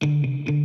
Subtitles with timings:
[0.00, 0.57] Mm-hmm.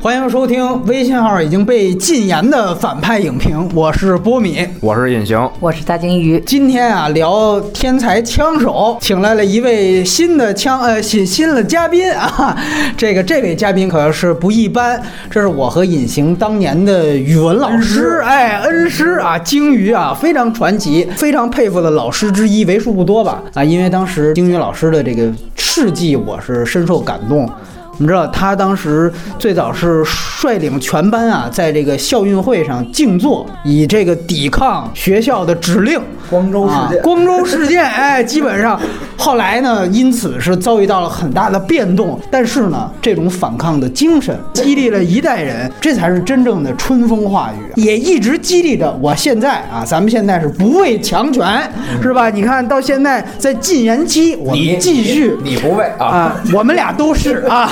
[0.00, 6.40] 欢迎收听微信号已经被禁言的反派影评，我是波米，我是隐形，我是大鲸鱼。
[6.46, 12.56] 今天啊，聊天才枪手，请来了一位新的枪呃新新的嘉宾啊，
[12.96, 27.50] 这个这位嘉宾可是不一般，这是我和隐形当年的语文老师，哎，恩师啊，鲸鱼啊，非常传奇，非常佩服的老师之一，为数不多吧啊，因为当时鲸鱼老师的这个事迹，我是深受感动。
[27.98, 36.00] 我们知道他当时最早是率领全班啊，在这个校运会上静坐，以这个抵抗学校的指令。
[36.30, 38.78] 光州事件，光州事件，哎，基本上
[39.16, 42.20] 后来呢，因此是遭遇到了很大的变动。
[42.30, 51.68] 但是呢，这种反抗的精神激励了一代人，这才是真正的春风化雨，也一直激励着我现在啊，咱们现在是不畏强权，
[52.00, 52.30] 是吧？
[52.30, 56.36] 你看到现在在禁言期，我们继续，你不畏啊？
[56.54, 57.66] 我们俩都是啊，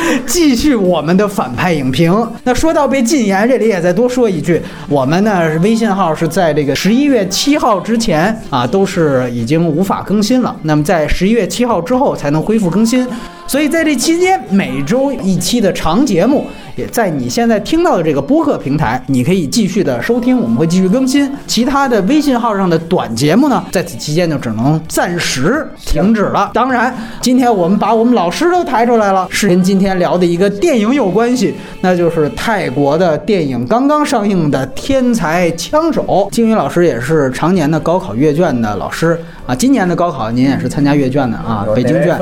[0.26, 2.14] 继续我们的反派影评。
[2.44, 7.94] 那说到被禁言，这里也再多说一句，我们呢微信号是在这个十一月七号之。
[7.94, 10.52] 之前啊，都是已经无法更新了。
[10.62, 13.06] 那么在十一月七号之后才能恢复更新。
[13.46, 21.30] 所以在这期间，每周一期的长节目，也在你现在听到的这个播客平台，你可以继续的收听，我们会继续更新。
[21.46, 26.50] 其他的微信号上的短节目呢，在此期间就只能暂时停止了。
[26.52, 36.02] 当然，今天我们把我们老师都抬出来了，是跟今天聊的一个电影有关系，那就是泰国的电影刚刚上映的《天才枪手》。
[36.30, 39.16] 金宇老师也是常年的高考阅卷的老师。
[39.46, 42.18] 啊，今年的高考您也是参加阅卷的啊，北京卷，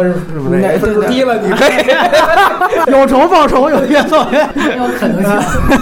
[1.13, 5.31] 低了你可以， 有仇报仇，有怨报冤， 有可能性。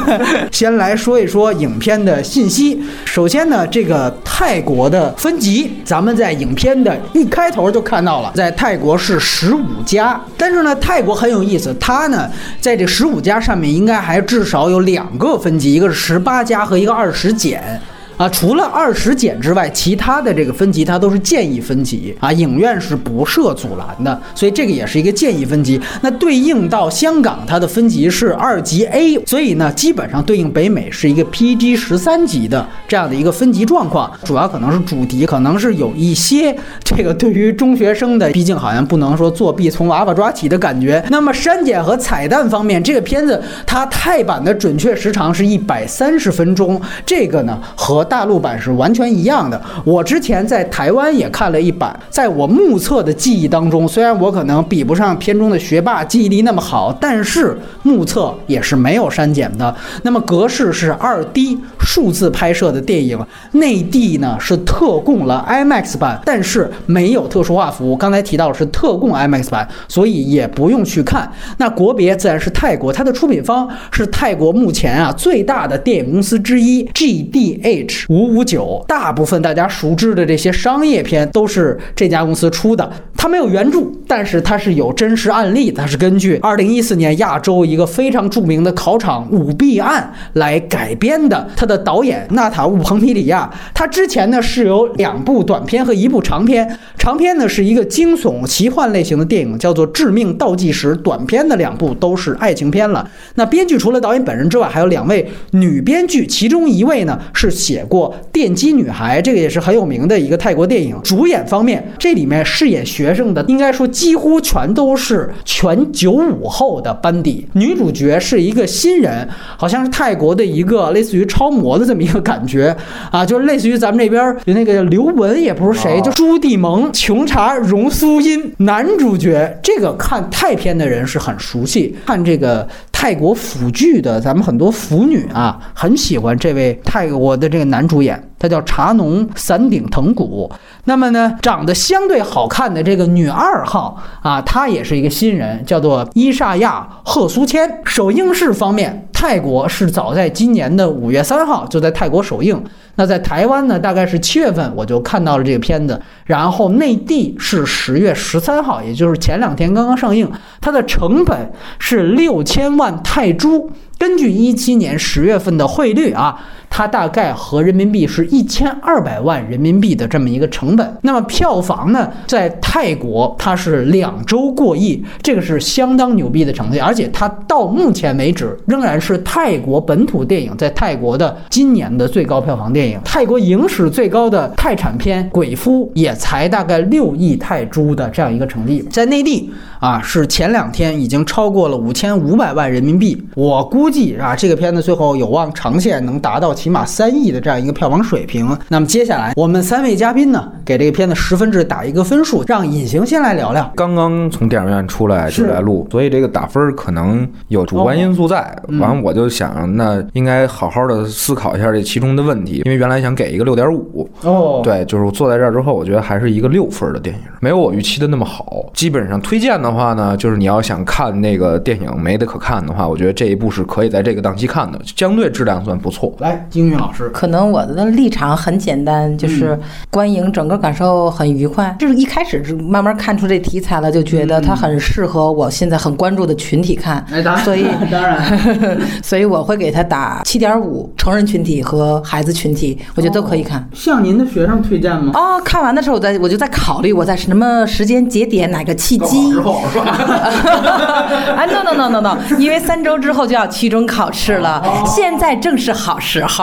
[0.50, 2.82] 先来说一说影片的信息。
[3.04, 10.20] 首先呢，这个泰国的分级，咱们在影片的一开头就看到了，在泰国是十五家。
[10.36, 12.28] 但是呢，泰国很有意思，它呢
[12.60, 17.80] 在这十五家上面应该还至少有两个分级，一个是十八加和一个二十减。
[18.20, 25.80] 啊，除了二十减之外，其他的这个分级它都是建议分级啊，影院是不设阻拦的，所以这个也是一个建议分级。
[26.02, 34.12] 那对应到香港，它的分级是二级 A，所以呢，基本上对应北美是一个 PG 十三级的这样的一个分级状况。
[34.22, 36.54] 主要可能是主题，可能是有一些
[36.84, 41.02] 这个对于中学生的，毕竟好像不能说作弊从娃娃抓起的感觉。
[41.08, 49.58] 那么删减和彩蛋方面，这个片子它泰版的准确时长是一百三十分钟，这个呢和大陆版是完全一样的。
[49.84, 59.74] 我之前在台湾也看了一版，在我目测的记忆当中，虽然我可能比不上片中的学霸记忆力那么好，但是目测也是没有删减的。
[60.02, 63.18] 那么格式是二 D 数字拍摄的电影，
[63.52, 67.96] 内地呢是特供了 IMAX 版，但是没有特殊化服务。
[67.96, 71.30] 刚才提到是特供 IMAX 版，所以也不用去看。
[71.58, 78.06] 那国别自然是泰国，它的出品方是泰国目前啊最大的电影公司之一 GDH。
[78.08, 82.90] 五五九，大部分大家熟知的这些商业片都是这家公司出的。
[83.16, 91.46] 它没有原著，但是它是有真实案例，它是根据二零一四年亚洲一个非常著名的考场舞弊案来改编的。
[91.54, 96.78] 它的导演纳塔乌彭皮里亚，他之前呢是有两部短片和一部长片。
[96.96, 100.94] 长片呢是一个惊悚奇幻类型的电影，叫做《致命倒计时》。
[101.02, 103.08] 短片的两部都是爱情片了。
[103.34, 107.84] 那编剧除了导演本人之外，还有两位女编剧，其中一位呢是写。
[107.90, 110.96] 过《电击女孩》，这个也是很有名的一个泰国电影。
[111.02, 117.44] 主演方面，这里面饰演学生的，应该说几乎全都是全九五后的班底。
[117.54, 122.76] 女主角是一个新人，好像是泰国的一个类似于超模的这么一个感觉
[123.10, 128.52] 啊，就是类似于咱们这边有那个刘雯，也不是谁，就朱棣蒙、琼查、荣苏音。
[128.58, 132.66] 男主角这个看泰片的人是很熟悉，看这个
[133.00, 137.88] 泰国腐剧的，咱们很多腐女啊，很喜欢这位泰国的这个男。
[137.88, 140.52] 主演，他叫茶农伞顶藤谷。
[140.84, 147.80] 那么呢，长得相对好看的这个女二号啊，她也是一个新人，叫做伊莎亚贺苏谦。
[147.86, 152.62] 首映式方面，泰国是早在今年的五月三号就在泰国首映。
[152.96, 155.98] 那在台湾呢，大概是七月份我就看到了这个片子。
[156.26, 160.30] 然后内地是十月十三号，也就是前两天刚刚上映。
[160.60, 163.70] 它的成本是六千万泰铢。
[163.98, 166.40] 根据一七年十月份的汇率啊。
[166.70, 170.96] 它大概合人民币是一千二百万人民币的这么一个成本。
[171.02, 182.98] 那么票房呢，在泰国它是两周过亿，这个是相当牛逼的成绩，而且它到目前为止仍然是泰国本土电影在泰国的今年的最高票房电影。
[183.04, 193.20] 泰国影史最高的泰产片《鬼夫》也才大概六亿泰铢的这样一个成绩，在内地啊是前两天已经超过了五千五百万人民币。
[193.34, 198.46] 我估计啊，这个片子最后有望长线能达到起码三亿的这样一个票房水平。
[198.68, 203.72] 那么接下来我们三位嘉宾呢，给这个片子十分制打一个分数，让隐形先来聊聊。
[203.74, 208.54] 刚刚从电影院出来就来录，所以这个打分可能有主观因素在。
[208.78, 214.06] 完，我就想，那应该好好的思考一下这其中的问题，因为原来想给一个六点五。
[214.22, 218.70] 哦，对，就是我坐在这儿之后，我觉得还是一个六分的电影，没有我预期的那么好。
[218.74, 226.14] 基本上推荐的话呢，就是你要想看那个电影没得可看的话，我觉得这一部是可以在这个档期看的，相对质量算不错。
[226.18, 229.58] 来，金玉老师，可能我的立场很简单，就是
[229.90, 231.74] 观影整个感受很愉快。
[231.78, 237.04] 就是一开始就慢慢看出这题材了，就觉得它很适合我现在很关注的群体看。
[237.12, 243.64] 哎，当然，所以 当然， 所以我会给他打七点五，成人群体和孩子群体，我觉得都可以看。
[243.72, 245.12] 向您的学生推荐吗？
[245.14, 249.30] 哦，看完的时候我在我就在考虑我在什么时间节点哪个契机。
[249.30, 249.86] 之后是吧？
[251.36, 256.39] 啊，no no no no no，因为三周之后就要期中考试了，现在正是好时候。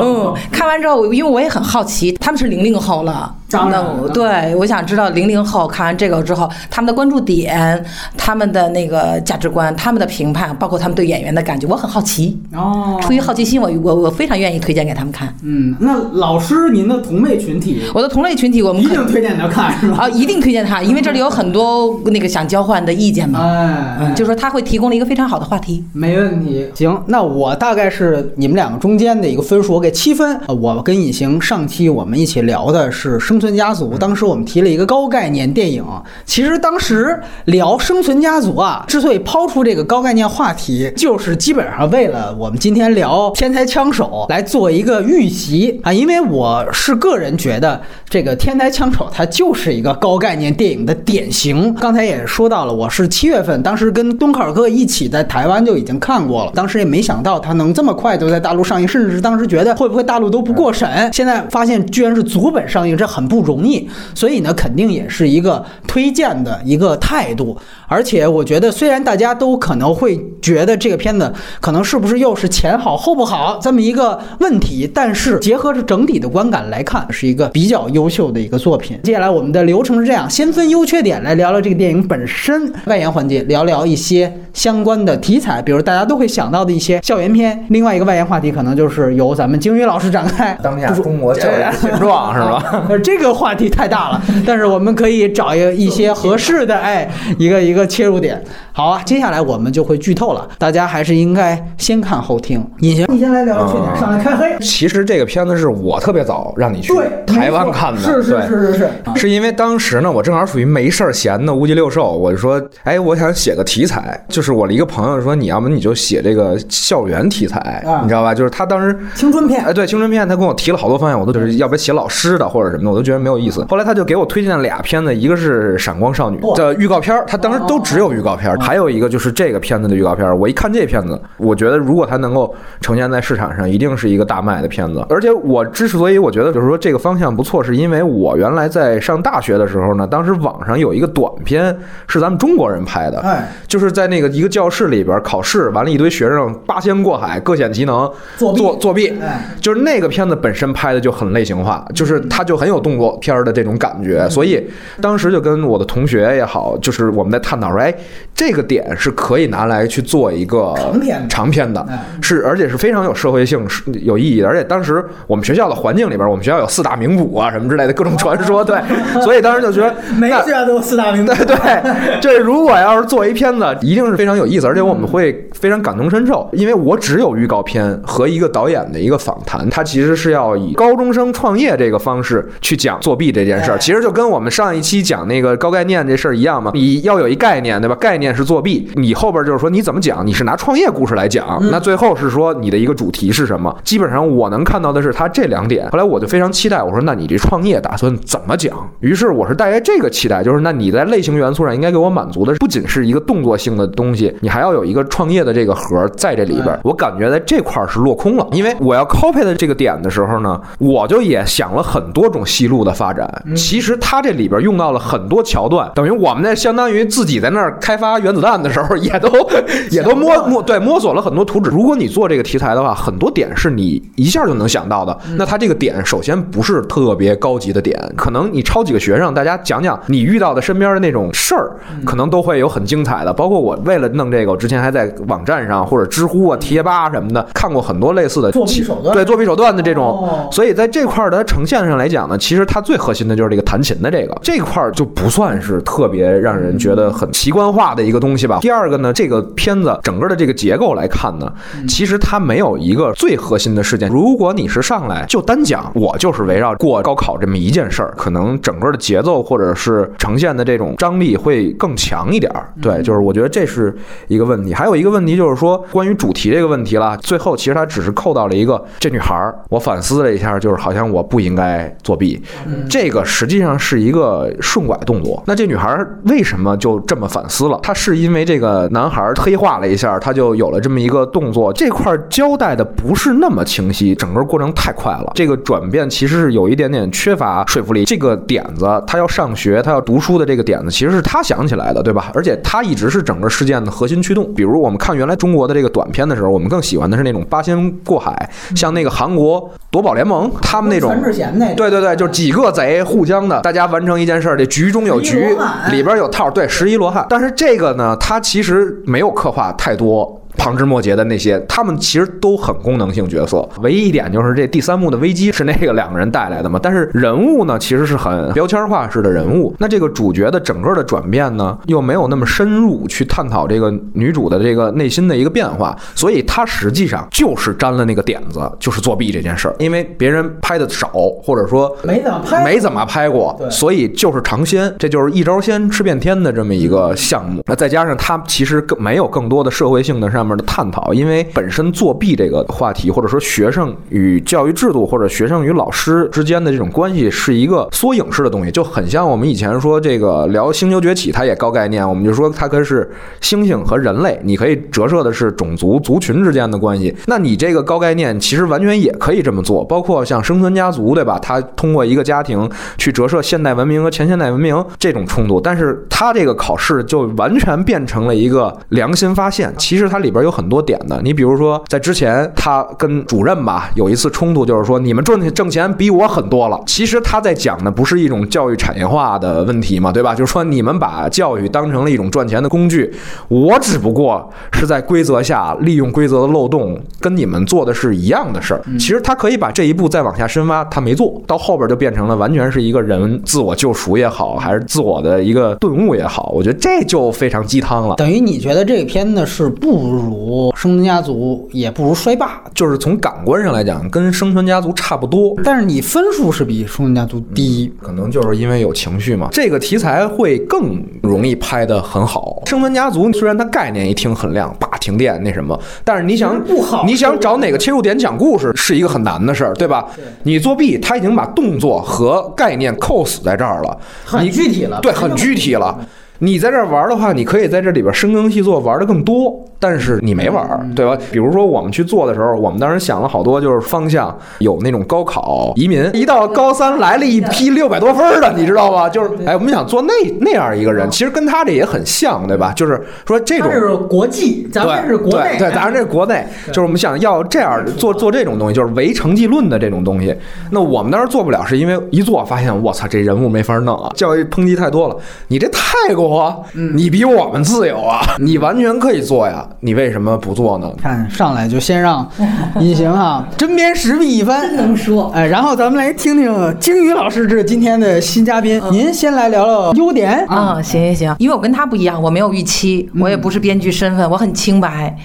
[0.00, 7.84] 嗯，看完之后，因为我也很好奇，他们是零零后了，当然那对，我想知道零零后看完这个之后，他们的关注点、
[8.16, 12.40] 他们的那个价值观、他们的评判，包括他们对演员的感觉，我很好奇。
[12.54, 15.34] 哦，出于好奇心，我我我非常愿意推荐给他们看。
[15.42, 19.98] 嗯，那老师您的同类群体，我的同类群体，我们一定推荐他看是吧？
[20.00, 23.40] 啊，一定推荐他， 因为这里有很多那个想交换的意见嘛。
[23.40, 25.82] 哎，嗯，就说他会提供了一个非常好的话题。
[25.92, 26.68] 没问题。
[26.74, 30.38] 行，那我大概是你们两个中间的一个分数，我给七分。
[30.46, 35.82] 呃我跟隐形上期我们一起聊的是《生存家族》，当时我们提了一个高概念电影。
[36.26, 51.72] 其实当时聊《生存家族》啊，之所以抛出这个高概念话题，就是基本上为了我们今天聊《天才枪手》来做一个预习啊，因为我是个人觉得这个《天才枪手》它就是一个高概念电影的典型。
[51.74, 63.88] 刚才也说到了，我是七月份，当时跟敦刻尔克一起在台湾就已经看过了，当时也没想到它能这么快就在大陆上映，甚至是当时觉得会不会大陆都不过审，现在发现居然是足本上映，这很不容易。
[64.14, 67.56] 所以呢，肯定也是一个推荐的一个态度。
[67.86, 78.98] 而且我觉得，虽然大家都可能会觉得这个片子可能是不是又是前好后不好这么一个问题，但是结合着整体的观感来看，是一个比较优秀的一个作品。
[79.04, 87.66] 接下来我们的流程是这样：先分优缺点来聊聊这个电影本身，外延环节聊聊一些相关的题材，比如大家都会想到的一些校园片。
[87.70, 90.56] 另外一个外延话题可能就是由咱们鲸鱼老师展开。
[90.62, 92.84] 当下中国校园现状是吧？
[92.88, 97.06] 呃， 这这个话题太大了，但是我们可以找一一些合适的，哎，
[97.38, 98.42] 一个一个切入点。
[98.72, 102.64] 好啊，接下来我们就会剧透了，大家还是应该先看后听。
[102.80, 104.46] 隐形，你先来聊聊缺点，上来开黑。
[104.60, 118.34] 其实这个片子是我特别早让你去对，台湾看的，是是对是是是，是因为当时呢，我正好属于没事儿闲的无鸡六兽，我就说，哎，我想写个题材，就是我的一个朋友说，你要么你就写这个校园题材，啊你知道吧？
[118.34, 118.96] 就是他当时。
[119.14, 123.64] 青春片哎，对青春片，他跟我提了好多方向，我都就是要不要写老师的或者什么的，我都觉得没有意思。
[123.68, 130.38] 后来他就给我推荐了俩片子，一个是《闪光少女》的预告片，他当时都只有预告片儿，还有一个就是这个片子的预告片。
[130.38, 135.04] 我一看这片子，我觉得如果它能够呈现在市场上，一定是一个大卖的片子。
[135.10, 143.20] 而且我之所以我觉得就是说这个方向不错，是因为我原来在上大学的时候呢，当时网上有一个短片是咱们中国人拍的，
[143.66, 149.12] 就是在那个一个教室里边考试，完了，一堆学生八仙过海，各显其能，作作作弊，
[149.60, 154.64] 就是那个片子本身拍的就很类型化，就是它就很有动作片的这种感觉，所以
[155.00, 157.92] 当时就跟我的同学也好，就是我们在探讨说，哎，
[158.32, 164.48] 这个点是可以拿来去做一个长篇的长片的哎，是而且是非常有社会性、是有意义的。
[164.48, 168.78] 而且当时我们学校的环境里边，我们学校有四大名捕啊什么之类的各种传说，对，
[169.22, 171.34] 所以当时就觉得那 每个学校都有四大名捕。
[171.34, 186.70] 对对，这如果要是做一片子，一定是非常有意思，而且我们会非常感同身受，因为我只有预告片和一个导演的一个访谈，他其实是要以高中生创业这个方式去讲作弊这件事儿，其实就跟我们上一期讲那个高概念这事儿一样嘛。
[186.74, 187.94] 你要有一概念，对吧？
[188.00, 193.74] 概念是作弊，你后边就是说你怎么讲，你是拿创业故事来讲，那最后是说你的一个主题是什么？
[193.84, 195.88] 基本上我能看到的是他这两点。
[195.90, 198.76] 后来我就非常期待，我说那你这创业打算怎么讲？
[199.00, 206.78] 于是我是带着这个期待，就是那你在类型元素上应该给我满足的不仅是一个动作性的东西，你还要有一个创业的这个核在这里边。
[206.82, 213.28] 我感觉在这块儿是落空了，因为我要 copy 的这个点的时候呢，我就也想了很多种戏路的发展。
[213.56, 219.28] 其实它这里边用到了很多桥段，等于我们那相当于自己在那儿开发原子弹的时候，也都
[219.90, 221.70] 也都摸摸对摸索了很多图纸。
[221.70, 225.16] 如果你做这个题材的话，很多点是你一下就能想到的。
[225.36, 231.72] 那它这个点首先不是特别高级的点，可能你抄几个学生，大家讲讲你遇到的身边的那种事儿，
[232.04, 233.32] 可能都会有很精彩的。
[233.32, 240.04] 包括我为了弄这个，我之前还在网站上或者知乎啊、贴吧什么的看过很多类似的作弊手段对作弊手段的这种。
[240.04, 248.58] 哦所以在这块儿的呈现上来讲呢，其实它最核心的就是这个弹琴的这个这块儿就不算是特别让人觉得很奇观化的一个东西吧。
[248.60, 251.52] 第二个呢，这个片子整个的这个结构来看呢，
[251.88, 254.08] 其实它没有一个最核心的事件。
[254.10, 262.72] 如果你是上来就单讲我就是围绕过高考这么一件事儿，可能整个的节奏或者是呈现的这种张力会更强一点儿。
[262.80, 263.96] 对，就是我觉得这是
[264.28, 264.74] 一个问题。
[264.74, 272.40] 还有一个问题就是说关于主题这个问题了，最后其实它只是扣到了一个这女孩儿，我反思了一下，就是好像我不应该作弊，
[272.88, 275.42] 这个实际上是一个顺拐动作。
[275.46, 277.78] 那这女孩儿为什么就这么反思了？
[277.82, 281.72] 她是因为这个男孩黑化了一下，他就有了这么一个动作。
[281.72, 288.04] 这块儿交代的不是那么清晰，整个过程太快了，这个转变其实是有一点点缺乏说服力。
[288.04, 292.30] 这个点子，他要上学，他要读书的这个点子，其实是他想起来的，对吧？
[292.34, 294.52] 而且他一直是整个事件的核心驱动。
[294.54, 305.56] 比如我们看原来中国的这个短片的时候，我们更喜欢的是那种八仙过海，像那个韩国夺宝联盟，他们那种全智贤那个对对对，就是几个贼互相的，大家完成一件事儿，这局中有局，
[305.90, 307.26] 里边有套，对，十一罗汉。
[307.28, 310.39] 但是这个呢，它其实没有刻画太多。
[310.60, 313.66] 旁枝末节的那些，他们其实都很功能性角色。
[313.80, 319.74] 唯一一点就是这第三幕的危机是那个两个人带来的嘛，但是人物呢其实是很标签化式的人物。
[319.78, 329.74] 那这个主角的整个的转变呢，又没有那么深入去探讨这个女主的这个内心的一个变化，所以他实际上就是沾了那个点子，就是作弊这件事儿。
[329.78, 331.08] 因为别人拍的少，
[331.42, 337.62] 或者说没怎么拍没怎么拍过，对所以就是尝鲜，这就是一招鲜吃遍天的这么一个项目。
[337.66, 357.14] 那再加上他其实更没有更多的社会性的上面的探讨，因为本身作弊这个话题，或者说学生与教育制度或者学生与老师之间的这种关系，是一个缩影式的东西，就很像我们以前说这个聊《星球崛起》，它也高概念，我们就说它可是猩猩和人类，你可以折射的是种族族群之间的关系。
[357.26, 361.38] 那你这个高概念其实完全也可以这么做，包括像生存家族，对吧？
[361.40, 369.72] 它通过一个家庭去折射现代文明和前现代文明这种冲突，但是它这个考试就完全变成了一个良心发现。
[369.78, 376.80] 其实它里边有很多点的，你比如说在之前他跟主任吧有一次冲突，就是说你们赚挣钱比我很多了。
[376.86, 380.34] 其实他在讲的不是一种教育产业化的问题嘛，对吧？
[380.34, 383.12] 就是说你们把教育当成了一种赚钱的工具，
[383.48, 388.82] 我只不过是在规则下利用规则的漏洞，跟你们做的是一样的事儿。
[388.92, 398.14] 其实他可以把这一步再往下深挖，他没做到后边就变成了完全是一个人自我救赎也好，还是自我的一个顿悟也好，我觉得这就非常鸡汤了。
[398.16, 405.54] 等于你觉得这个片子是不如《生存家族》，也不如《衰霸》，就是从感官上来讲，跟《生存家族》差不多。
[405.64, 407.92] 但是你分数是比《生存家族》低。
[408.00, 412.62] 可能就是因为有情绪嘛，这个题材会更容易拍得很好。
[412.66, 420.06] 生存家族虽然它概念一听很亮，叭停电那什么，但是你想不好你想找哪个切入点讲故事是一个很难的事儿，对吧？
[420.42, 425.98] 你作弊，他已经把动作和概念扣死在这儿了，很你具体了对，很具体了。
[426.40, 431.16] 你在这儿玩的话，你可以在这里边深耕细作，玩的更多，但是你没玩，对吧？
[431.30, 439.08] 比如说我们去做的时候，我们当时想了好多，就是方向有那种高考移民，一到高三来了一批六百多分儿的，你知道吧？
[439.08, 442.72] 就是哎，我们想做那那样一个人，其实跟他这也很像，对吧？
[442.72, 450.34] 就是说这种它是国际，咱们是国内，对对，咱们这国内，就是我们想要这样做做这种东西，就是唯成绩论的这种东西。
[450.70, 455.16] 那我们当时做不了，是因为一做发现，我操，这人物没法弄啊，教育抨击太多了，
[455.48, 460.88] 你这太过多，你比我们自由啊， 你完全可以做呀，你为什么不做呢？
[461.02, 462.28] 看上来就先让
[462.78, 465.28] 隐形啊针砭时弊一番，真能说。
[465.34, 470.56] 哎，然后咱们来听听鲸鱼老师这是今天的新嘉宾，您先来聊聊优点啊。
[470.78, 475.16] 啊，行行行，因为我跟他不一样，我没有预期，我也不是编剧身份，我很清白。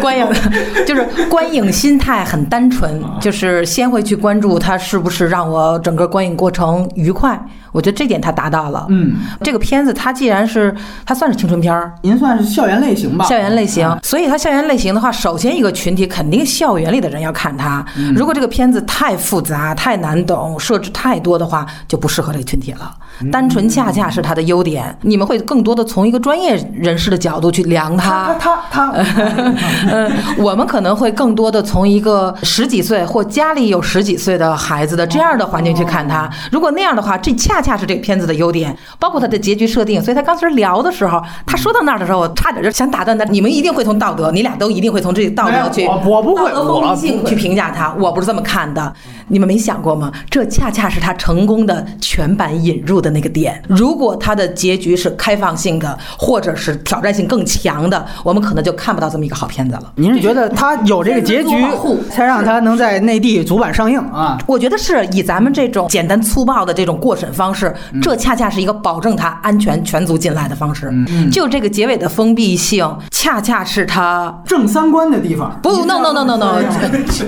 [0.00, 0.26] 观影
[0.84, 7.40] 就是观影心态很单纯，就是先会去关注他是不是让我整个观影过程愉快。
[7.74, 8.86] 我觉得这点他达到了。
[8.88, 10.72] 嗯，这个片子它既然是
[11.04, 13.24] 它算是青春片儿，您算是校园类型吧？
[13.24, 17.84] 校园类型，所以它校园类型的话，首先一个群体肯定校园里的人要看它。
[18.14, 22.94] 如果这个片子太复杂、太难懂、设置太多的话，就不适合这个群体了。
[23.30, 28.34] 单纯恰恰是它的优点，你们会更多的从一个专业人士的角度去量它。
[28.38, 29.04] 他他他，
[29.90, 36.28] 嗯， 我们可能会更多的从一个十几岁或家里有十几岁的孩子的这样的环境去看它。
[36.50, 40.02] 如果那样的话，这恰恰是这个片子的优点，包括它的结局设定。
[40.02, 43.24] 所以他刚才聊的时候，他说到那儿的时候，我差点就想打断他。
[43.26, 47.94] 你们一定会从道德，你俩都一定会从这个道德去，我我不会道德封闭性去评价他。
[47.98, 48.92] 我不是这么看的，
[49.28, 50.12] 你们没想过吗？
[50.28, 53.62] 这恰恰是他成功的全版引入的那个点。
[53.68, 59.92] 如果它的结局是开放性的，或者是挑战性更强的，我们可能就看不到这么一个好片子了。
[59.96, 61.54] 您是觉得它有这个结局
[62.10, 64.38] 才让它能在内地主板上映啊？
[64.46, 70.92] 我觉得是以咱们这种简单粗暴的这种过审方式，这恰恰是一个保证它安全全族进来的方式。
[71.30, 74.42] 就这个结尾的封闭性，恰恰是它。
[74.46, 75.58] 正三观的地方。
[75.62, 76.62] 不，no no no no no，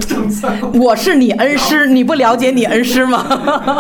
[0.09, 0.73] 正三观。
[0.78, 3.25] 我是你恩师，你不了解你恩师吗？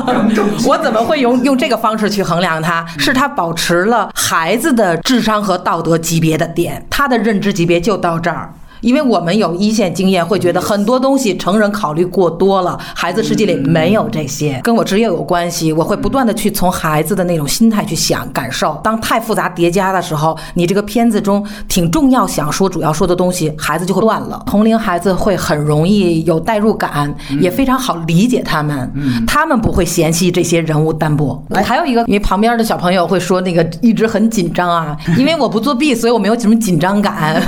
[0.66, 2.84] 我怎么会用用这个方方式去衡量他？
[2.98, 8.52] 是他保持了孩子的智商和道德级别的点，他的认知级别就到这儿。
[8.86, 15.72] 因为我们有一线经验，会觉得很多东西成人考虑过多了，孩子世界里没有这些，跟我职业有关系。
[15.72, 18.80] 我会不断的去从孩子的那种心态去想、感受。
[18.84, 24.40] 当太复杂叠加的时候，你这个片子中挺重要想说、主要说的东西，孩子就会乱了。
[24.46, 28.88] 同龄孩子会很容易有代入感，也非常好理解他们，
[29.26, 31.42] 他们不会嫌弃这些人物单薄。
[31.64, 37.42] 还有一个，因为旁边的小朋友会说那个一直很紧张啊，因为我不作弊，所以我没有什么紧张感。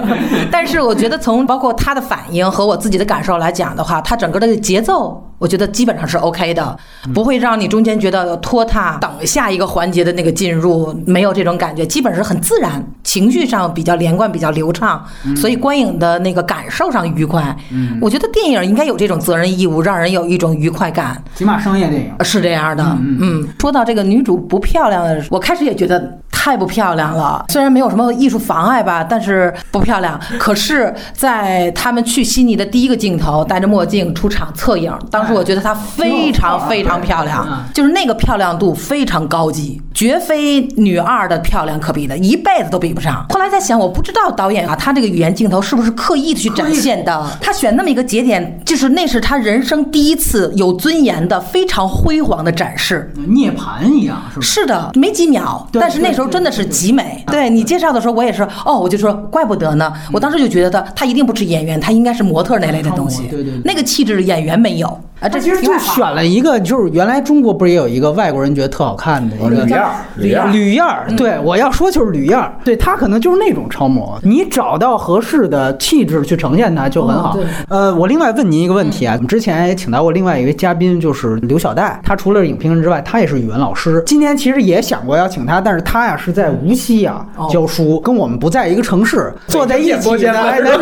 [0.50, 6.78] 但是我觉得从包括他的反应和我自己的感受来讲的话，他整个的节奏，我觉得基本上是 OK 的，
[7.12, 17.56] 不会让你中间觉得拖沓，等下一个环节的那个进入没有这种感觉，基本是很自然，情绪上比较连贯，比较流畅，所以观影的那个感受上愉快。
[18.00, 21.20] 我觉得电影应该有这种责任义务，让人有一种愉快感。
[21.34, 22.12] 起码商业电影。
[22.24, 27.44] 是这样的，嗯，说到这个女主不漂亮的，我开始也觉得太不漂亮了。
[27.48, 30.20] 虽然没有什么艺术妨碍吧，但是不漂亮。
[30.38, 43.24] 可是，在他们去悉尼的第一个镜头，戴着墨镜出场侧影，当时我觉得她非常非常漂亮，就是那个漂亮度非常高级，绝非女二的漂亮可比的，一辈子都比不上。
[43.30, 47.26] 后来在想，我不知道导演啊，他这个语言镜头是不是刻意的去展现的？
[47.40, 53.12] 他选那么一个节点，就是那是他人生第一次有尊严的、非常辉煌的展示。
[53.28, 54.42] 涅槃一样，是吧？
[54.42, 57.24] 是的，没几秒，但是那时候真的是极美。
[57.28, 59.92] 对你介绍的时候，我也是哦，我就说怪不得呢。
[60.12, 63.22] 我当时就觉得他一定不是演员，他应该是模特那类的东西。
[63.28, 65.28] 对对对那个气质演员没有啊。
[65.28, 77.38] 这其实就选了一个，就是原来中国不是也有一个外国人觉得特好看的一个吕燕儿吕燕儿吕燕儿，对我要说就是吕燕儿，对他可能就是那种超模，你找到合适的气质去呈现它就很好。
[77.68, 84.02] 呃，我另外问您一个问题啊，我们之前也请到过另外一位嘉宾，就是刘小戴，他除了是影评人之外，他也是语文老师。
[84.06, 90.40] 今天其实也想过要请他，但是他呀是在无锡呀哦教书，跟我们不在一个城市，坐在一演播间起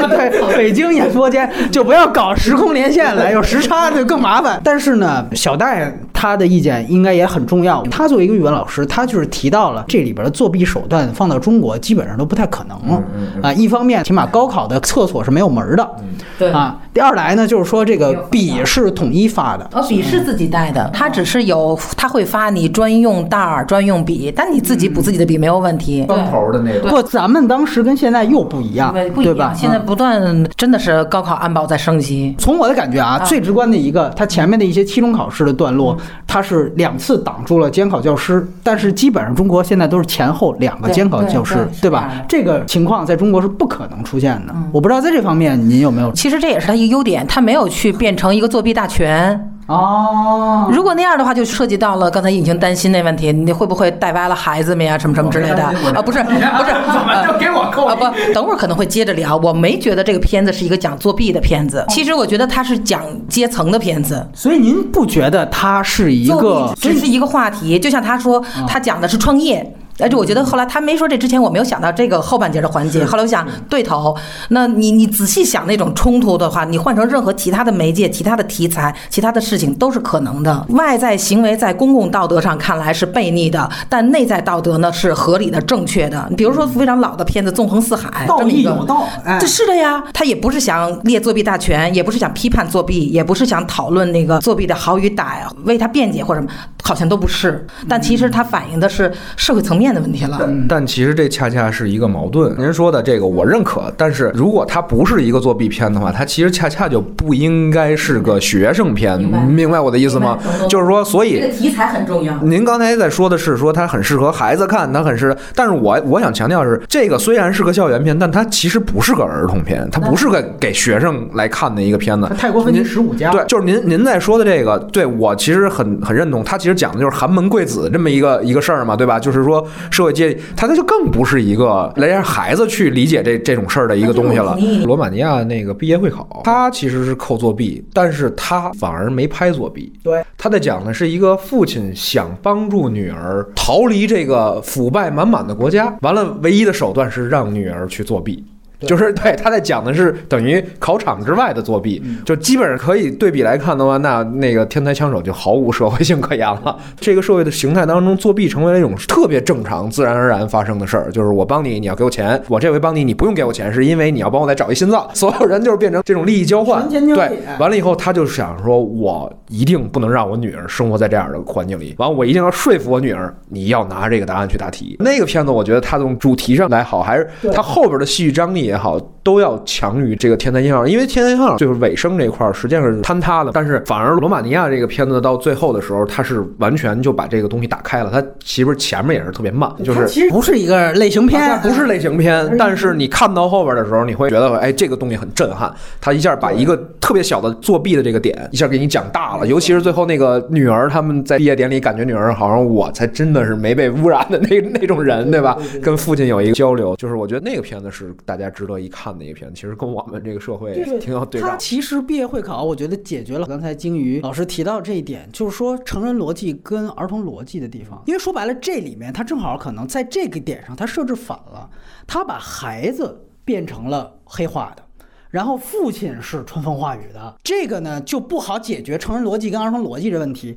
[0.08, 4.60] 对， 北京演播间就不要搞时空连线了，有时差就更麻烦。
[4.62, 7.82] 但是呢，小戴他的意见应该也很重要。
[7.84, 13.02] 他作为一个语文老师，他就是提到了这里边的作弊手段放到中国基本上都不太可能
[13.42, 13.50] 啊。
[13.54, 15.90] 一方面，起码高考的厕所是没有门的
[16.38, 16.78] 对啊。
[16.92, 19.68] 第二来呢，就是说这个笔是统一发的。
[19.72, 26.04] 哦，笔是自己带的，他只是有他会发你专用袋儿、专用笔，但你自己补自己的笔没有问题。
[26.06, 26.90] 双头的那种。
[26.90, 29.54] 不，咱们当时跟现在又不一样，对，不一对吧。？
[29.54, 32.34] 现在嗯不断真的是高考安保在升级。
[32.38, 42.10] 从我的感觉啊，最直观的一个，它前面的一些期中考试的段落，它是两次挡住了监考教师，但是基本上中国现在都是前后两个监考教师对吧？
[42.28, 44.54] 这个情况在中国是不可能出现的。
[44.72, 49.48] 我不知道在这方面您有没有其实这也是他一个优点，他没有去变成一个作弊大全。
[49.66, 56.02] 哦，如果那样的话，就涉及到了刚才影星担心那问题，你会不会带歪了孩子们呀，什么什么之类的啊？
[56.02, 56.40] 不是，不是，
[56.92, 57.94] 怎么就给我扣啊？
[57.94, 59.36] 不，等会儿可能会接着聊。
[59.36, 64.26] 我没觉得这个片子是一个讲作弊的片子，其实我觉得它是讲阶层的片子。
[64.34, 67.78] 所以您不觉得它是一个，只是一个话题？
[67.78, 69.74] 就像他说，他讲的是创业。
[70.00, 73.04] 而且我觉得后来他没说这之前，我没有想到这个后半截的环节。
[73.04, 74.16] 后来我想对头，
[74.48, 80.66] 那你你仔细想那种冲突的话，你换成任何其他的媒介、其他的题材、其他的事情都是可能的。
[80.70, 86.30] 外在行为在公共道德上看来是悖逆的，但内在道德呢是合理的、正确的。
[86.36, 89.06] 比如说非常老的片子《纵横四海》，道义有道，
[89.38, 90.02] 这是的呀。
[90.14, 97.66] 他也不是想列作弊大全，也不是想批判作弊，也不是想讨论那个作弊的好与歹，为他辩解或者什么，好像都不是。
[97.86, 99.89] 但其实它反映的是社会层面。
[99.94, 102.54] 的问题了，但其实这恰恰是一个矛盾。
[102.58, 109.18] 您说的这个我认可，但是如果它不是一个作弊片的话，它其实恰恰就不应该是个学生片。
[109.48, 110.38] 明白我的意思吗？
[110.68, 112.36] 就是说，所以这个题材很重要。
[112.42, 122.30] 您刚才在说的是说它很适合孩子看，它很适，但是我我想强调是，这个虽然是个校园片，但它其实不是个儿童片，它不是个给学生来看的一个片子。
[122.38, 126.42] 泰国分级十五家，对，就是您您在说的这个，对我其实很很认同。
[126.44, 129.18] 它其实讲的就是寒门贵子这么一个一个事儿嘛，对吧？
[129.18, 129.66] 就是说。
[129.90, 134.58] 社会阶级，他那就更不是一个来让孩子去理解这这种事儿的一个东西了。
[134.84, 139.92] 罗马尼亚那个毕业会考，他其实是扣作弊，但是他反而没拍作弊。
[140.02, 148.44] 对，他在讲的是一个父亲想帮助女儿逃离这个腐败满满的国家，完了唯一的手段是让女儿去作弊。
[148.80, 156.76] 就是对他在讲的是等于考场之外的作弊，就基本上可以对比来看的话，那那个天才枪手就毫无社会性可言了。
[156.98, 161.10] 这个社会的形态当中，作弊成为了一种特别正常、自然而然发生的事儿。
[161.12, 165.08] 就是我帮你，你要给我钱；我这回帮你，你不用给我钱，是因为你要帮我再找一心脏。
[165.14, 166.88] 所有人就是变成这种利益交换。
[166.88, 171.94] 对，完了以后，他就想说，我一定不能让我女儿生活在这样的环境里。
[171.98, 174.96] 完，我一定要说服我女儿，你要拿这个答案去答题。
[175.00, 178.69] 那个片子，我觉得他从主题上来好，还是他后边的戏剧张力。
[178.70, 188.10] 也好，都要强于这个天才音号，因为天才音号就是尾声这块儿实际上是坍塌的，但是反而罗马尼亚这个片子到最后的时候，它是完全就把这个东西打开了。
[188.10, 195.72] 它其实前面也是特别慢，就是其实不是一个类型片，不是类型片，但是你看到后边的时候，你会觉得哎，这个东西很震撼。
[196.00, 205.56] 他一下把一个特别小的作弊的这个点一下给你讲大了，尤其是最后那个女儿他们在毕业典礼，感觉女儿好像我才真的是没被污染的那那种人，对吧？
[205.82, 208.50] 跟父亲有一个交流，就是我觉得那个片子是大家。
[208.60, 211.48] 值得一看的一片，其实跟我们这个社会挺有对照。
[211.48, 218.02] 他其实毕业会考，我觉得解决了刚才鲸鱼老师提到这一点，就是说成人逻辑跟儿童逻辑的地方。
[218.06, 221.70] 因为说白了，这里面他正好可能在这个点上他设置反了，
[222.06, 224.82] 他把孩子变成了黑化的，
[225.30, 230.54] 然后父亲是春风化雨的，这个呢就不好解决成人逻辑跟儿童逻辑这问题。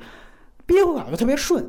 [0.65, 1.65] 毕业会考就特别顺，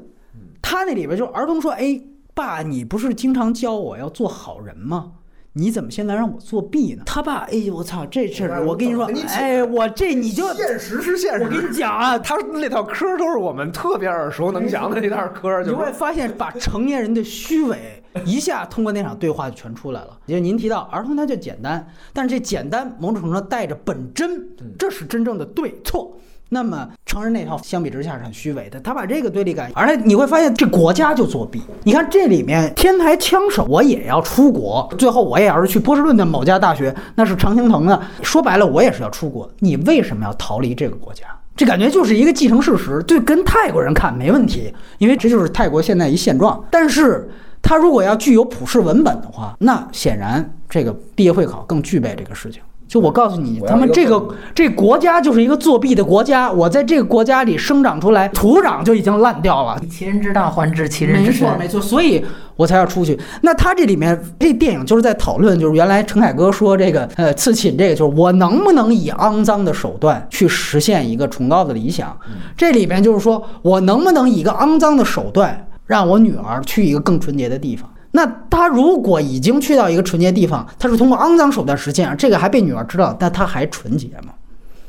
[0.61, 2.01] 他那里边就儿童说：“哎，
[2.35, 5.13] 爸，你不是经常教我要做好人吗？”
[5.57, 7.05] 你怎么现在让我作弊呢？
[7.07, 11.45] 他爸，哎呦我操，这事儿我跟你说，哎，我这你就现实是现实。
[11.45, 15.63] 我跟你讲啊，他那套嗑都是我们特别耳熟能详的那套嗑。
[15.63, 20.19] 你会发现，把成年人的虚伪一下通过那场对话就 全出来了。
[20.27, 26.17] 因为您提到儿童，他就简单，但是这简单某种程度上带着本真，这是真正的对错。
[26.51, 31.61] 那么成人那套相比之下是很虚伪的，他把这个对立感，而且你会发现这国家就作弊。
[31.83, 38.01] 你看这里面天台枪手，我也要出国，最后我也要是去波士顿的某家大学，那是常青藤的。
[38.23, 39.51] 说白了，我也是要出国。
[39.59, 41.25] 你为什么要逃离这个国家？
[41.57, 43.03] 这感觉就是一个既成事实。
[43.05, 46.63] 对，跟泰国人看没问题，因为这就是泰国现在一现状。
[46.71, 47.29] 但是
[47.63, 52.61] 他如果要具有普世文本的话，那显然这个毕业会考更具备这个事情。
[52.87, 54.23] 就我告诉你，他们这个
[54.55, 56.51] 这国家就是一个作弊的国家。
[56.53, 59.81] 我在这个国家里生长出来，土壤就已经烂掉了。
[59.83, 61.81] 以其人之道还治其人之身，没错没错。
[61.81, 62.25] 所以
[62.57, 63.19] 我才要出去。
[63.41, 72.17] 那他这里面这电影就是在讨论，就是原来陈凯歌说这个呃刺秦这个，就是我能不能以肮脏的手段去实现一个崇高的理想？
[72.57, 77.91] 这里边就是说我能不能以一个肮脏的手段让我女儿去一个更纯洁的地方？
[78.17, 84.33] 那他如果已经去到一个纯洁地方，他是通过肮脏手段实现，这个还被女儿知道，那他还纯洁吗？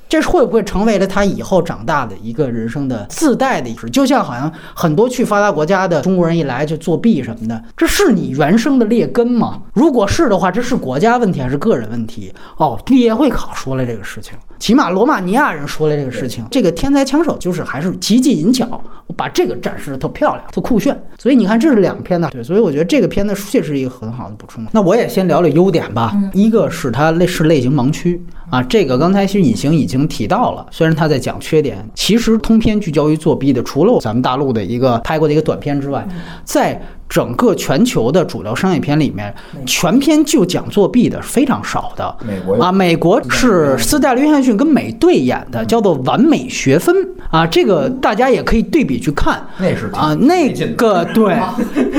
[0.07, 3.89] 这会不会成为了他以后长大的一个人生的自带的意识？
[3.89, 9.61] 就像好像很多去发达国家的中国人一来就作弊什么的，这是你原生的劣根吗？
[9.73, 12.33] 如果是的话，这是国家问题还是个人问题？
[12.57, 16.45] 哦，毕业会考说了这个事情，起码罗马尼亚人说了这个事情。
[16.51, 20.95] 这个天才枪手就是还是奇技淫巧，我把这个展示的特漂亮、特酷炫。
[21.17, 24.63] 所以你看，这是两篇的，对，所以我觉得这个片子确实是一个很好的补充。
[24.71, 28.23] 那我也先聊聊优点吧，一个是它类是类型盲区。
[28.49, 36.07] 啊，这个刚才其实隐形已经提到了，虽然他在讲缺点，其实通篇聚焦于作弊的，除了咱们大陆的一个拍过的一个短片之外，
[36.43, 39.33] 在整个全球的主流商业片里面，
[39.65, 42.15] 全篇就讲作弊的是非常少的。
[42.25, 42.63] 美国有。
[42.63, 46.95] 啊，美国是斯嘉丽·约翰逊跟美队演的，叫做《完美学分》
[47.29, 49.41] 啊，这个大家也可以对比去看。
[49.59, 51.37] 那是啊，那个 对，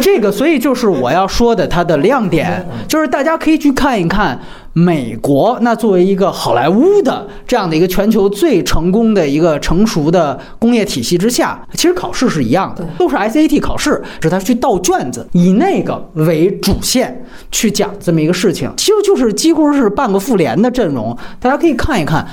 [0.03, 4.39] 这个所以就是我要说的它的亮点，就是大家可以去看一看
[4.73, 22.27] 美国那作为一个好莱坞的这样的一个全球最成功的一个成熟的工业体系之下，其实考试是一样的，都是 SAT 考试，是他去倒卷段子，以那个为主线去讲这么一个事情，其实就是几乎是半个复联的阵容，大家可以看一看。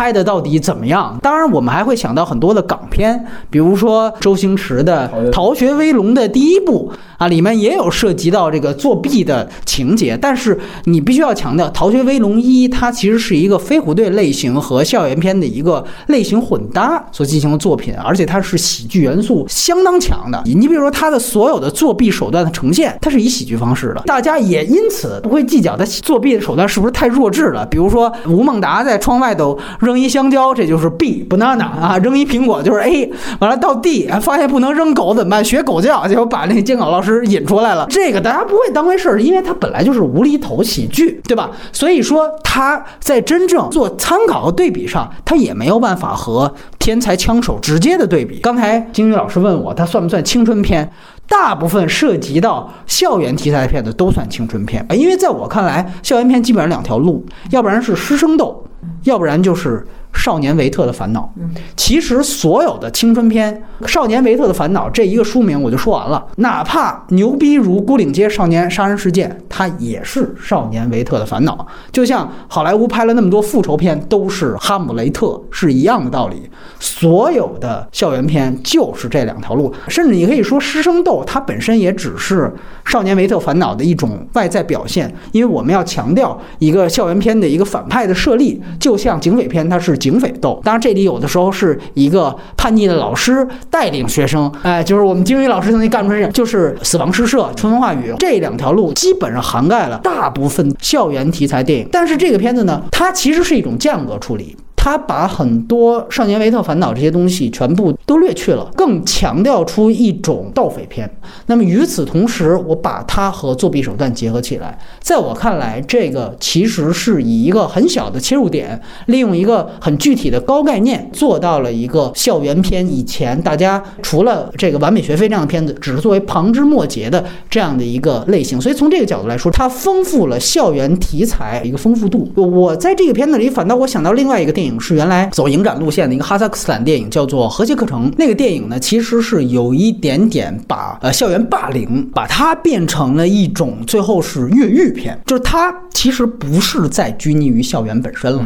[0.00, 1.18] 拍的到底怎么样？
[1.20, 10.16] 当然，我们还会想到很多的港片，比如说周星驰的《逃学威龙》的第一部啊，里面也有涉及到这个作弊的情节。
[10.16, 20.42] 但是你必须要强调，《逃学威龙一》它其实是一个飞虎队类型和校园片的一个类型混搭所进行的作品，而且它是喜剧元素相当强的。
[20.46, 27.66] 你比如说它的所有的作弊手段的呈现，它是以喜剧方式的，大家也因此不会计较它作弊的手段是不是太弱智了。
[27.66, 29.58] 比如说吴孟达在窗外头
[29.90, 35.44] 扔一香蕉，这就是 B banana 啊，扔一苹果就是 A，完了到 D 发现不能扔狗怎么办？
[35.44, 37.84] 学狗叫，结果把那监考老师引出来了。
[37.90, 41.50] 这个大家不会当回事儿，因为它本来就是无厘头喜剧，对吧？
[41.72, 48.38] 所以说它在真正做参考和对比上，它也没有办法和天才枪手直接的对比。
[48.38, 50.88] 刚才金宇老师问我，它算不算青春片？
[51.26, 58.64] 大部分涉及到校园题材的片子都算青春片，因为在我看来，校园片基本上两条路，要不然是师生斗，
[59.04, 61.32] 要不然就是少年维特的烦恼。
[61.76, 66.26] 其实所有的青春片，《少年维特的烦恼》这一个书名我就说完了。
[66.36, 71.66] 哪怕牛逼如《孤岭街少年杀人事件》，它也是少年维特的烦恼。
[71.90, 76.50] 就像好莱坞拍了那么多复仇片，都是哈姆雷特，是一样的道理。
[76.78, 82.52] 所有的校园片就是这两条路，甚至你可以说师生斗，它本身也只是
[82.84, 104.56] 少年维特烦恼的一种外在表现，因为我们要强调一个校园片的一个反派的设立，就像警匪片它是警匪斗，当然这里有的时候是一个叛逆的老师带领学生，哎，就是我们金宇老师曾经干出来，就是死亡诗社、春风化雨这两条路基本上涵盖了大部分校园题材电影，但是这个片子呢，它其实是一种间隔处理。
[104.82, 111.08] 他把很多《少年维特烦恼》这些东西全部都略去了，更强调出一种盗匪片。
[111.48, 128.58] 那么与此同时，我把它和作弊手段结合起来，在我看来，这个其实是以一个很小的切入点，利用一个很具体的高概念，做到了一个校园片以前大家除了这个《完美学飞》这样的片子，只是作为旁枝末节的这样的一个类型。
[128.58, 132.26] 所以从这个角度来说，它丰富了校园题材一个丰富度。
[132.34, 134.69] 我在这个片子里，反倒我想到另外一个电影。
[134.78, 138.10] 是原来走影展路线的一个哈萨克斯坦电影，叫做《和谐课程》。
[138.18, 148.44] 那个电影呢，其实是有一点点把呃校园霸凌，把它变成了一种最后是越狱片，就是它其实不是在拘泥于校园本身了。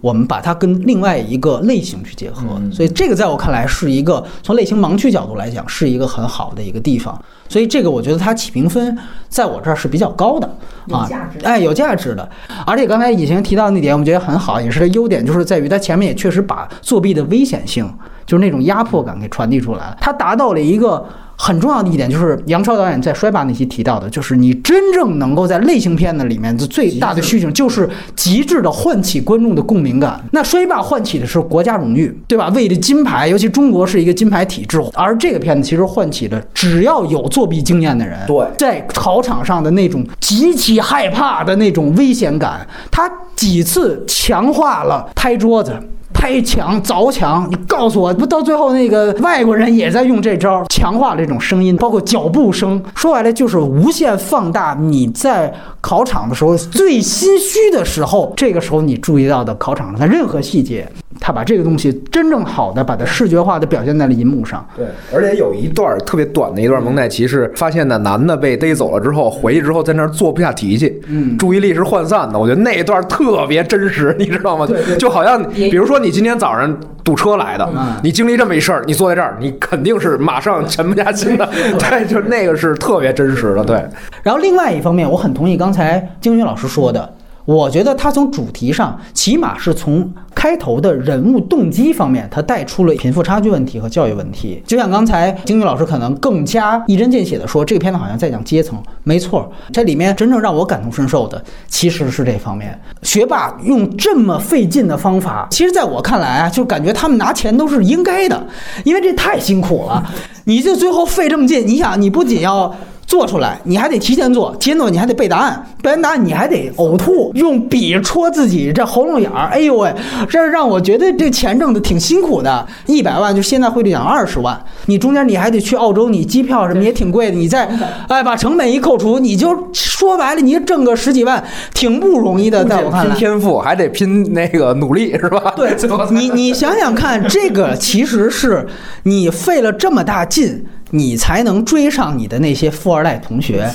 [0.00, 7.20] 我们把它跟另外一个类型去结合，所以这个在我看来是一个从类型盲区角度来讲是一个很好的一个地方。
[7.52, 8.96] 所以这个我觉得它起评分
[9.28, 10.46] 在我这儿是比较高的
[10.90, 11.06] 啊，
[11.44, 12.26] 哎，有价值的。
[12.66, 17.86] 而且刚才以前提到那点，我们觉得很好，也是它优点，就是在于它前面也确实把作弊的危险性，
[18.26, 19.96] 就是那种压迫感给传递出来了。
[20.00, 21.04] 它达到了一个。
[21.34, 30.22] 很重要的一点就是杨超导演在《摔吧》那期提到的，就是你真正能够在类型片的里面的最大的需求，就是极致的唤起观众的共鸣感。
[30.30, 32.48] 那《摔吧》唤起的是国家荣誉，对吧？
[32.50, 45.74] 为了金牌，尤其中国是一个金牌体制，而这个片子其实唤起的只要有作弊经验的人，对，在考场上的那种极其害怕的那种危险感，他几次强化了拍桌子。
[46.22, 52.80] 拍墙、凿墙，你告诉我，不到最后那个外国人也在用这招，强化这种声音，包括脚步声。
[52.94, 64.64] 说白了就是无限放大你在考场的时候最心虚的时候，这个时候你注意到的考场上的任何细节，他把这个东西真正好的把它视觉化的表现在了银幕上。
[64.76, 72.38] 对，而且有一段特别短的一段蒙太奇是发现那男的被逮走了之后，回去之后在那儿做不下题去，嗯注意力是涣散的。
[72.38, 74.64] 我觉得那一段特别真实，你知道吗？
[74.64, 77.68] 对就好像比如说你今天早上堵车来的，
[78.02, 81.44] 你经历这么一事儿，你坐在这儿，你肯定是马上沉不下心的。
[81.80, 83.64] 对，就那个是特别真实的。
[83.64, 83.84] 对，
[84.22, 87.12] 然后另外一方面，我很同意刚才京云老师说的，
[87.44, 94.62] 我觉得它从主题上，起码是从开头的人物动机方面，它带出了贫富差距问题和教育问题。
[94.66, 102.80] 就像刚才金宇老师可能更加一针见血的说，这个片子好像在讲阶层，没错，这里面真正让我感同身受的其实是这方面。
[103.02, 108.46] 学霸用这么费劲的方法，其实在我看来啊，就感觉他们拿钱都是应该的，
[108.84, 110.02] 因为这太辛苦了。
[110.44, 112.72] 你就最后费这么劲，你想，你不仅要。
[113.12, 119.48] 做出来，你还得提前做，提前做你还得背答案，背完答案你还得呕吐，用笔戳自己这喉咙眼儿。
[119.48, 119.94] 哎呦喂，
[120.30, 122.66] 这让我觉得这钱挣的挺辛苦的。
[122.86, 127.68] 一百万就现在汇率讲二十万，你中间你还得去澳洲，你机票什么也挺贵的，你再
[128.08, 131.44] 哎把成本一扣除，你就说白了，你挣个十几万
[131.74, 132.64] 挺不容易的。
[132.64, 135.52] 在我看来，拼天赋还得拼那个努力，是吧？
[135.54, 135.76] 对，
[136.12, 138.66] 你你想想看，这个其实是
[139.02, 140.64] 你费了这么大劲。
[140.94, 143.68] 你才能追上你的那些富二代同学。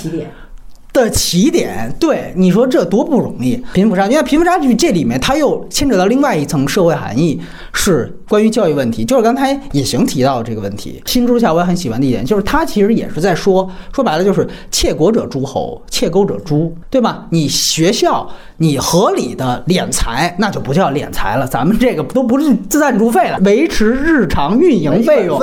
[1.01, 3.61] 的起点，对你说这多不容易。
[3.73, 7.39] 贫富差距，因为贫富差距这里面它又牵扯到另外一层社会含义，
[7.73, 9.05] 是关于教育问题。
[9.05, 17.27] 就是刚才也行提到这个问题，新之下我也很喜欢的一点，就是他其实也是在说，说白了就是窃国者诸侯，窃钩者诛，对吧？
[17.29, 25.39] 你学校你合理的敛财，那就不叫敛财了，咱们这个都不是赞助费了，维持日常运营费用，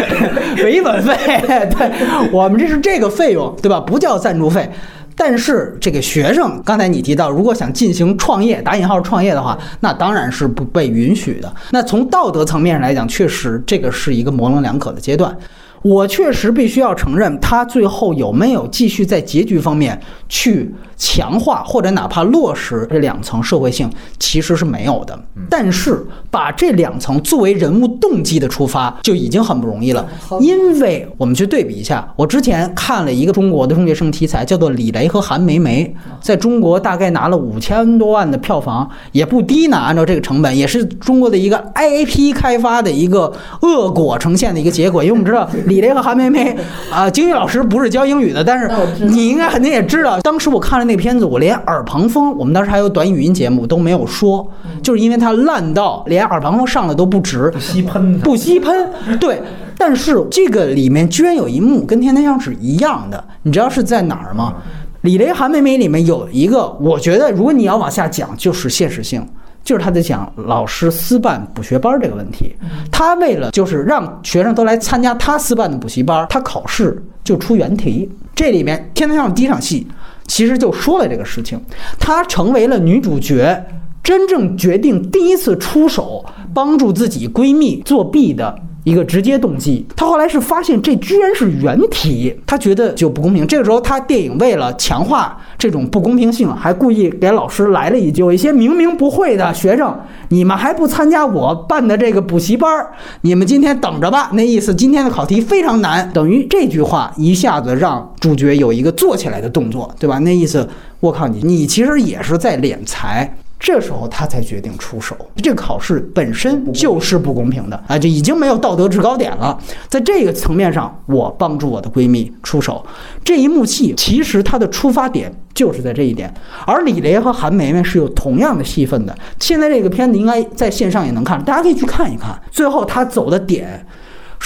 [0.62, 3.80] 维稳费，对我们这是这个费用，对吧？
[3.80, 4.68] 不叫赞助费。
[5.16, 11.54] 但是这个学生，刚才你提到，如果想进行创业（打引号创业）的话，那当然是不被允许的。
[11.70, 15.36] 那从道德层面上来讲，确实这个是一个模棱两可的阶段。
[15.82, 20.00] 我确实必须要承认，他最后有没有继续在结局方面
[20.34, 25.16] 去强化或者哪怕落实这两层社会性，其实是没有的。
[25.48, 30.04] 但是把这两层作为人物动机的出发，就已经很不容易了。
[30.40, 39.76] 因为我们去对比一下，我之前看了一个中国的中学生题材，叫做李雷和韩梅梅，在中国大概拿了五千多万的票房，也不低呢。
[39.76, 45.04] 按照这个成本，也是中国的一个 IP 开发的一个恶果呈现的一个结果。
[45.04, 45.48] 因为我们知道。
[45.66, 46.56] 李雷和韩梅梅
[46.90, 48.70] 啊，金宇老师不是教英语的，但是
[49.04, 54.50] 你应该肯定也知道，当时我看了那片子，我连耳旁风，我们当时还有短语音节目都没有说，
[54.82, 58.90] 就是因为它烂到连耳旁风上的都不值，不吸喷，不吸喷。
[59.20, 59.42] 对，
[59.76, 64.54] 但是这个里面居然有一幕跟《天天相是一样的，你知道是在哪儿吗？
[65.02, 69.22] 李雷韩梅梅里面有一个，我觉得如果你要往下讲，就是现实性。
[69.62, 72.54] 就是他在讲老师私办补学班这个问题，
[72.90, 78.10] 他为了就是让学生都来参加他私办的补习班，他考试就出原题。
[78.34, 79.86] 这里面《天台上》第一场戏
[80.26, 81.60] 其实就说了这个事情，
[81.98, 83.64] 她成为了女主角
[84.02, 88.58] 真正决定第一次出手帮助自己闺蜜作弊的。
[88.84, 93.46] 一个直接动机，他后来是发现这居然是原题，他觉得就不公平。
[93.46, 102.86] 这个时候，他电影为了强化这种不公平性，还故意给老师来了一句：“有一些明明不会的学生，你们还不参加我办的这个补习班，
[103.22, 110.18] 你们今天等着吧。”那意思，今天的考题非常难，等于这句话一下子让主角有一个坐起来的动作，对吧？
[110.18, 110.68] 那意思，
[111.00, 113.34] 我靠你，你其实也是在敛财。
[113.64, 115.16] 这时候他才决定出手。
[115.36, 119.58] 这个考试本身就是不公平的啊，就已经没有道德制高点了。
[119.88, 122.84] 在这个层面上，我帮助我的闺蜜出手。
[123.24, 126.30] 这一幕戏其实它的出发点就是在这一点。
[126.66, 129.16] 而李雷和韩梅梅是有同样的戏份的。
[129.40, 132.38] 现在这个片子应该在线上也能看，大家可以去看一看。
[132.50, 133.86] 最后他走的点。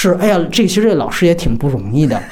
[0.01, 2.23] 是，哎呀，这其实这老师也挺不容易的，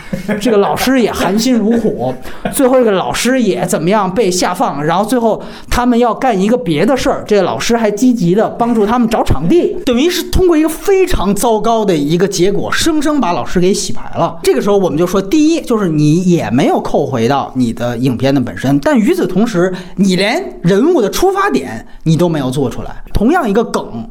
[0.41, 2.15] 这个老师也含辛茹苦，
[2.55, 14.39] 最后这个老师也怎么样被下放，然后最后他们要干一个别的事儿，这个老师还积极的帮助他们找场地，等于是通过一个非常糟糕的一个结果，生生把老师给洗牌了。
[14.45, 24.09] 这个时候我们就说，第一就是你也没有扣回到你的影片的本身，但与此同时，你连人物的出发点你都没有做出来，同样一个梗。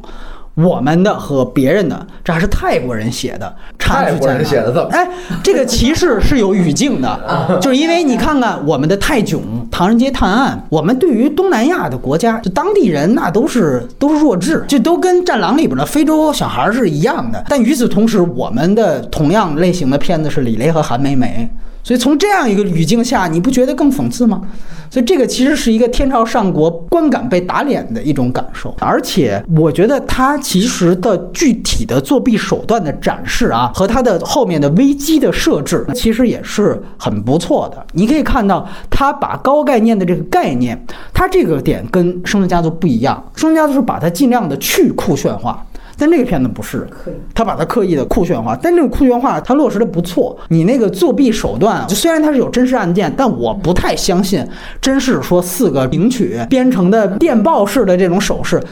[0.56, 4.88] 我们的和别人的，这还是泰国人写的，泰国人写的怎么？
[4.90, 5.06] 哎，
[5.42, 7.20] 这个歧视是有语境的，
[7.60, 9.40] 就是因为你看看我们的泰囧
[9.70, 17.44] 《唐人街探案》，我们对于东南亚的国家，就当地人那都是都是弱智，就都跟《战狼》里边的非洲小孩是一样的。
[17.48, 21.46] 但与此同时，我们的同样类型的片子是李雷和韩梅梅。
[21.86, 24.42] 所以从这样一个语境下，你不觉得更讽刺吗？
[24.90, 37.86] 所以这个其实是一个天朝上国观感被打脸的一种感受，而且我觉得他其实的具体的作弊手段的展示啊，和他的后面的危机的设置，其实也是很不错的。
[37.92, 40.76] 你可以看到，他把高概念的这个概念，
[41.14, 45.64] 他这个点跟《生存家族》不一样，《生存家族》是把它尽量的去酷炫化。
[45.98, 46.86] 但这个片子不是，
[47.34, 50.36] 他把它刻意的酷炫化，但这个酷炫化它落实的不错。
[50.48, 54.46] 你那个作弊手段，就虽然它是有真实案件，但我不太相信，
[54.80, 58.62] 真是说四个领取编成的电报式的这种手势，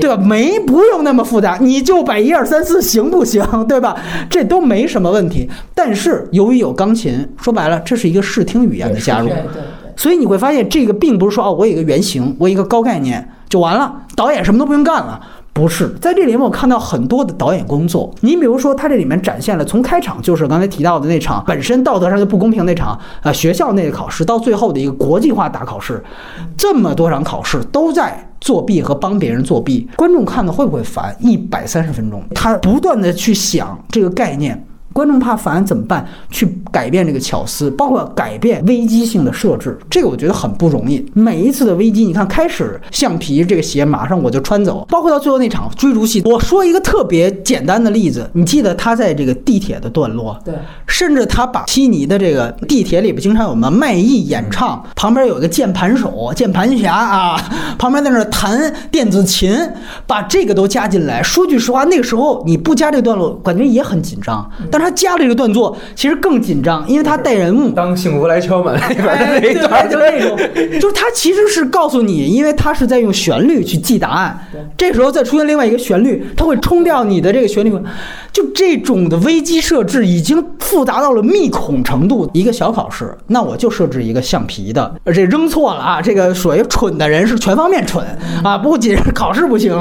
[0.00, 0.16] 对吧？
[0.16, 3.44] 没不用那么复杂，你就摆一二三四行不行？
[3.68, 3.96] 对吧？
[4.28, 5.48] 这都没什么问题。
[5.74, 9.28] 但是由于有钢琴，说白了，这是一个视听语言的加入。
[9.96, 15.20] 所以你会发现，这个并不是说哦，我有一个原型，我有一个高概念就完了，导演什么都不用干了。
[15.54, 18.12] 不是，在这里面我看到很多的导演工作。
[18.22, 26.02] 你比如说，他这里面展现了从开场就是刚才提到的那场本身道德上就不公平那场，呃，学校内的考试，到最后的一个国际化大考试，
[26.56, 31.16] 这么多场考试都在作弊和帮别人作弊，观众看的会不会烦？
[31.20, 34.66] 一百三十分钟，他不断的去想这个概念。
[34.94, 36.06] 观众怕烦怎么办？
[36.30, 41.04] 去改变这个巧思，包括改变危机性的设置，这个我觉得很不容易。
[41.12, 46.22] 每一次的危机，你看开始橡皮这个鞋马上我就穿走，包括到最后那场追逐戏。
[46.24, 50.54] 我说一个特别简单的例子，你记得他在这个地铁的段落，对，
[50.86, 57.36] 甚至他把悉尼的这个地铁里边经常有什么卖艺演唱，旁边有一个键盘手、键盘侠啊，
[57.76, 59.52] 旁边在那弹电子琴，
[60.06, 61.20] 把这个都加进来。
[61.20, 64.83] 说句实话，那个时候你不加这个段落，感觉也很紧张，但是。
[64.84, 67.70] 他加了一个段落，其实更紧张，因为他带人物。
[67.70, 70.36] 当幸福来敲门里边的那一段，就那种，
[70.78, 74.38] 就是他其实是告诉你，因为他是在用旋律去记答案。
[74.76, 77.72] 这时候再出现另外一个旋律，他会冲掉你的这个旋律。
[78.32, 82.28] 就这种的危机设置已经复杂到了密恐程度。
[82.34, 86.02] 一个小考试，那我就设置一个橡皮的，而且扔错了啊！
[86.02, 88.04] 这个属于蠢的人是全方面蠢
[88.42, 89.72] 啊，不仅是考试不行，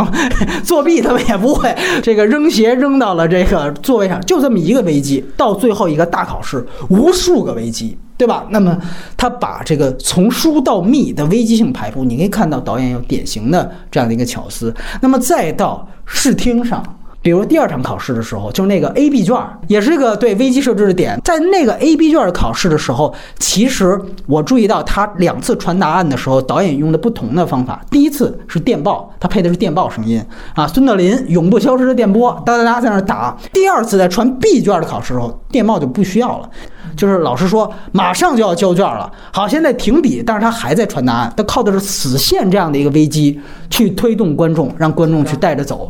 [0.63, 1.75] 作弊他们也不会。
[2.03, 5.25] 这个扔鞋扔到了这个座位上，就这么一个危危机。
[5.35, 8.45] 到最后一个大考试，无数个危机，对吧？
[8.51, 8.77] 那么
[9.17, 14.73] 他把这个从疏到密的危机性排布，你可以看到导演有典型的这样的一个巧思。
[15.01, 16.83] 那么再到视听上。
[17.23, 19.35] 比如第二场考试的时候，就是那个 A B 卷，
[19.67, 21.17] 也是一个对危机设置的点。
[21.23, 23.97] 在那个 A B 卷的考试的时候，其实
[24.27, 27.81] 我注意到他两次传答案的时候，导演用的不同的方法。
[27.89, 30.21] 第一次是电报，他配的是电报声音
[30.53, 33.37] 啊，孙德林永不消失的电波，哒哒哒在那打。
[33.53, 36.49] 第二次在传 B 卷的考试时候，电报就不需要了，
[36.95, 45.89] 就是老师说马上就要交卷了，好，现在停笔，但是他还在传答案，他靠的是死线这样的一个危机去推动观众，让观众去带着走。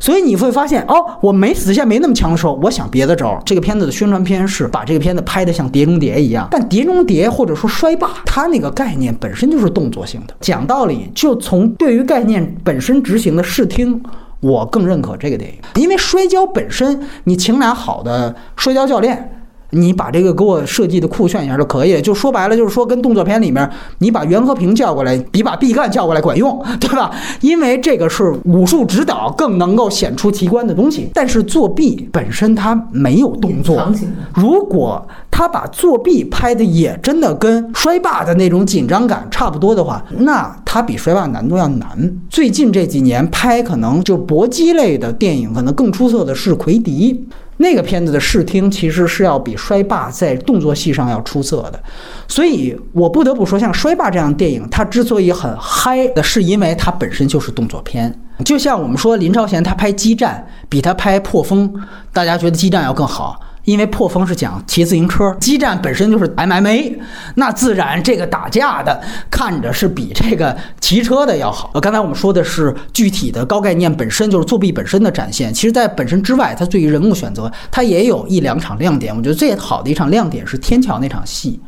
[0.00, 3.40] 所以你会发现，哦，我没死线没那么强的时候，我想别的招。
[3.46, 10.34] 这个片子的宣传片是把这个片子拍得像《碟中谍》一样，但《碟中谍》或者说《摔霸》，它那个概念本身就是动作性的。
[10.40, 14.02] 讲道理，就从对于概念本身执行的视听，
[14.40, 19.33] 我更认可这个电影，因为摔跤本身，你请俩好的摔跤教练。
[19.74, 23.68] 你把这个给我设计的酷炫一下就可以，就说白了就是说跟动作片里面
[23.98, 27.10] 你把袁和平叫过来比把毕赣叫过来管用， 对吧？
[27.40, 31.10] 因为这个是武术指导更能够显出奇观的东西。
[31.12, 33.86] 但是作弊本身它没有动作，
[34.34, 41.88] 如果他把作弊拍的也真的跟摔霸的那种紧张感差不多的话，那他比摔霸难度要难。
[42.30, 47.26] 最近这几年拍可能就搏击类的电影可能更出色的是奎迪。
[47.58, 51.80] 那个片子的视听其实是要比《摔霸》在动作戏上要出色的，
[52.26, 58.12] 所以我不得不说，像《摔霸》这样的电影，它之所以很嗨的是因为它本身就是动作片。
[58.44, 61.72] 就像我们说林超贤他拍《激战》，比他拍《破风》，
[62.12, 63.40] 大家觉得《激战》要更好。
[63.64, 66.96] 因为破风是讲骑自行车，激战本身就是 MMA，
[67.36, 69.00] 那自然这个打架的
[69.30, 71.70] 看着是比这个骑车的要好。
[71.74, 79.16] 呃，刚才我们说的是具体的高概念本身就是作弊本身的展现，其实在本身之外，它对于人物选择，它也有一两场亮点。
[79.16, 81.58] 我觉得最好的一场亮点是天桥那场戏，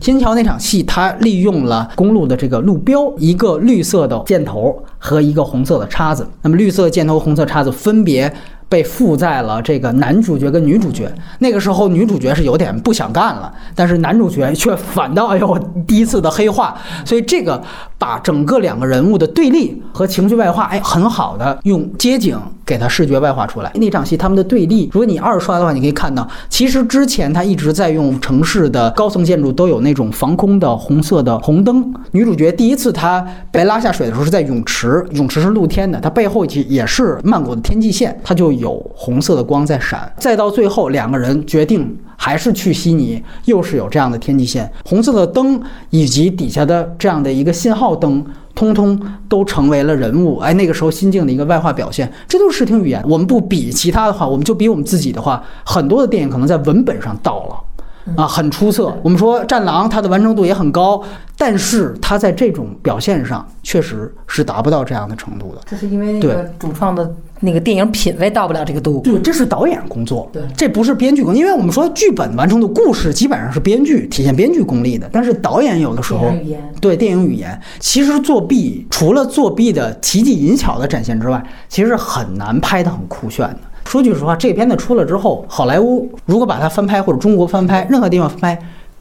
[0.00, 8.30] 天桥那场戏，它利用了公路的这个路标，一个绿色的箭头和一个红色的叉子，那么绿色箭头、红色叉子分别。
[8.68, 11.10] 被附在了这个男主角跟女主角。
[11.38, 16.76] 那个时候，女主角是有点不想干了，但是男主角却反倒哎呦，第一次的黑化。
[17.04, 17.62] 所以这个
[17.96, 22.38] 把整个两个人物的对立和情绪外化，哎，很好的用街景
[22.68, 23.72] 给他视觉外化出来。
[23.76, 31.90] 那场戏他们的对立，如果你二刷的话，你可以看到，其实之前他一直在用城市的高层建筑都有那种防空的红色的红灯。
[32.10, 38.58] 女主角第一次她被拉下水的时候是在泳池，泳池是露天的，她背后也也是曼谷的天际线，它就。
[38.58, 48.24] 有红色的光在闪，再到最后两个人决定还是去悉尼，又是有这样的天际线，红色的灯以及底下的这样的一个信号灯，
[48.58, 50.38] 通通都成为了人物。
[50.38, 53.00] 哎，那个时候心境的一个外化表现，这都是视听语言。
[53.08, 57.54] 我们不比其他的话，我们就比我们自己的话，很多的电影可能在文本上到了。
[58.16, 58.92] 啊，很出色。
[59.02, 61.00] 我们说《战狼》，它的完成度也很高，
[61.36, 65.60] 但是它在这种表现上确实是达不到这样的程度的。
[65.66, 69.00] 这是因为那个主创的那个电影品味到不了这个度。
[69.00, 76.32] 对，这是导演工作，对这不是编剧工作，因为我们说剧本完成的故事基本上是编剧体现编剧功力的，但是导演有的时候
[76.80, 83.58] 对电影语言，其实作弊除了作弊的奇技淫巧的展现之外，其实很难拍得很酷炫的。
[83.84, 88.58] 说句实话，这片子出了之后，好莱坞如果把它翻拍或者中国翻拍，任何地方翻拍。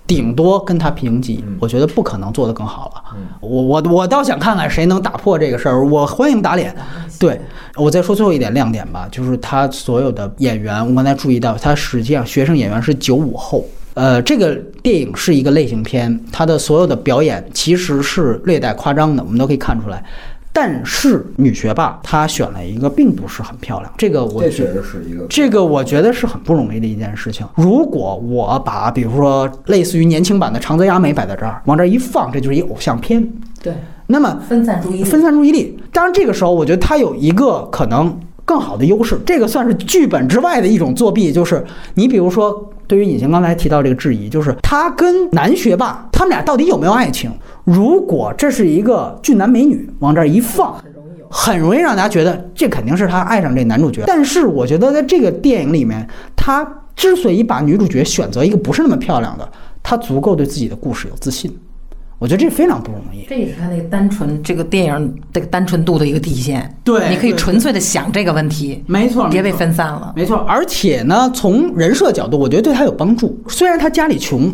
[0.07, 3.17] 顶多跟他平级，我觉得不可能做得更好了。
[3.41, 6.73] 我我我倒想看看谁能打破这个事儿，我欢迎打脸。
[7.19, 7.39] 对
[7.75, 13.65] 我再说最后一点亮点吧，就是他所有的演员，我刚才注意到，他实际上学生演员是九五后。
[13.95, 20.03] 呃，这个电影是一个类型片，它的所有的表演其实是略带夸张的，我们都可以看出来。
[20.59, 27.45] 但是女学霸她选了一个并不是很漂亮，这个我确实是一个这个我觉得是很不容易的一件事情。
[27.53, 33.23] 如果我把比如说类似于年轻版的长泽雅美摆在这儿，往这儿一放，这就是一偶像片。
[33.61, 33.71] 对，
[34.07, 35.77] 那么分散注意力，分散注意力。
[35.91, 47.31] 当然，这个时候我觉得它有一个可能更好的优势，这个算是剧本之外的一种作弊，就是你比如说，对于隐形刚才提到这个质疑，就是他跟男学霸他们俩到底有没有爱情？
[47.63, 50.75] 如果这是一个俊男美女往这儿一放。
[51.29, 56.07] 很容易让大家觉得这肯定是他爱上这男主角，但是我觉得在这个电影里面，
[56.37, 56.65] 他
[56.95, 59.45] 之所以把女主角选择一个不是那么漂亮的，
[59.83, 61.53] 他足够对自己的故事有自信，
[62.19, 63.25] 我觉得这非常不容易。
[63.29, 66.75] 这也是他那个单纯这个电影这个单纯度的一个体现。
[66.83, 70.13] 对你可以纯粹的想这个问题，没错，别被分散了。
[70.15, 73.39] 没错，而且呢，从人设角度，我觉得对他有帮助。
[73.47, 74.51] 虽然他家里穷，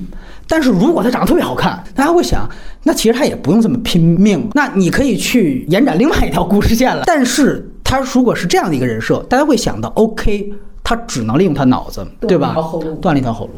[0.48, 2.50] 但是如果他长得特别好看，大家会想，
[2.84, 7.04] 那其实他也不用这么拼命，那你可以去延展另外一条故事线了。
[7.06, 10.52] 但是他如果是这样的一个人设，大家会想到，OK，
[10.84, 12.54] 他只能利用他脑子，对吧？
[12.54, 13.54] 断了一条后路断了一条后路。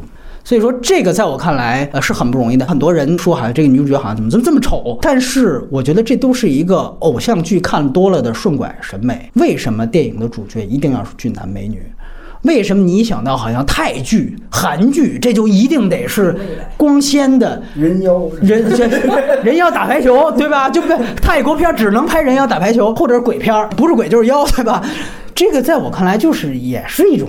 [0.46, 2.64] 所以说，这个在我看来，呃，是很不容易的。
[2.64, 9.28] 很多人说，好像这个女主角好像怎么这么这么丑，但是我觉得这都是一个偶像剧看多了的顺拐审美。
[9.34, 11.82] 为什么电影的主角一定要是俊男美女？
[12.42, 16.36] 为什么你想到好像泰剧、韩剧，这就一定得是
[16.76, 18.62] 光鲜的人妖人
[19.42, 20.70] 人妖打排球，对吧？
[20.70, 20.86] 就不
[21.20, 24.80] 泰国片只能拍人妖打排球，或者鬼片，不是鬼就是妖，对吧？
[25.36, 27.28] 这个在我看来就是也是一种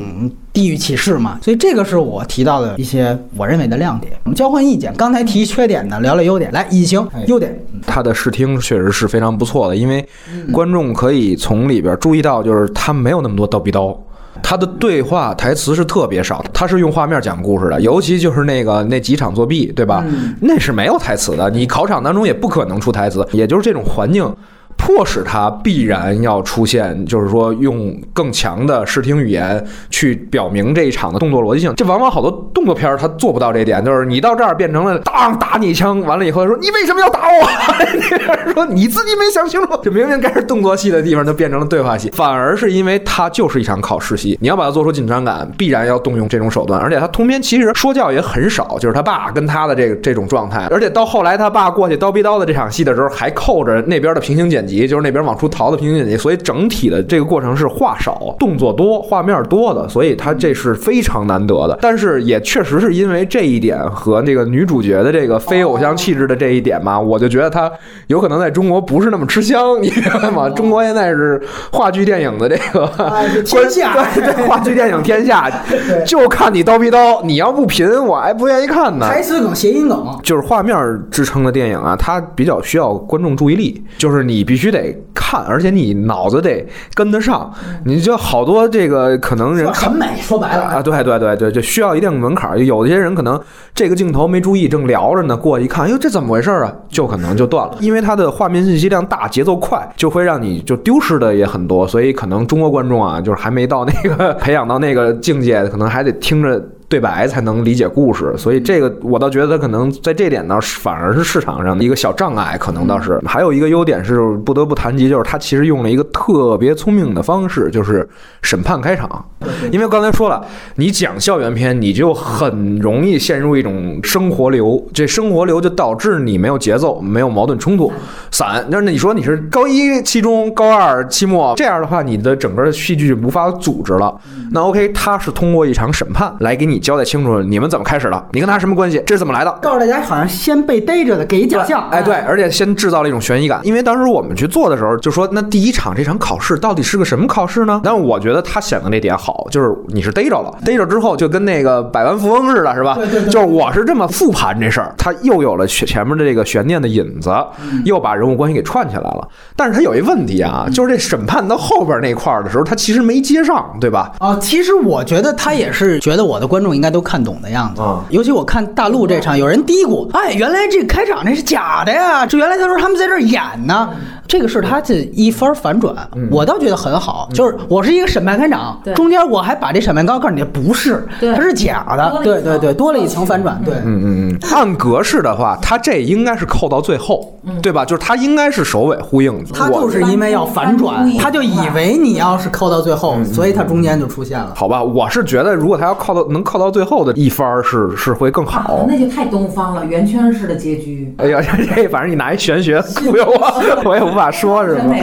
[0.53, 4.13] 地域歧视嘛，所以这个是我提到的一些我认为的亮点。
[4.23, 6.49] 我们交换意见，刚才提缺点的，聊聊优点。
[6.53, 7.53] 来，隐形优点，
[7.85, 10.07] 它的视听确实是非常不错的，因为
[10.53, 14.01] 观众可以从里边注意到，就是它没有那么多叨逼刀。
[14.41, 20.05] 他的对话台词是特别少的，他是用画面讲故事的，尤其就是那个那几场作弊，对吧？
[20.39, 24.33] 那是没有台词的，你考场当中也不可能出台词，也就是这种环境。
[24.77, 31.73] 迫使他必然要出现，就是说用更强的视听语言去表明这一场的动作逻辑性。
[31.75, 38.53] 这往往好多动作片儿他做不到这点，就是你到这儿变成了当打你一枪，完了以后说你为什么要打我？
[38.53, 61.79] 说 你自己没想清楚，这明明该是动作戏的地方，就变成了对话戏，反而是因为它就是一场考试戏，你要把它做出紧张感，必然要动用这种手段，而且他通篇其实说教也很少，就是他爸跟他的这个这种状态，而且到后来他爸过去叨逼叨的这场戏的时候，还扣着那边的平行剪辑，就是那边往出逃的平行剪辑，所以整体的这个过程是话少、动作多、画面多的，所以它这是非常难得的。
[61.81, 67.71] 但是也确实是因为这一点和这个女主角的这个非偶像气质的这一点嘛，我就觉得他
[68.07, 70.49] 有可能在中国不是那么吃香，你明白吗？
[70.49, 71.41] 中国现在是
[71.71, 75.49] 话剧电影的这个哎天下对对，话剧电影天下，
[76.05, 79.07] 就看你叨逼叨，你要不贫，我还不愿意看呢。
[79.07, 80.75] 台词梗、谐音梗，就是画面
[81.09, 87.53] 支撑的电影啊，它比较需要观众注意力，就是你必须得看，而且你脑子得跟得上。
[87.85, 92.59] 你就好多这个可能人看审美说白了啊，对对对对，就需要一定门槛儿。
[92.59, 93.39] 有些人可能
[93.73, 96.73] 这个镜头没注意，正聊着呢，过去一看，哎呦，这怎么回事儿啊？
[96.89, 101.87] 就可能就断了，因为它的画面信息量大，节奏快，就会让你就丢失的也很多。
[101.87, 106.61] 所以可能中国观众啊，就是还没到那个 培养到那个境界，可能还得听着。
[106.89, 113.21] 对白才能理解故事，所以这个我倒觉得可能在这点呢，反而是市场上的一个小障碍，可能倒是。
[113.25, 118.07] 还有一个优点是不得不谈及，就是他其实用了一个特别聪明的方式，就是
[118.41, 119.25] 审判开场。
[119.71, 120.41] 因为刚才说了，
[120.75, 127.91] 你讲校园片，你就很容易陷入一种生活流，这生活流就导致你没有节奏，没有矛盾冲突，
[128.31, 128.65] 散。
[128.69, 134.15] 那你说你是高一、期中、高二、期末这样的话，你的整个戏剧无法组织了。
[134.51, 139.51] 那 OK，他是通过一场审判来给你交代清楚你们怎么开始的，你跟他什么关系，这是怎么来的。
[139.61, 141.87] 告诉大家好像先被逮着的，给一假象。
[141.89, 143.59] 哎，对，而且先制造了一种悬疑感。
[143.63, 147.81] 因为当时我们去做的时候，就说那第一场这场考试到底是个什么考试呢？
[147.83, 152.95] 但是我觉得他想的那点好，就是你是逮着了，逮着之后就跟那个百万富翁似的，是吧？
[152.95, 157.29] 对对对就是我是这么复盘这事儿，他又有了前前面的这个悬念的引子，
[157.61, 159.27] 嗯又把人物关系给串起来了。
[159.55, 164.11] 但是他有一问题啊，就是这审判到后边那块儿的时候，他其实没接上，对吧？
[164.19, 167.81] 啊，其实我觉得他也是觉得我的观众应该都看懂的样子。
[167.81, 172.25] 啊尤其我看大陆这场，有人嘀咕：“哎，原来这开场那是假的呀！
[172.25, 173.89] 这原来他说他们在这儿演呢。”
[174.27, 175.95] 这个是他这一番反转，
[176.29, 177.29] 我倒觉得很好。
[177.33, 182.19] 就是我是一个审判开长，中间我还把这审判告诉你不是，对它是假的。
[182.23, 183.61] 对对对，多了一层反转。
[183.63, 187.85] 对，嗯嗯嗯，按格式的话，他这应该是扣到最后，对吧？
[187.85, 189.45] 就是他应该是首尾呼应。
[189.53, 194.51] 他就是因为要反转，他就以为你要是扣到最后，所以他中间就出现了。
[194.55, 198.85] 好吧，我是觉得如果他要靠到能靠到最后的一番是是会更好。
[198.87, 201.13] 那就太东方了，圆圈式的结局。
[201.17, 204.93] 哎呀，这这反正你拿一玄学忽悠我， 我也无法说是吗。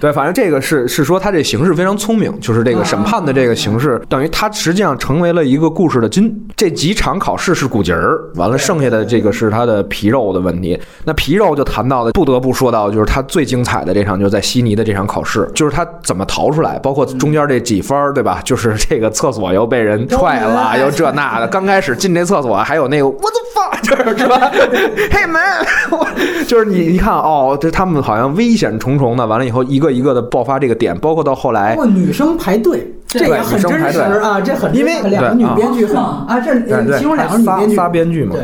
[0.00, 6.32] 对，反正这个是是说他这形式非常聪明，就是这个审判的这个形式，等于他实际上成为了一个故事的筋。
[6.56, 10.78] 这几场考试是骨节儿，完了剩下的这个是他的皮肉的问题。
[11.04, 18.40] 那皮肉就谈到的，不得不说到就是他最精彩的这场，就是在悉尼的这场考试，就是他怎么逃出来，包括中间这几番儿，对吧？
[18.44, 21.48] 就是这个厕所又被人踹了，又这那的。
[21.48, 24.50] 刚开始进这厕所还有那个我的 fuck，就是是吧？
[25.10, 25.22] 嘿
[25.90, 26.06] 我
[26.46, 38.36] 就是你一看哦，这他们好像危险重重的，完了以后一个一个的爆发这个点，包括到后来包括女生排队，这也很真实啊，这很因为两个女编剧很啊，这对对，其中两个女仨编剧仨编剧嘛。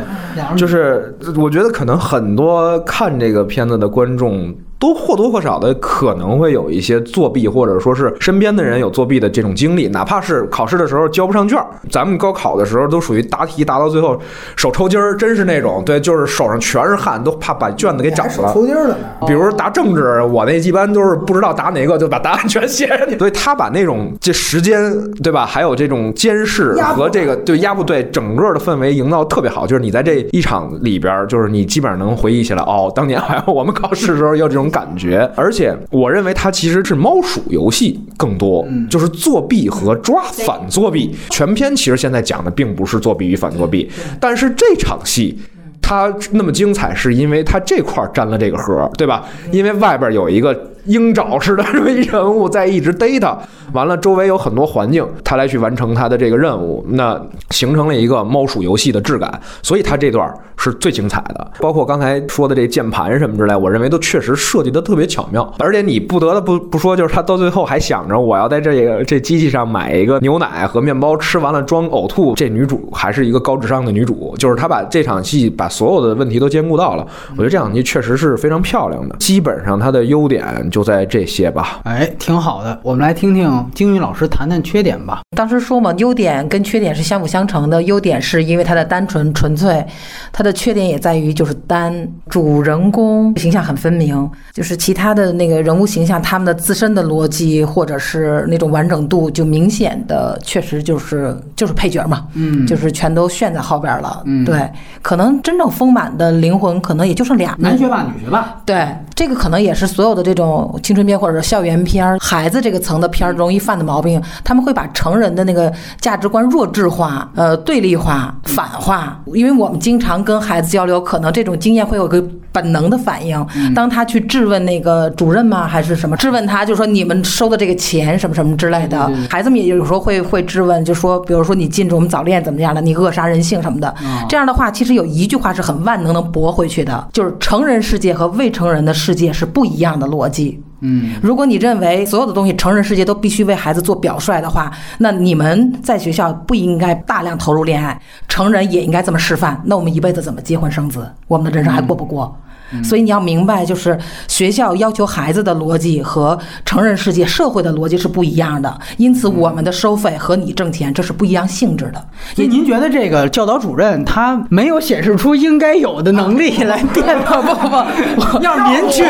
[0.55, 4.53] 就是我觉得可能很多看这个片子的观众。
[4.79, 14.17] 都或多或少的可能会有一些作弊，或者说是身边的人有作弊的这种经历，哪怕是考试的时候交不上卷儿，咱们高考的时候都属于答题答到最后
[14.55, 18.53] 手抽筋儿，真是那种对，就是手上全是汗，都怕把卷子给长还手了。
[18.53, 18.97] 抽筋儿了。
[19.27, 23.17] 比如答政治，我那一般都是不知道答哪个，就把答案全写上去。
[23.17, 24.79] 所以他把那种这时间，
[25.21, 25.45] 对吧？
[25.45, 29.67] 还有这种监视和这个对压不对整个的氛围营造特别好。
[29.67, 35.29] 就是你在这一场里边，就是你基本上能回忆起来，哦，当年好 像我们考试的时候有这种感觉。
[35.35, 41.15] 而且我认为它其实是猫鼠游戏更多，就是作弊和抓反作弊。
[41.29, 43.89] 全篇其实现在讲的并不是作弊与反作弊，
[44.19, 45.39] 但是这场戏。
[45.81, 49.25] 它那么精彩，是因为它这块儿沾了这个核儿，对吧？
[49.49, 50.53] 因为外边有一个
[50.85, 53.37] 鹰爪似的这么一人物在一直逮他，
[53.73, 57.19] 完了周围有很多环境，他来去完成他的这个任务，那
[57.51, 61.51] 形成了一个猫鼠游戏的质感，所以他这段是最精彩的。
[61.59, 72.33] 包括刚才说的这键盘什么之类，我认为都确实设计的特别巧妙，而且你不得不不说，就是他到最后还想着我要在这个这机器上买一个牛奶和面包，吃完了装呕吐。
[72.35, 77.05] 这女主还是一个高智商的女主，就是她把这场戏把所有的问题都兼顾到了。
[77.31, 81.81] 我觉得这场戏确实是非常漂亮的，基本上它的优点就在这些吧。
[81.83, 82.79] 哎，挺好的。
[82.83, 85.21] 我们来听听金宇老师谈谈缺点吧。
[85.35, 87.81] 当时说嘛，优点跟缺点是相辅相成的。
[87.83, 89.85] 优点是因为它的单纯纯粹，
[90.31, 92.07] 它的缺点也在于就是单。
[92.29, 104.21] 主人公形象很分明，就是其他的那个人物形象，他们的自身的逻辑或者是那种完整度，就明显的确实就是就是配角嘛，嗯就是全都炫在后边了。
[104.25, 104.69] 嗯对，
[105.01, 107.55] 可能真正丰满的灵魂可能也就剩俩。
[107.59, 114.21] 男学霸、女学霸，对，这个可能也是所有的这种青春片或者是校园片、孩子这个层的片容易犯的毛病。
[114.43, 119.21] 他们会把成人的那个价值观弱智化、呃对立化、反化。
[119.33, 123.45] 因为我们经常跟孩子交流，可能这种经验会有个本能的反应。
[123.75, 126.17] 当他去质问那个主任吗，还是什么？
[126.17, 129.11] 质问他，就说你们收的这个钱什么什么之类的。
[129.29, 133.93] 孩子们也有时候会会质问，就说比如说你禁止我们早恋怎么样的，你扼杀人性什么的。
[134.27, 140.61] 这样的话，其实有一句话是很万能能驳回去的，就是成人世界和未成人的世界是不一样的逻辑。
[140.81, 149.61] 嗯，如果你认为所有的东西成人世界都必须为孩子做表率的话，那你们在学校不应该大量投入恋爱，成人也应该这么示范。
[149.65, 151.09] 那我们一辈子怎么结婚生子？
[151.27, 152.35] 我们的人生还过不过？
[152.83, 153.97] 所以你要明白，就是
[154.27, 158.79] 学校要求孩子的逻辑和成人世界、社会的逻辑是不一样的。
[158.97, 162.03] 因此，我们的收费和你挣钱这是不一样性质的。
[162.35, 169.03] 所以您觉得这个教导主任他没有显示出应该有的能力来变吗不不不，要是您去，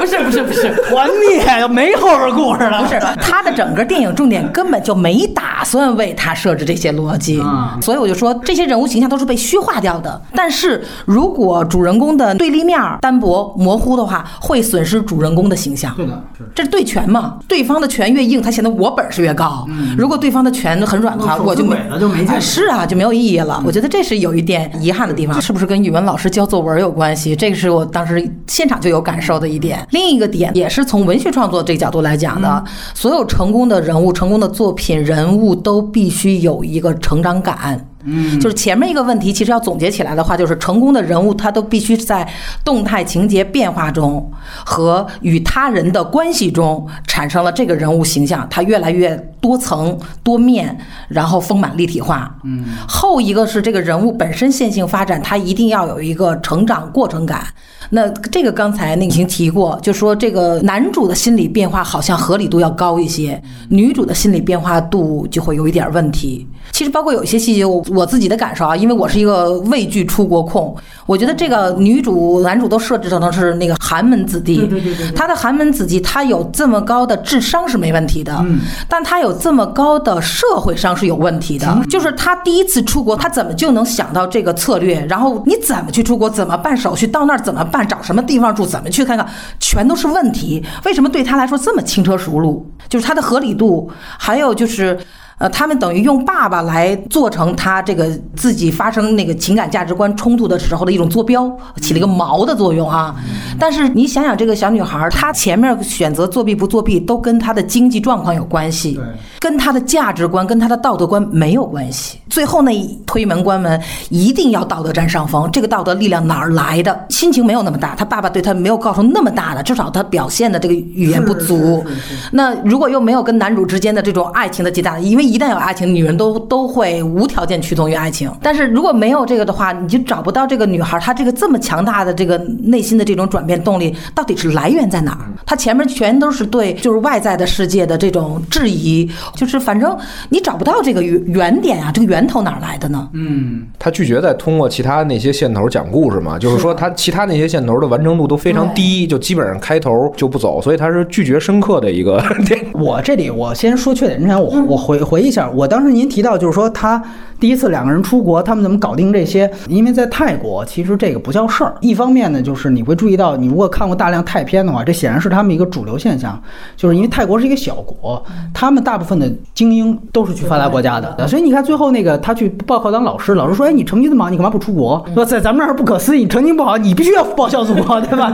[0.00, 0.74] 不是不是不是。
[0.88, 10.20] 团灭没后边故事了，不是他的整个电影重点根本就没打算为他设置这些逻辑，啊所以我就说这些人物形象都是被虚化掉的。
[10.34, 15.94] 但是如果主人公公的对立面儿单薄模糊的话，会损失主人公的形象。
[15.96, 17.38] 对的，是这是对拳嘛？
[17.48, 19.66] 对方的拳越硬，他显得我本事越高。
[19.96, 23.62] 如果对方的拳很软的话，我就没了就没是啊，就没有意义了。
[23.64, 27.34] 我觉得这是有一点遗憾的地方，是不是跟语文老师教作文有关系？
[27.34, 29.86] 这个是我当时现场就有感受的一点。
[29.90, 37.86] 另一个点也是从文学创作这个角度来讲的，所有成功的人物、成功的作品、人物都必须有一个成长感。
[38.04, 42.26] 嗯，就是前面一个问题，其实要总结起来的话，就是成功的人物他都必须在
[42.64, 44.30] 动态情节变化中
[44.64, 50.76] 和与他人的关系中产生了这个人物形象，他越来越多层多面，
[51.08, 52.34] 然后丰满立体化。
[52.44, 57.44] 嗯，后一个是这个人物本身线性发展，他一定要有一个成长过程感。
[57.90, 66.48] 那这个刚才那已经提过，就说这个男主的心理变化好像合理度要高一些，女主的心理变化度就会有一点问题。
[66.72, 70.74] 其实包括有一些细节，我我自己的感受啊，因为我是一个畏惧出国控，
[71.06, 85.04] 我觉得这个女主、男主都设置成是那个寒门子弟，对对对对对他的寒门子弟，他有这么高的智商是没问题的，嗯但他有这么高的社会上是有问题的，就是他第一次出国，他怎么就能想到这个策略？
[85.06, 86.28] 然后你怎么去出国？
[86.28, 87.06] 怎么办手续？
[87.06, 87.86] 到那儿怎么办？
[87.86, 88.66] 找什么地方住？
[88.66, 89.26] 怎么去看看？
[89.60, 90.64] 全都是问题。
[90.84, 92.66] 为什么对他来说这么轻车熟路？
[92.88, 94.98] 就是他的合理度，还有就是。
[95.38, 103.14] 呃，他们等于用爸爸来做成他这个自己发生那个情感价值观冲突的时候的一种坐标，起了一个锚的作用啊。
[103.58, 108.98] 但是你想想，这个小女孩儿，她前面选择作弊不作弊，都跟她的经济状况有关系，
[109.40, 112.20] 跟她的价值观、跟她的道德观没有关系。
[112.30, 113.80] 最后那一推门关门，
[114.10, 115.50] 一定要道德占上风。
[115.52, 117.06] 这个道德力量哪儿来的？
[117.08, 121.84] 心情没有那么大，他爸爸对他没有造成那么大的，至少他表现的这个语言不足。
[122.32, 128.30] 那如果又没有跟男主之间的这种爱情的极大，因为一旦有爱情，女人都都会无条件屈从于爱情。
[128.42, 135.26] 但是如果没有这个的话，你就找不到这个女孩她这个这么强大的这个内心的这种转变动力到底是来源在哪儿？
[135.46, 139.96] 她前面全都是对就是外在的世界的这种质疑，就是反正
[140.28, 143.08] 你找不到这个原原点啊，这个源头哪儿来的呢？
[143.12, 152.66] 嗯，他拒绝再通过其他那些线头讲故事嘛，就是说他其他那些线头的完成度都非常低，就基本上开头就不走，所以他是拒绝深刻的一个 电影。
[152.72, 157.00] 我这里我先说缺点之前，我我回回回忆一下，我当时您提到就是说他
[157.44, 159.50] 第一次两个人出国，他们怎么搞定这些？
[159.68, 161.74] 因为在泰国，其实这个不叫事儿。
[161.82, 166.42] 一方面呢，就是你会注意到，你如果看过大量泰片的话，这显然是他们一个主流现象，
[166.74, 168.24] 就是因为泰国是一个小国，
[168.54, 175.04] 他们大部分的精英都是去发达国家的，所以你看最后那个他去报考当老师，老师说：“哎，你成绩这么好，你干嘛不出国？
[175.12, 178.32] 说在咱们这儿不可思议，你成绩不好，你必须要报效祖国，对吧？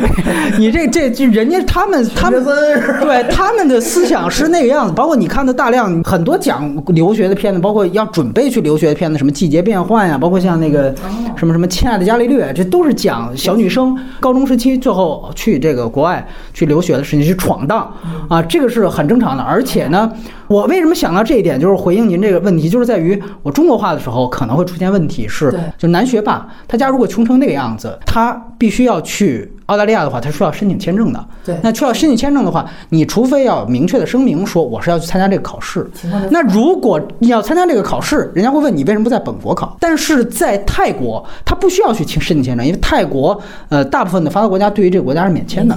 [0.56, 10.94] 你这这这人家他们他们对他们的思想是那个样子，包括你看的大量很多讲留学的片子，包括要准备去留学的片子，什么季节变换呀，包括像那个
[11.36, 17.92] 什么什么亲爱的伽利略，这都是讲小女生高中时期最后去这个国外去留学的事情，去闯荡。
[18.28, 19.42] 啊，这个是很正常的。
[19.42, 20.10] 而且呢，
[20.48, 31.24] 我为什么想到这一点，就是回应您这个问题，就是在于我中国化的时候可能会出现问题是，就男学霸他家如果穷成那个样子，他必须要去澳大利亚的话，他是需要申请签证的。
[31.44, 35.88] 对那需要申请签证的话，你除非要明确的声明说我是要去参加这个考试。
[36.30, 39.76] 那如果你要参加这个考试，人家会问你为什么不在本国考？
[39.78, 45.36] 但是在泰国，他不需要去申申请签证，因为泰国呃大部分的发达国家对于这个国家是。
[45.36, 45.76] 免签的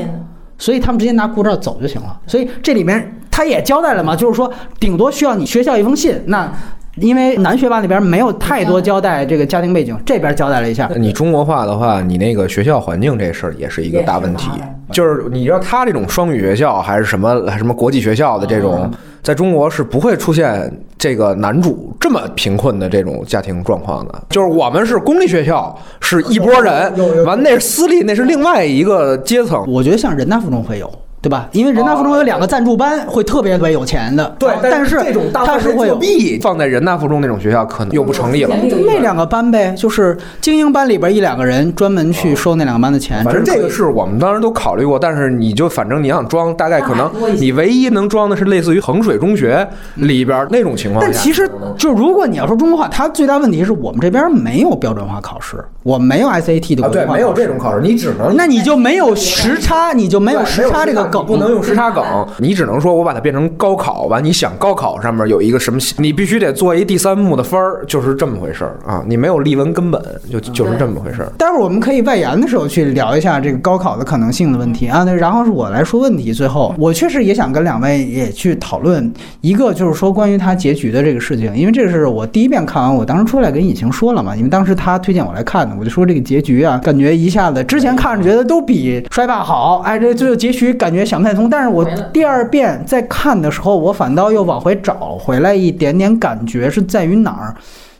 [0.58, 2.18] 所以他们直接拿护照走就行了。
[2.26, 6.18] 所以这里面他也交代了嘛，就是说顶多需要你学校一封信。
[6.28, 6.50] 那
[7.00, 10.90] 因为男学霸那边没有太多交代这个家庭背景，这边交代了一下。
[10.96, 14.50] 你中国化的话，你那个学校环境这事儿也是一个大问题。
[14.92, 18.92] 就是你知道他这种双语学校还是什么什么国际学校的这种，
[19.22, 24.24] 在中国是不会出现这个男主这么贫困的这种家庭状况的。
[24.30, 26.92] 就是我们是公立学校，是一拨人，
[27.24, 29.64] 完那是私立，那是另外一个阶层。
[29.68, 30.92] 我觉得像人大附中会有。
[31.22, 31.50] 对吧？
[31.52, 34.36] 因为人大附中有两个赞助班，会特别特别有钱的。
[34.40, 34.98] 对但是
[35.34, 38.56] 它是会有弊，放在人大附中那种学校可能又不成立了。
[38.70, 43.24] 就那两个班呗，就是精英班里边一两个人专门去收那两个班的钱。
[43.24, 51.04] 反正这个是我们当时都考虑过，但是你就反正你想装，大概可能你唯一能装的是类似于衡水中学里边那种情况。
[51.04, 62.04] 但其实就如果你要说中国话，它最大问题是我们这边没有标准化考试，我们没有 SAT 的啊，对，没有这种考试，你只能那你就没有时差，你就没有时差这个梗，不能用时差梗，
[62.38, 69.04] 你只能说我把它变成高考吧，你想高考上面有一个什么，你必须得做一第三幕的分儿，就是这么回事儿啊！
[69.08, 70.02] 你没有例文根本
[70.32, 71.30] 就就是这么回事儿。
[71.38, 75.04] 待会儿我们可以外延的时候去聊一下这个高考的可能性的问题啊。
[75.04, 97.56] 那然后是我来说问题，最后我确实也想跟两位也去讨论一个，就是说关于他结局的这个事情，因为这是我第一遍看完，我当时出来跟尹晴说了嘛，因为当时他推荐我来看的，我就说这个结局啊，感觉一下子之前看着觉得都比衰霸好，哎，这最后结局感觉想不太通，但是我第二遍在看的时候，我反倒又往回找回来一点点感觉是在于哪儿？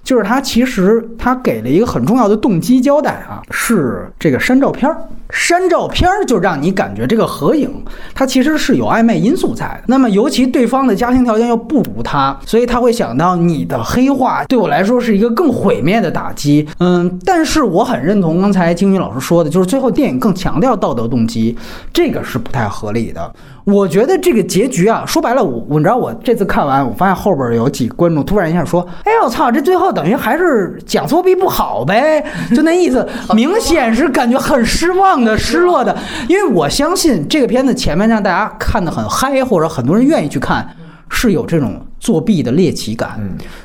[0.10, 4.98] 就是他其实他给了一个很重要的动机交代啊，是这个删照片儿。
[5.30, 7.70] 删照片儿就让你感觉这个合影
[8.16, 9.84] 它其实是有暧昧因素在的。
[9.86, 16.68] 那么尤其对方的家庭条件又不如他，所以他会想到你的黑化对我来说是一个更毁灭的打击。
[16.80, 21.56] 嗯，但是我很认同刚才金宇老师说的，就是最后电影更强调道德动机，
[21.94, 23.32] 这个是不太合理的。
[23.72, 32.24] 我觉得这个结局啊，说白了，我我你知道，我这次看完，我发现后边有几个观众突然一下说：“哎呦我操，这最后等于还是讲作弊不好呗？”
[32.56, 35.96] 就那意思，明显是感觉很失望的、失落的。
[36.28, 40.68] 因为我相信这个片子前面让大家看得很嗨，或者很多人愿意去看，
[41.10, 43.20] 是有这种作弊的猎奇感。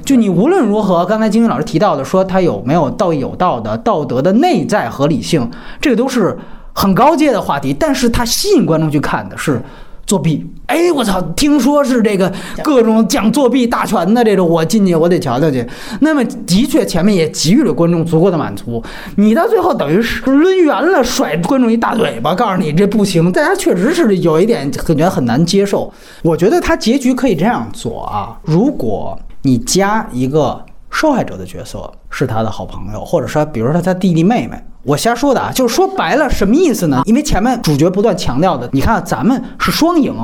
[0.05, 5.50] 就你无论如何，刚才金宇老师提到的，说他有没有道义有道的道德的内在合理性，
[5.80, 6.36] 这个都是
[6.72, 7.72] 很高阶的话题。
[7.72, 9.61] 但是它吸引观众去看的是。
[10.07, 11.20] 作弊，哎，我操！
[11.34, 12.32] 听说是这个
[12.62, 15.66] 各种讲作弊大全的这种，我进去我得瞧瞧去。
[16.00, 18.82] 那么的确前面也给予了观众足够的满足。
[19.16, 23.32] 你到最后等于是抡圆了甩观众一大嘴巴，告诉你这不行。
[23.32, 25.92] 大家确实是有一点感觉很难接受。
[26.22, 34.62] 我觉得他结局可以这样做啊，如果你加一个受害者的角色是他的好朋友，或者说比如说他弟弟妹妹。
[34.85, 37.03] 我瞎说的啊，就是说白了什么意思呢？
[37.07, 40.14] 因为前面主角不断强调的，你看咱们是双赢，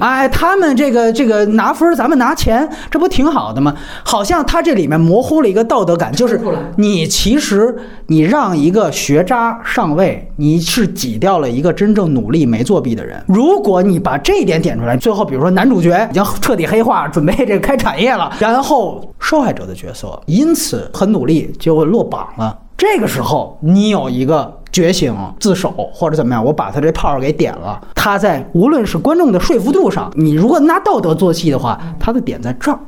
[0.00, 3.74] 哎，他们这个这个拿分，咱们拿钱，这不挺好的吗？
[4.04, 6.40] 好像他这里面模糊了一个道德感，就是
[6.76, 13.20] 你其实你让一个学渣上位，你是挤掉了一个真正努力没作弊的人。
[13.26, 22.56] 如果你把这一点点出来，最后比如说男主角已经彻底黑化，准备这个开产业了，然后受害者的角色因此很努力，结果落榜了。
[22.76, 27.80] 这个时候，你有一个觉醒、自首或者怎么样，我把他这炮给点了。
[27.94, 32.78] 他在无论是观众的说服度上，你如果拿道德做戏的话，他的点在这儿。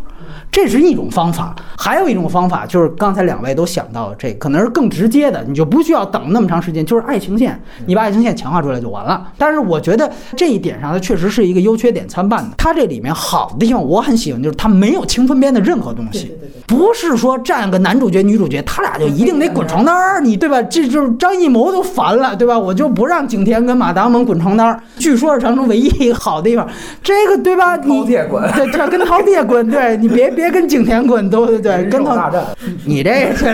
[0.56, 9.28] 这是一种方法，还有一种方法就是刚才两位都想到的，这可能是更直接的，你就不需要等那么长时间，就是爱情线，你把爱情线强化出来就完了。
[9.36, 12.48] 但是我觉得这一点上，它确实是一个优缺点参半的。
[12.56, 16.34] 它这里面好的地方我很喜欢，就是它没有青春边的任何东西，
[16.66, 20.62] 不是说占个男主角女主角，他俩就一定得滚床单儿，你对吧？
[20.62, 22.58] 这就是张艺谋都烦了，对吧？
[22.58, 26.66] 我就不让景甜跟马达蒙滚床单儿，据说是长城唯一一个好的地方，
[27.02, 27.76] 这个对吧？
[27.76, 30.30] 你饕餮滚，对，这跟饕餮滚，对你别。
[30.30, 32.44] 别跟景甜滚，都对对，跟他大战，
[32.84, 33.46] 你这是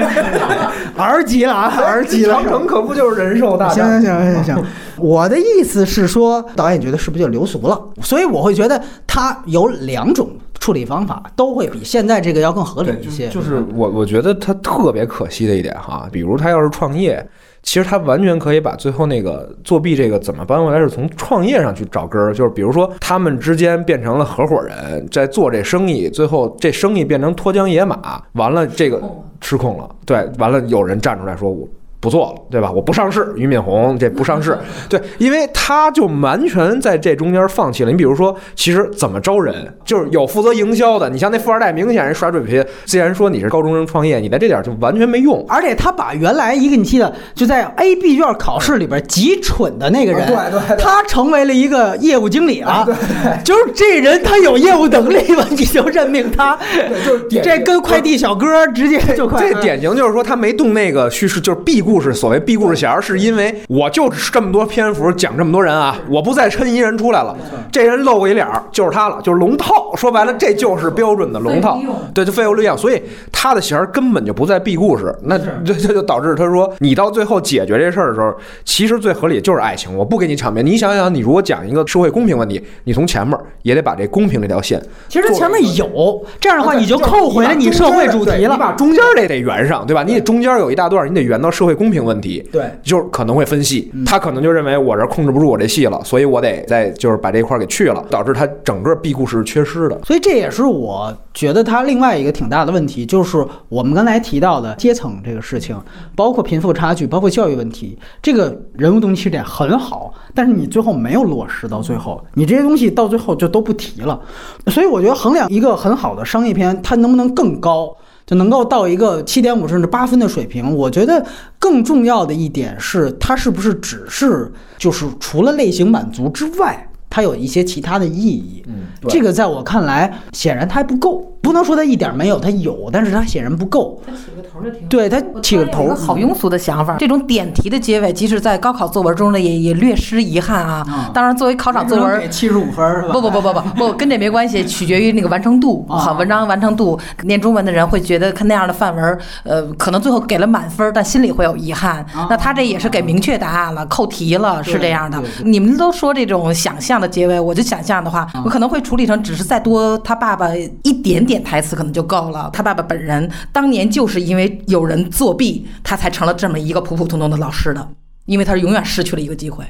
[0.96, 2.34] R 级了啊， R 级了。
[2.34, 4.00] 长城可不就是人兽大战？
[4.00, 4.64] 行行行行行，
[4.98, 7.80] 我的意思是说，导演觉得是不是就流俗了？
[8.02, 10.30] 所以我会觉得他有两种
[10.60, 13.28] 处理方法，都会比现在这个要更合理一些。
[13.28, 17.26] 就是我我觉得他特别可惜的一点哈，比如他要是创业。
[17.62, 22.34] 其实他完全可以把最后那个作弊这个怎么搬回来，是从创业上去找根儿。
[22.34, 29.00] 就是比如说，他们之间变成了合伙人，在做这生意，最后这生意变成脱缰野马，完了这个
[29.40, 29.88] 失控了。
[30.04, 31.66] 对，完了有人站出来说我。
[32.02, 32.68] 不做了，对吧？
[32.68, 34.58] 我不上市，俞敏洪这不上市，
[34.90, 37.90] 对，因为他就完全在这中间放弃了。
[37.92, 41.08] 你比如说，其实怎么招人，就是有负责营销的。
[41.08, 42.60] 你像那富二代，明显人耍嘴皮。
[42.84, 45.44] 既然说你是高中生创业，你在这点就完全没用。
[45.48, 52.82] 而且他把原来一个你记得就在 A B 卷考试里边极蠢的那个人， 对对，他成为了一个业务经理了。
[52.84, 55.46] 对对，就是这人他有业务能力吗？
[55.50, 56.58] 你就任命他，
[57.06, 59.40] 就是这跟快递小哥直接就快。
[59.40, 67.36] 这典型就是说他没动那个叙事，就是 B 故事，所谓 B 故事弦，是因为我就这么多篇幅讲这么多人啊，我不再抻一人出来了，
[67.70, 69.92] 这人露过一脸就是他了，就是龙套。
[69.96, 71.78] 说白了，这就是标准的龙套，
[72.14, 72.76] 对，就废物利用。
[72.76, 78.34] 所以他的弦根本就不在 B 故事，那这这就导致他说，你到最后解决这事儿的时候，
[78.64, 80.64] 其实最合理就是爱情，我不给你场面。
[80.64, 84.82] 你想想，你如果讲一个社会公平问题，你从前面也得把这公平这条线。
[85.08, 90.02] 其实前面有这样的话，你就扣回了你社会主题了，你把中间这得圆上，对吧？
[90.02, 91.74] 你得中间有一大段，你得圆到社会。
[91.82, 92.48] 公平问题。
[92.52, 100.00] 对，就是可能会分戏，他可能就认为我这控制不住我这戏了，所以我得再就是把这一块儿给去了，导致他整个 B 故事是缺失的。
[100.04, 105.76] 所以这也是我觉得他另外一个挺大的问题，就是我们刚才提到的阶层这个事情，
[106.14, 114.20] 包括贫富差距，包括教育问题，这个人物动机起点很好，但是你最后没有落实到最后，你这些东西到最后就都不提了。
[114.68, 117.96] 所以我觉得衡量一个很好的商业片，它能不能更高。
[118.34, 121.24] 能够到一个七点五甚至八分的水平，我觉得
[121.58, 128.64] 更重要的一点是，它是不是只是就是除了类型满足之外，它有一些其他的意义。
[128.66, 131.28] 嗯，这个在我看来，显然它还不够。
[131.42, 134.00] 不能说它一点没有，它有，但是它显然不够。
[134.06, 134.86] 他起个头就挺好。
[134.88, 140.86] 对它起个头好庸俗的想法，这种点题的结尾，即使在高考作文中呢，也也略失遗憾啊。
[140.88, 143.12] 啊当然，作为考场作文给，七十五分儿是吧？
[143.12, 145.84] 不不不不不 不，跟这没关系，取决于那个完成度。
[145.88, 151.96] 啊好，文章完成度，念中文的人会觉得看那样的范文，呃，可能最后给了满分，但心里会有遗憾。
[152.14, 155.20] 啊那他这也是给明确答案了，扣题了，是这样的。
[155.44, 162.48] 你们都说这种想象的结尾，我就想象的话，啊我可能会处理成只是再多他爸爸一点点台词，可能就够了。
[162.52, 167.86] 他爸爸本人当年就是因为有人作弊，他才成了这么一个普普通通的老师的，
[168.26, 169.64] 因为他是永远失去了一个机会。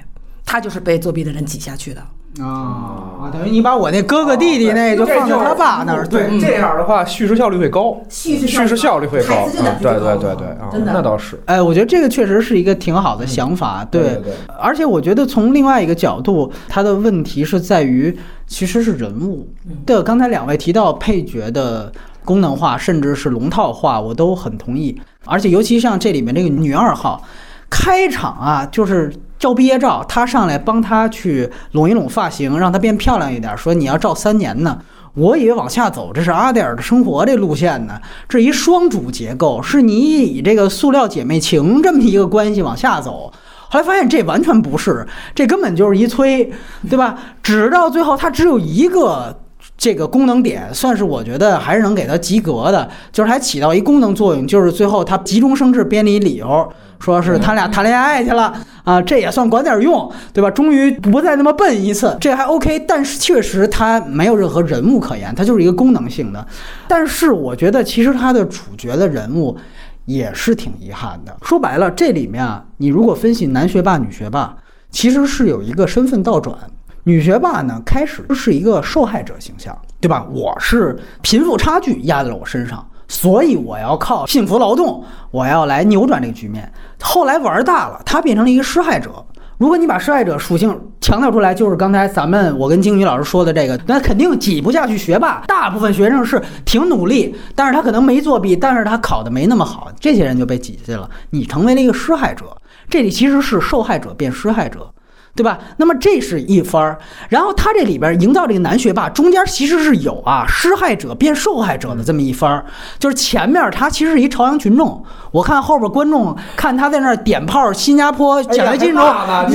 [0.45, 2.03] 他就是被作弊的人挤下去的。
[2.41, 9.47] 啊啊，等于你把我那哥哥弟弟那就放在他爸那儿，对，这样的话叙事效率会高，叙事效率会高。
[9.53, 11.39] 对对对对啊，真的那倒是。
[11.45, 18.17] 哎，我觉得这个确实是一个挺好的想法，对对对而且我觉得从另外一个角度，他的问题是在于
[18.47, 19.47] 其实是人物。
[19.85, 21.93] 对，刚才两位提到配角的
[22.25, 24.99] 功能化，甚至是龙套化，我都很同意。
[25.27, 27.23] 而且尤其像这里面这个女二号，
[27.69, 29.13] 开场啊就是。
[29.43, 34.79] 照毕业照，他上来帮他去拢一拢发型，让她变漂亮一点，说你要照三年呢。
[35.15, 43.33] 我以为往下走，这是阿黛尔的生活这路线呢，这一双主结构，是你以这个塑料姐妹情这么一个关系往下走。
[43.69, 46.53] 后来发现这完全不是，这根本就是一催，
[46.89, 47.19] 对吧？
[47.43, 49.42] 直到最后，它只有一个
[49.83, 58.55] 这个功能点，算是我觉得还是能给它及格的，就是还起到一功能作用，就是最后他急中生智编了一理由，说是他俩谈恋爱去了
[58.85, 60.49] 啊，这也算管点用，对吧？
[60.53, 62.79] 终于不再那么笨一次，这还 OK。
[62.87, 66.47] 但是确实他没有任何人物可言，它就是一个功能性的。
[66.87, 69.59] 但是我觉得其实他的主角的人物。
[70.05, 71.33] 也是挺遗憾的。
[71.43, 74.53] 说白了，这里面啊，你如果分析男学霸、女学霸，
[74.91, 76.57] 其实是有一个身份倒转。
[77.05, 80.25] 女学霸呢，开始是一个受害者形象，对吧？
[80.31, 86.73] 我是贫富差距压在了我身上，所以我要靠幸福劳动，我要来扭转这个局面。
[87.01, 89.11] 后来玩大了，她变成了一个施害者。
[89.59, 95.43] 如果你把施害者属性强调出来，就是刚才咱们我跟金宇老师说的这个，那肯定挤不下去学霸。
[95.49, 101.11] 大部分学生是挺努力，但是他可能没作弊，但是他考的没那么好，这些人就被挤下去了。
[101.31, 102.57] 你成为了一个施害者，
[102.89, 104.89] 这里其实是受害者变施害者。
[105.35, 105.59] 对吧？
[105.79, 106.99] 那么这是一番儿，
[107.31, 112.65] 然后他这里边营造这个男学霸，中间其实是有啊施害者变受害者的这么一番儿，
[112.99, 119.03] 就是前面他其实是一朝阳群众，我看后边观众看他在那儿点炮，新加坡奖学金中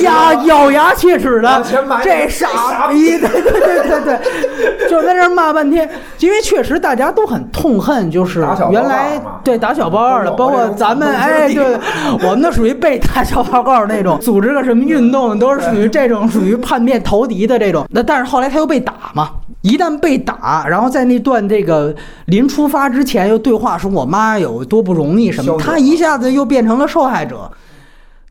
[0.02, 1.64] 呀咬牙切齿的
[2.04, 5.88] 这傻逼，对对对对对， 就在那儿骂半天，
[6.20, 11.78] 因为确实大家都很痛恨，就是原来对打小报告的，包括咱们哎，对，
[12.24, 17.86] 我们都属于被打小报告那种，组织个什么运动都是属于这种 属于叛变投敌的这种。
[17.92, 21.96] 那但是后来他又被打嘛，一旦被打，然后在那段这个
[22.26, 27.52] 临出发之前又对话说我妈有多不容易什么，他一下子又变成了受害者。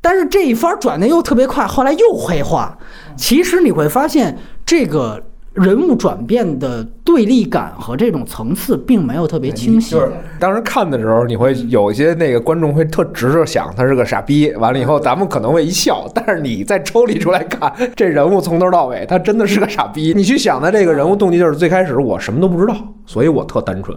[0.01, 2.77] 但是这一番转的又特别快，后来又黑化。
[3.17, 5.21] 其实你会发现，这个
[5.57, 9.93] 人物转变的对立感和这种层次并没有特别清晰。
[9.93, 20.13] 就是当时看的时候，你会有一些那个观众会特直着想他是个傻逼，完了以后咱们可能会一笑，但是你再抽离出来看，这人物从头到尾他真的是个傻逼。
[20.15, 22.77] 你去想他这个人物动机，就是最开始我什么都不知道，
[23.07, 23.97] 所以我特单纯。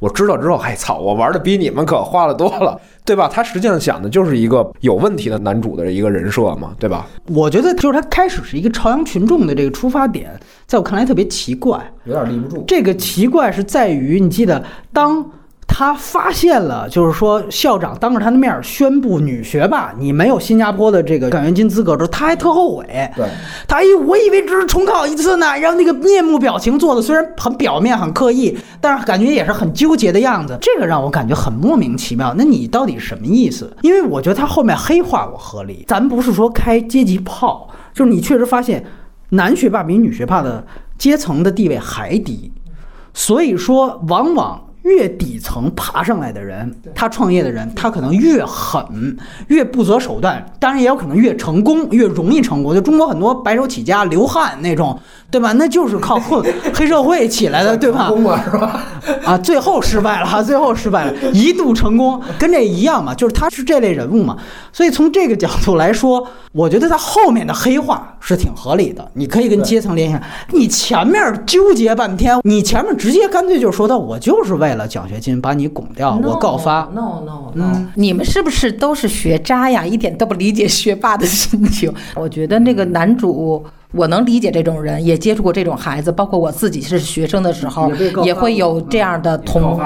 [0.00, 3.28] 我知道之后，哎操，我玩的比你们可花了多了，对吧？
[3.28, 7.04] 他实际上想的就是一个有问题的男主的一个人设嘛，对吧？
[7.34, 10.30] 我觉得就是他开始是一个朝阳群众的这个出发点，
[10.68, 11.92] 在我看来特别奇怪。
[12.04, 12.62] 有点立不住。
[12.68, 14.62] 这个奇怪是在于，你记得
[14.92, 15.28] 当。
[15.70, 22.86] 他发现了，就是说校长当着他的面儿宣布女学霸你没有新加坡的这个奖学金资格之后，他还特后悔。
[23.14, 23.26] 对，
[23.68, 32.34] 他哎，我以为只是重考一次呢，然后那个面目表情做的虽然很表面很刻意，但是感觉也是很纠结的样子，这个让我感觉很莫名其妙。
[32.36, 33.70] 那你到底什么意思？
[33.82, 38.82] 因为我觉得他后面黑化我合理，咱不是说开阶级炮，就是你确实发现
[39.30, 40.66] 男学霸比女学霸的
[40.96, 42.52] 阶层的地位还低，
[43.12, 44.64] 所以说往往。
[44.82, 49.18] 越底层爬上来的人，他创业的人，他可能越狠，
[49.48, 52.72] 越不择手段，当然也有可能越成功，越容易成功。
[52.72, 54.98] 就中国很多白手起家、流汗那种，
[55.30, 55.52] 对吧？
[55.52, 56.42] 那就是靠混
[56.74, 58.08] 黑社会起来的，对吧？
[58.08, 58.82] 功了是吧？
[59.24, 64.36] 啊，最后失败了哈，最后失败了，一度成功，跟这一样嘛，就是他是这类人物嘛，
[64.72, 70.18] 所以从这个角度来说，我觉得他后面的黑化是挺合理的，你可以跟阶层联系。
[70.52, 76.88] 你前面纠结半天，你前面直接干脆就说到，我就是为了奖学金把你拱掉，我告发。
[76.94, 79.84] No no no，、嗯你们是不是都是学渣呀？
[79.84, 81.92] 一点都不理解学霸的 心情。
[82.14, 87.90] 我觉得那个男主，我能理解这种人，也接触过这种孩子，包括我自己是学生的时候
[88.22, 89.80] 也会有这样的同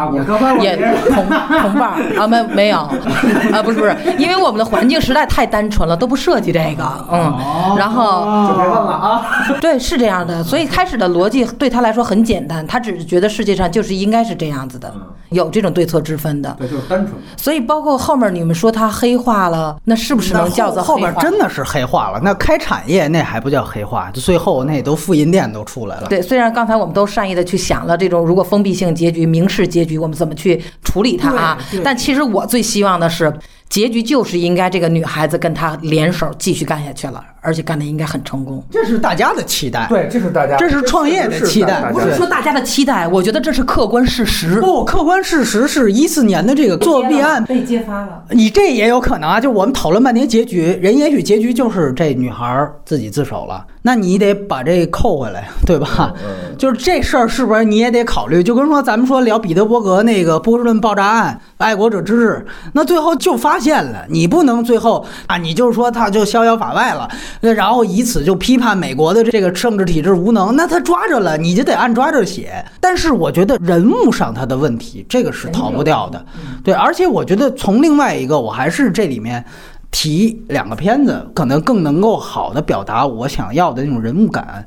[0.61, 0.77] 也
[1.09, 2.79] 同同伴啊，没没有。
[2.79, 8.49] 啊，不是不是，因为我们的环境实在太单纯了，都不涉及这个，嗯，然后。
[8.49, 9.27] 就别问了啊。
[9.63, 14.93] 对，是这样的，所以开始的逻辑对他来说很简单，他只是觉得世界上就是应该是这样子的，
[15.33, 16.55] 有这种对错之分的。
[16.59, 17.21] 对，就是单纯。
[17.37, 20.97] 所以包括后面你们说他黑化了，那是不是能叫做后？
[20.97, 22.21] 边真的是黑化了？
[22.23, 26.07] 那开产业那还不叫黑化，就最后那都复印店都出来了。
[26.09, 31.59] 对，虽然刚才我们都善意的去想了这种如果封闭性结局、明示结局，我们怎么去处理它啊？
[31.83, 33.33] 但其实我最希望的是，
[33.73, 38.63] 结局就是应该这个女孩子跟他联手继续干下去了，而且干的应该很成功。
[38.71, 39.87] 这是大家的期待。
[39.89, 44.61] 对，这是大家，这是创业的期待不是说大家的期待，我觉得这是客观事实。
[44.61, 48.23] 不，客观事实是一四年的这个作弊案被揭发了。
[48.33, 56.13] 你这也有可能啊，就我们讨论半天结局，人也许结局就是这女孩儿自己自首了，那你得把这扣回来，对吧？
[56.57, 58.43] 就是这事儿是不是你也得考虑？
[58.43, 67.09] 就跟说咱们说聊彼得伯格那个波士顿爆炸案、爱国者之日，那最后就发现了，你不能最后啊，你就是说他就逍遥法外了，
[67.41, 72.65] 那然后以此就批判美国的这个政治体制无能，那他抓着了，你就得按抓着写。
[72.81, 76.25] 但是我觉得人物上他的问题，这个是逃不掉的。
[76.63, 79.45] 对，而且我觉得从另外一个，我还是这里面
[79.93, 84.67] 提两个片子，可能更能够好的表达我想要的那种人物感，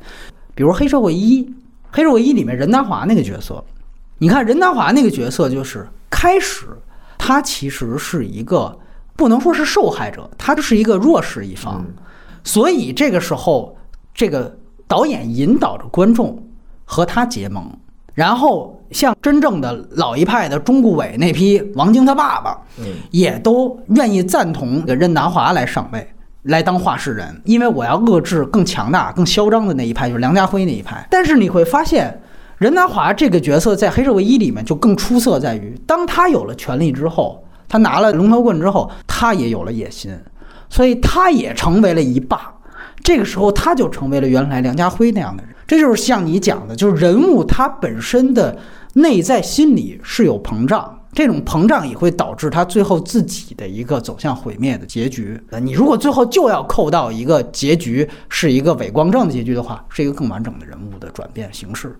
[0.53, 1.43] 比如《黑社会一》，
[1.91, 3.61] 《黑社会一》里面任达华那个角色，
[4.19, 6.67] 你看任达华那个角色，就是开始
[7.17, 8.77] 他其实是一个
[9.15, 11.83] 不能说是受害者，他就是一个弱势一方，
[12.43, 13.75] 所以这个时候
[14.13, 14.55] 这个
[14.87, 16.41] 导演引导着观众
[16.85, 17.69] 和他结盟。
[18.13, 22.57] 然后像真正的老一派的中顾委那批王晶他爸爸，
[23.11, 26.07] 也都愿意赞同任达华来上位，
[26.43, 31.05] 来当话事人，因为我要遏制更强大、更嚣张的那一派，就是梁家辉那一派。
[31.09, 32.21] 但是你会发现，
[32.57, 40.15] 任达华这个角色在《黑社会一》里面就更出色，在于当他有了权力之后，他拿了龙头棍之后，他也有了野心，
[40.69, 42.53] 所以他也成为了一霸。
[43.03, 45.54] 这个时候，他就成为了原来梁家辉那样的人。
[45.67, 48.57] 这就是像你讲的，就是人物他本身的
[48.93, 55.39] 内在心理是有膨胀，这种膨胀也会导致他最后自己的一个走向毁灭的结局。
[55.49, 61.95] 呃，你如果最后就要扣到一个结局是一个伪光正的结局的话，是一个更完整的人物的转变形式。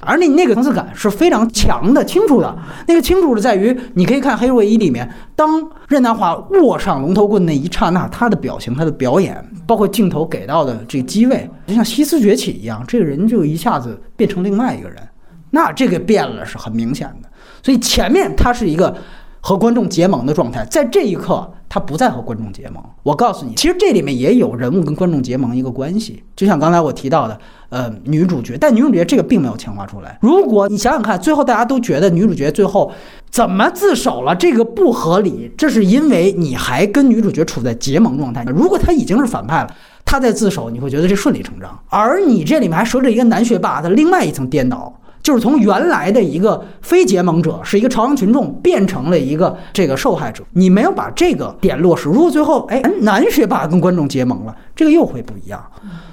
[0.00, 2.56] 而你那个层次感是非常强的、清楚的。
[2.86, 14.98] 那个清楚的在于，你可以看《黑社会一》里面，当任达华握上龙头棍那一刹那，他的表情、他的表演，包括镜头给到的这个机位，就像西斯崛起一样，这个人就一下子变成另外一个人。
[15.50, 17.28] 那这个变了是很明显的。
[17.62, 18.94] 所以前面他是一个
[19.40, 22.82] 和观众结盟的状态，在这一刻他不再和观众结盟。
[23.02, 30.18] 我告诉你，其实这里面也有人物跟观众结盟一个关系，就像刚才我提到的，呃，女主角，但女主角这个并没有强化出来。
[30.22, 32.90] 如果你想想看，最后大家都觉得女主角最后
[33.30, 38.42] 怎么自首了，这个不合理，这是因为你还跟女主角处在结盟状态。
[38.44, 39.70] 如果她已经是反派了。
[40.08, 50.44] 她在自首，你会觉得这顺理成章，而你这里面还设置一个男学霸的另外一层颠倒，就是从原来的一个非结盟者，是一个朝阳群众，变成了一个这个受害者。
[50.52, 55.60] 你没有把这个点落实，如果最后哎男学霸跟观众结盟了，这个又会不一样，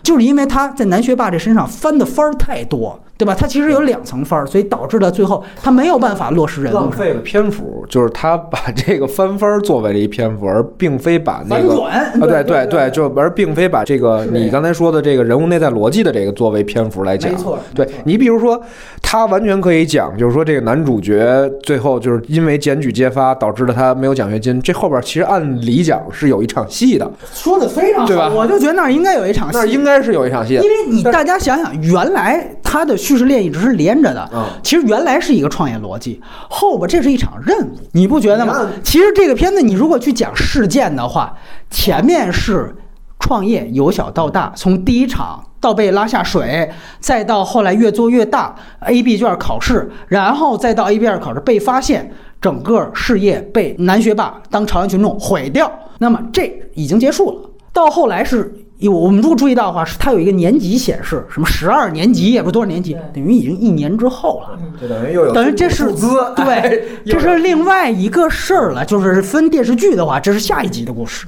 [0.02, 3.36] 就是因为他在男学霸这身上翻的番儿太多，对吧？
[3.38, 6.92] 他其实有两层番儿，所以导致了最后他没有办法落实人物浪。
[6.92, 17.30] 费了篇幅，就是他把这个翻番儿作为了一篇幅，而并非把那个啊，对对对，就而并非把这个你刚才说的这个人物内在逻辑的这个作为篇幅来讲。
[17.30, 18.60] 没错对你比如说，
[19.02, 30.62] 他完全可以讲，就是说这个男主角最后就是因为检举揭发导致了他没有奖学金，这后边其实按理讲是有一场戏的，说的非常好，对吧我就觉得那儿应该有一场戏，那应该是有一场戏因。
[30.62, 34.30] 为你大家想想，原来它的叙事链一直是连着的。
[34.34, 38.68] 嗯其实原来是一个创业逻辑，后边这是一场任务，你不觉得吗？
[38.84, 41.36] 其实这个片子你如果去讲事件的话，
[41.70, 42.76] 前面是。
[43.20, 55.72] 创业由小到大，从第一场到被拉下水，再到后来越做越大，A B 卷考试，然后再到 A B 卷考试被发现，整个事业被男学霸当朝阳群众毁掉。
[56.00, 57.50] 那么这已经结束了。
[57.74, 58.54] 到后来是。
[58.80, 68.84] 有我们如果注意到的话，是它有一个年级显示，什么十二年级也不是多少年级，等于已经一年之后了，就等于又有等于这是数字，对， 这是另外一个事儿了。
[68.84, 71.28] 就是分电视剧的话，这是下一集的故事。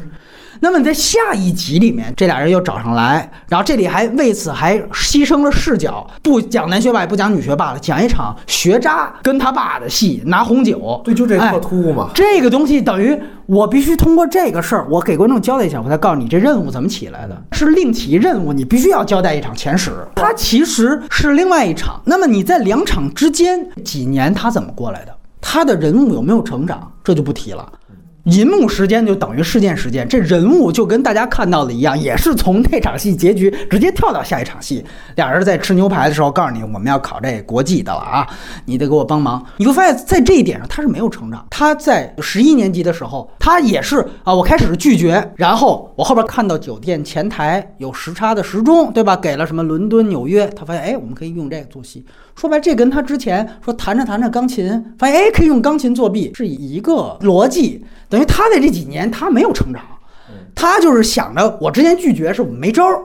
[0.66, 11.00] 那么在下一集里面，这俩人又找上来，然后这里还为此还牺牲了视角，不讲男学霸，也不讲女学霸了，讲一场学渣跟他爸的戏，拿红酒。
[11.06, 12.10] 对，就这哎特突兀嘛。
[12.16, 22.02] 这个东西等于我必须通过这个事儿，我给观众交代一下，我才告诉你这任务怎么起来的，是另起任务，你必须要交代一场前史，它其实是另外一场。
[22.06, 25.16] 那么你在两场之间几年他怎么过来的？
[25.40, 26.92] 他的人物有没有成长？
[27.04, 27.72] 这就不提了。
[28.26, 34.84] 银幕时间就等于事件时间，这人物就跟大家看到的一样，也是从那场戏结局直接跳到下一场戏。
[35.16, 38.28] 俩人在吃牛排的时候，告诉你我们要考这国际的了啊，
[38.66, 39.46] 你得给我帮忙。
[39.58, 41.46] 你会发现在这一点上他是没有成长。
[41.52, 49.16] 他在十一年级的时候，他也是啊，我开始拒绝，然后我后边看到酒店前台有时差的时钟，对吧？
[49.16, 52.04] 给了什么伦敦、纽约，他发现哎，我们可以用这个做戏。
[52.36, 57.86] 说白，这跟他之前说弹着弹着钢琴，发现哎可以用钢琴作弊是一个逻辑。
[58.16, 59.82] 等于他在这几年他没有成长，
[60.56, 63.02] 他就是想着我之前拒绝是我没招儿，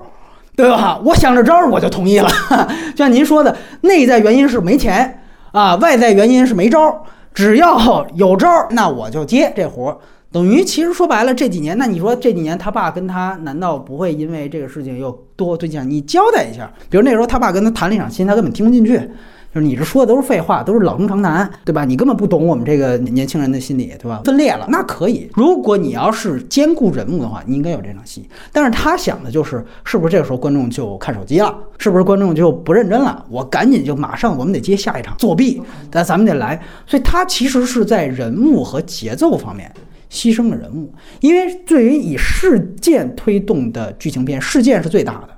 [0.55, 1.01] 对吧？
[1.05, 2.31] 我想着招儿我就同意了。
[2.95, 7.01] 就像您说的，内在原因是没钱啊，外在原因是没招儿。
[7.35, 9.99] 只要有招儿，那我就接这活儿。
[10.31, 15.91] 等于其实说白了，这几年，那你说这几年他爸跟他难道不会因为这个事情又多对象？
[15.91, 19.11] 你交代一下，比如那时候他爸跟他谈了一场心，他根本听不进去。
[19.53, 21.85] 就是你这说的都是废话，都是老生常谈，对吧？
[21.85, 24.23] 你根本不懂我们这个年轻人的心理，对吧？
[24.25, 25.29] 分裂了，那可以。
[25.35, 28.29] 如果你要是兼顾人物的话，你应该有这场戏。
[28.53, 31.53] 但是他想的就是，是不是这个时候观众就看手机了？
[31.79, 33.25] 是不是观众就不认真了？
[33.29, 35.61] 我赶紧就马上，我们得接下一场作弊，
[35.91, 36.61] 但咱们得来。
[36.87, 39.73] 所以他其实是在人物和节奏方面。
[40.13, 45.29] 牺牲了人物，因为对于以事件推动的剧情片，事件是最大的。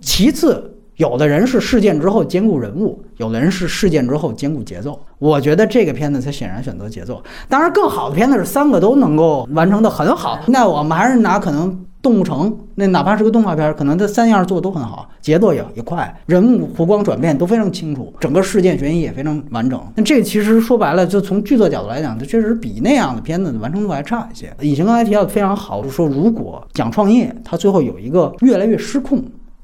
[0.00, 0.71] 其次，
[1.02, 4.96] 有的人是事件之后兼顾人物，有的人是事件之后兼顾节奏。
[5.18, 7.20] 我觉得这个片子它显然选择节奏。
[7.48, 10.38] 当然，更好的片子是三个都能够完成的很好。
[10.46, 11.76] 那我们还是拿可能。
[12.02, 19.80] 动物城那哪怕是个动画片，可能这三样做的都很好，节奏也也快，人物弧光转变都非常清楚，整个事件悬疑也非常完整。
[19.94, 24.52] 那这其实说白了，就从剧作角度来讲，它确实比那样的片子完成度还差一些。
[24.60, 29.22] 以前刚才提到的非常好，就是说如果讲创业，它最后有一个越来越失控。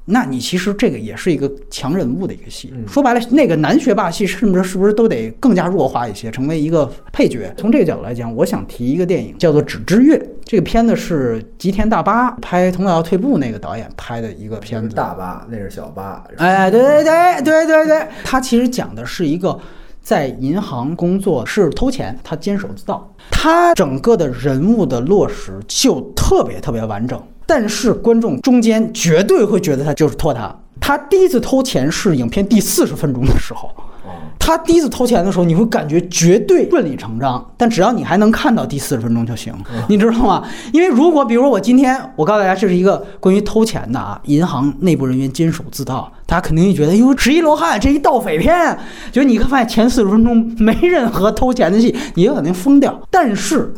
[0.09, 7.53] 那你其实这个也是一个强人物的一个戏，说白了，那个男学霸戏甚至是不是都得更加弱化一些，成为一个配角？
[7.57, 10.17] 从这个角度来讲，我想提一个电影，叫做《纸之月》。
[10.43, 14.95] 这个片子是吉田大巴拍《童岛退步》那个导演拍的一个片子。
[14.95, 19.59] 大巴那是小巴，哎，对对对对对对，他其实讲的是一个
[20.01, 27.21] 在银行工作是偷钱，他监守自盗，他整个的人物的落实就特别特别完整。
[27.49, 30.55] 但是观众中间绝对会觉得他就是拖沓。
[30.79, 33.71] 他第一次偷钱是影片第四十分钟的时候，
[34.37, 37.43] 他第一次偷钱的时候，你会感觉绝对顺理成章。
[37.57, 39.51] 但只要你还能看到第四十分钟就行，
[39.87, 40.47] 你知道吗？
[40.71, 48.77] 因为如果比如我今天我告诉大家这是一个关于偷钱的啊，银行内部人员监守自盗，大家肯定会觉得哟，十一罗汉这一盗匪片，
[49.11, 53.01] 就你看发现前四十分钟没任何偷钱的戏，你就肯定疯掉。
[53.09, 53.73] 但是。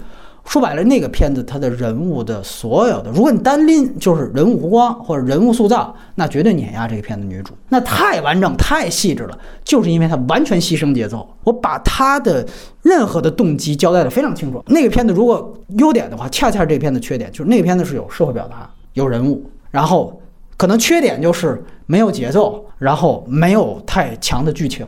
[0.46, 12.46] 说白了，那个片子它的人物的所有的，如果你单拎就是人物弧光或者人物塑造，那绝对碾压这个片子女主，那太完整太细致了，就是因为它完全牺牲节奏，我把她的
[12.82, 14.62] 任何的动机交代的非常清楚。
[14.68, 20.20] 那个片子如果优点的话，恰恰这片子缺点就是那个片子是有社会表达、有人物，然后
[20.58, 24.86] 可能缺点就是没有节奏，然后没有太强的剧情，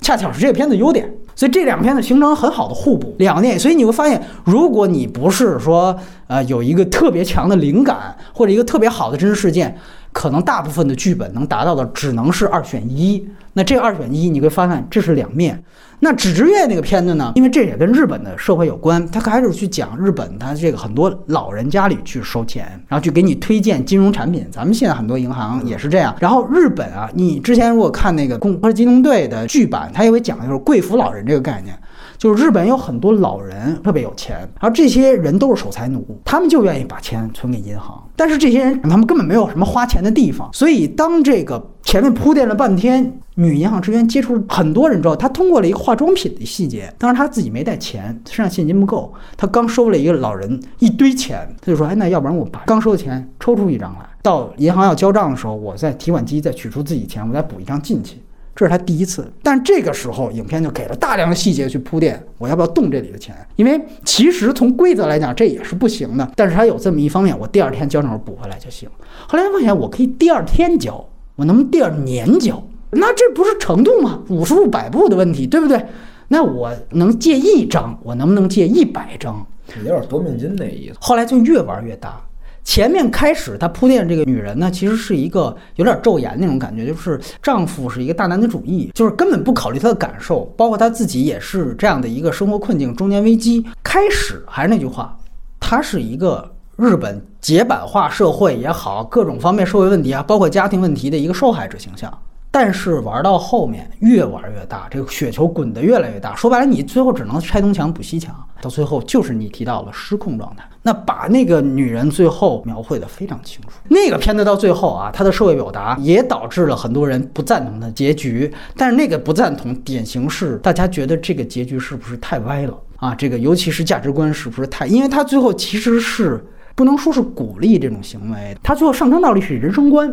[0.00, 1.10] 恰巧是这个片子优点。
[1.36, 3.58] 所以这两片子形成很好的互补，两个电。
[3.58, 5.96] 所以你会发现，如果你不是说
[6.26, 9.74] 呃有一个特别强的灵感或者一个特别好的真实事件，
[10.12, 13.26] 可能大部分的剧本能达到的只能是二选一。
[13.52, 15.62] 那这二选一，你会发现这是两面。
[16.02, 17.32] 那《纸之月》那个片子呢？
[17.34, 24.46] 因为这也跟日本的社会有关，他开始去讲日本，他这个很多老人家里去收钱，然后去给你推荐金融产品。
[24.50, 26.16] 咱们现在很多银行也是这样。
[26.18, 31.78] 然后日本啊，你之前如果看那个《共和机动队》的剧版，他也会讲就是贵妇老人这个概念。
[32.20, 37.98] 就是日本有很多老人特别有钱，而这些人都是守财奴，他们就愿意把钱存给银行。
[38.14, 58.18] 但是这些人他们根本没有什么花钱的地方，所以当这个前面铺垫了半天，女银行职员接触很多人之后，她通过了一个化妆品的细节，当然她自己没带钱，身上现金不够，她刚收了一个老人一堆钱，她就说：“哎，那要不然我把刚收的钱抽出一张来。”到银行要交账的时候，我在提款机再取出自己钱，我再补一张进去。
[58.60, 63.34] 这是他第一次，但这个时候影片就给了大量的细节去铺垫，我要不要动这里的钱？
[63.56, 68.86] 因为其实从规则来讲这也是不行的，但是他有这么一方面，我第二天交账时候补回来就行。
[69.26, 71.02] 后来发现我可以第二天交，
[71.36, 72.62] 我能不能第二年交？
[72.90, 74.20] 那这不是程度吗？
[74.28, 75.82] 五十步百步的问题，对不对？
[76.28, 79.46] 那我能借一张，我能不能借一百张？
[79.78, 80.98] 有点夺命金那意思。
[81.00, 82.20] 后来就越玩越大。
[82.62, 93.64] 前面开始他铺垫这个女人呢，其实是一个有点昼颜那种感觉，就是丈夫是一个大男子主义，就是根本不考虑她的感受，包括她自己也是这样的一个生活困境、中年危机。
[93.82, 95.16] 开始还是那句话，
[95.58, 102.12] 他是一个日本解版化社会也好，各种方面社会问题啊，包括家庭问题的一个受害者形象。
[102.52, 106.34] 但是玩到后面越玩越大，这个雪球滚得越来越大。
[106.34, 110.64] 说白了，你最后只能拆东墙补西墙，到最后就是你提到了失控状态。
[110.82, 113.68] 那把那个女人最后描绘的非常清楚。
[113.88, 118.52] 那个片子到最后啊，它的社会表达也导致了很多人不赞同的结局。
[118.76, 123.14] 但是那个不赞同，典型是大家觉得这个结局是不是太歪了啊？
[123.14, 124.86] 这个尤其是价值观是不是太？
[124.86, 126.44] 因为他最后其实是
[126.74, 130.12] 不能说是鼓励这种行为，他最后上升到的是人生观，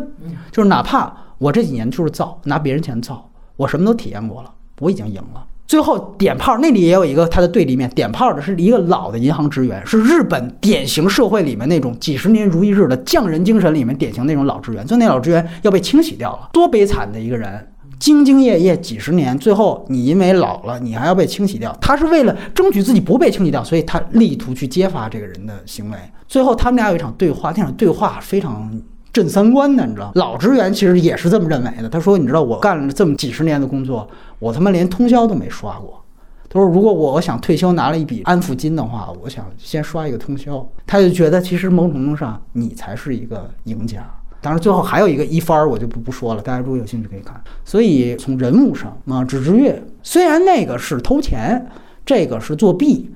[0.52, 1.12] 就是哪怕。
[1.38, 5.44] 我这几年就是造，拿别人钱造，我什么都体验过了，我已经赢了。
[5.66, 14.86] 最后点炮那里也有一个他的对立面，点炮的是一个老的银行职员，是日本典型社会里面那种几十年如一日的匠人精神里面典型那种老职员。
[14.86, 17.68] 就那老职员要被清洗掉了，多悲惨的一个人，
[18.00, 21.70] 兢兢业业几十年，最后你因为老了，你还要被清洗掉。
[21.82, 25.98] 他是为了争取自己不被清洗掉，所以他力图去揭发这个人的行为。
[26.26, 28.72] 最后他们俩有一场对话，那场对话非常。
[29.12, 30.12] 震三观的，你知道？
[30.14, 31.88] 老职员其实也是这么认为的。
[31.88, 34.08] 他说：“你知道，我干了这么几十年的工作，
[34.38, 36.02] 我他妈连通宵都没刷过。”
[36.50, 44.08] 他说：“如果我想退休拿了一笔安抚金的话，我想先刷一个通宵。”他就觉得，其实某种程度上，你才是一个赢家。
[44.40, 46.40] 当然，最后还有一个一番儿，我就不不说了。
[46.40, 47.42] 大家如果有兴趣可以看。
[47.64, 51.66] 所以从人物上啊，纸之月虽然那个是偷钱，
[52.06, 53.10] 这个是作弊，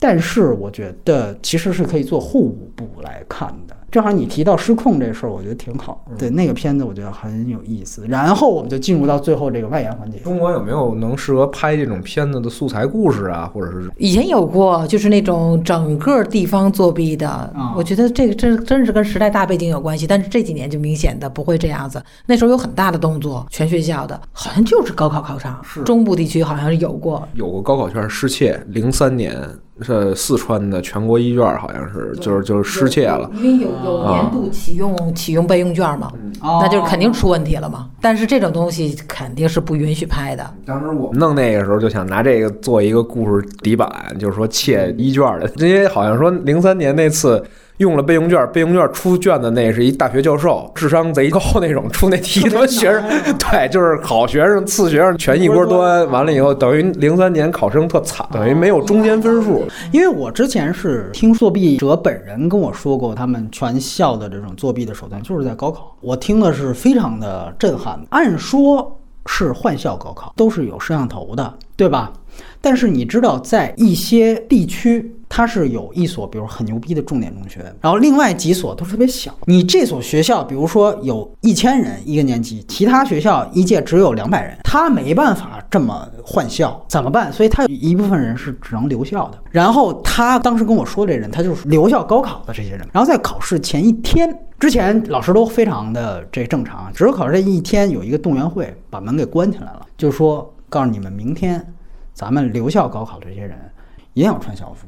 [0.00, 3.76] 但是我觉得其实是可以做互补来看的。
[3.94, 6.04] 正好你提到失控这事儿，我觉得挺好。
[6.18, 8.04] 对那个片子，我觉得很有意思。
[8.08, 10.18] 然后我们就进入到最后这个外延环节。
[10.18, 13.48] 中国有没有能适合拍这种片子的素材故事啊？
[13.54, 17.54] 或者是以前有过，就是那种整个地方作弊的。
[17.76, 20.08] 我觉得这个真真是跟时代大背景有关系。
[20.08, 22.02] 但是这几年就明显的不会这样子。
[22.26, 25.60] 那时候有很大的动作，全学校的，好像就是高考考场。
[25.62, 29.40] 是中部地区好像是有过，有过高考卷失窃，零三年。
[29.80, 37.90] 是四川的全国一卷，好像是就是就是失窃了，因为有有年度启用启用备用卷嘛，那就是肯定出问题了嘛。
[38.00, 40.48] 但是这种东西肯定是不允许拍的。
[40.64, 47.44] 当时我们弄那个时候就想拿这个做一个故事底板，就是说窃一卷的，因为好像说零三年那次。
[47.78, 53.02] 用了备用卷，备用卷出卷的那是一大学教授，智商贼高那种，出那题都学生，
[53.38, 56.08] 对，就是好学生、次学生全一锅端。
[56.10, 59.64] 完了以后，等于零三年考生特惨，等于没有中间分数。
[59.92, 68.00] 因为我之前是听作弊者本人跟我说过，他们全校的这种作弊的手段就是在高考，我听的是非常的震撼。
[68.10, 72.12] 按说是换校高考，都是有摄像头的，对吧？
[72.60, 79.34] 但是你知道，在一些地区，它是有一所，比如很牛逼的重点中学，然后另外几所都特别小。
[79.46, 87.32] 你这所学校，比如说有一千人一个年级，其他学校一届只有两百人，他没办法这么换校，怎么办？
[87.32, 89.38] 所以他一部分人是只能留校的。
[89.50, 92.86] 然后他当时跟我说，这人他就是留校高考的这些人。
[92.92, 94.28] 然后在考试前一天
[94.60, 101.64] 之前，老师都非常的这正常，只有考试这一天有一个动员会，把门给关起来了，就是说告诉你们明天。
[102.14, 103.58] 咱们留校高考这些人
[104.12, 104.86] 一定要穿校服，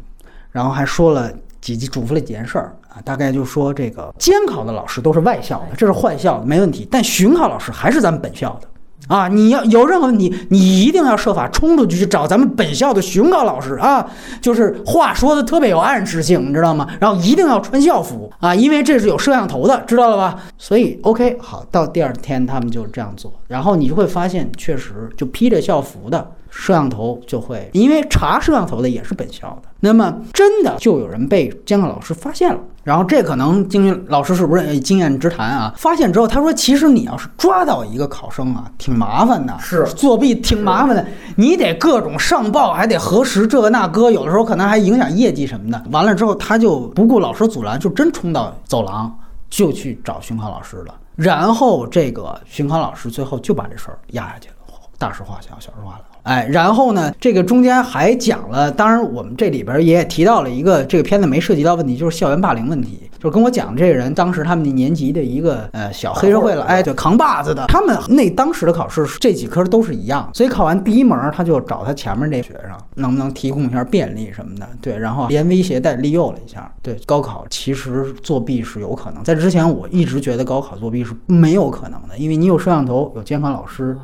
[0.57, 1.31] 然后还说了
[1.61, 8.69] 几嘱咐了几件事儿啊，大概就说这个监考的老师都是外校的，这是换校的没问题，但巡考老师还是咱们本校的。
[9.15, 14.05] 啊，你要有任何问题，你一定要设法冲出去去找咱们本校的巡考老师啊！
[14.41, 16.89] 就是话说的特别有暗示性，你知道吗？
[16.99, 20.43] 然后一定要穿校服啊，因为这是有摄像头的，知道了吧？
[20.57, 32.59] 所以 OK，好，到第二天他们就这样做，然后你就会发现，确实就披着校服的摄像头就会，因为查摄像头的也是本校的，那么真的就有人被监考老师发现了。
[32.83, 35.75] 然后这可能经验老师是不是经验之谈啊？
[35.77, 41.05] 发现之后，他说：“其实你要是抓到一个考生啊，挺麻烦的，是作弊挺麻烦的，
[41.37, 45.83] 你得各种上报，还得核实这个那个，有的时候可能还影响业绩什么的。
[45.91, 49.13] 完了之后，他就不顾老师阻拦，就真冲到走廊
[49.51, 50.95] 就去找巡考老师了。
[51.17, 54.55] 然后这个巡考老师最后就把这事儿压下去了，
[54.97, 63.09] 大事化小，小事化了。”哎，然后呢，这个中间还讲了，当然我们这里边也提到了一个这个片子没涉及到问题，就是校园霸凌问题。
[63.19, 83.97] 就跟我讲这个人，当时他们那年级的一个呃小黑社会了，哎，对，扛把子的，他们那当时的考试这几科都是一样，所以考完第一门，他就找他前面这学生能不能提供一下便利什么的，对，然后连威胁带利诱了一下，对，高考其实作弊是有可能，在之前我一直觉得高考作弊是没有可能的，因为你有摄像头，有监考老师，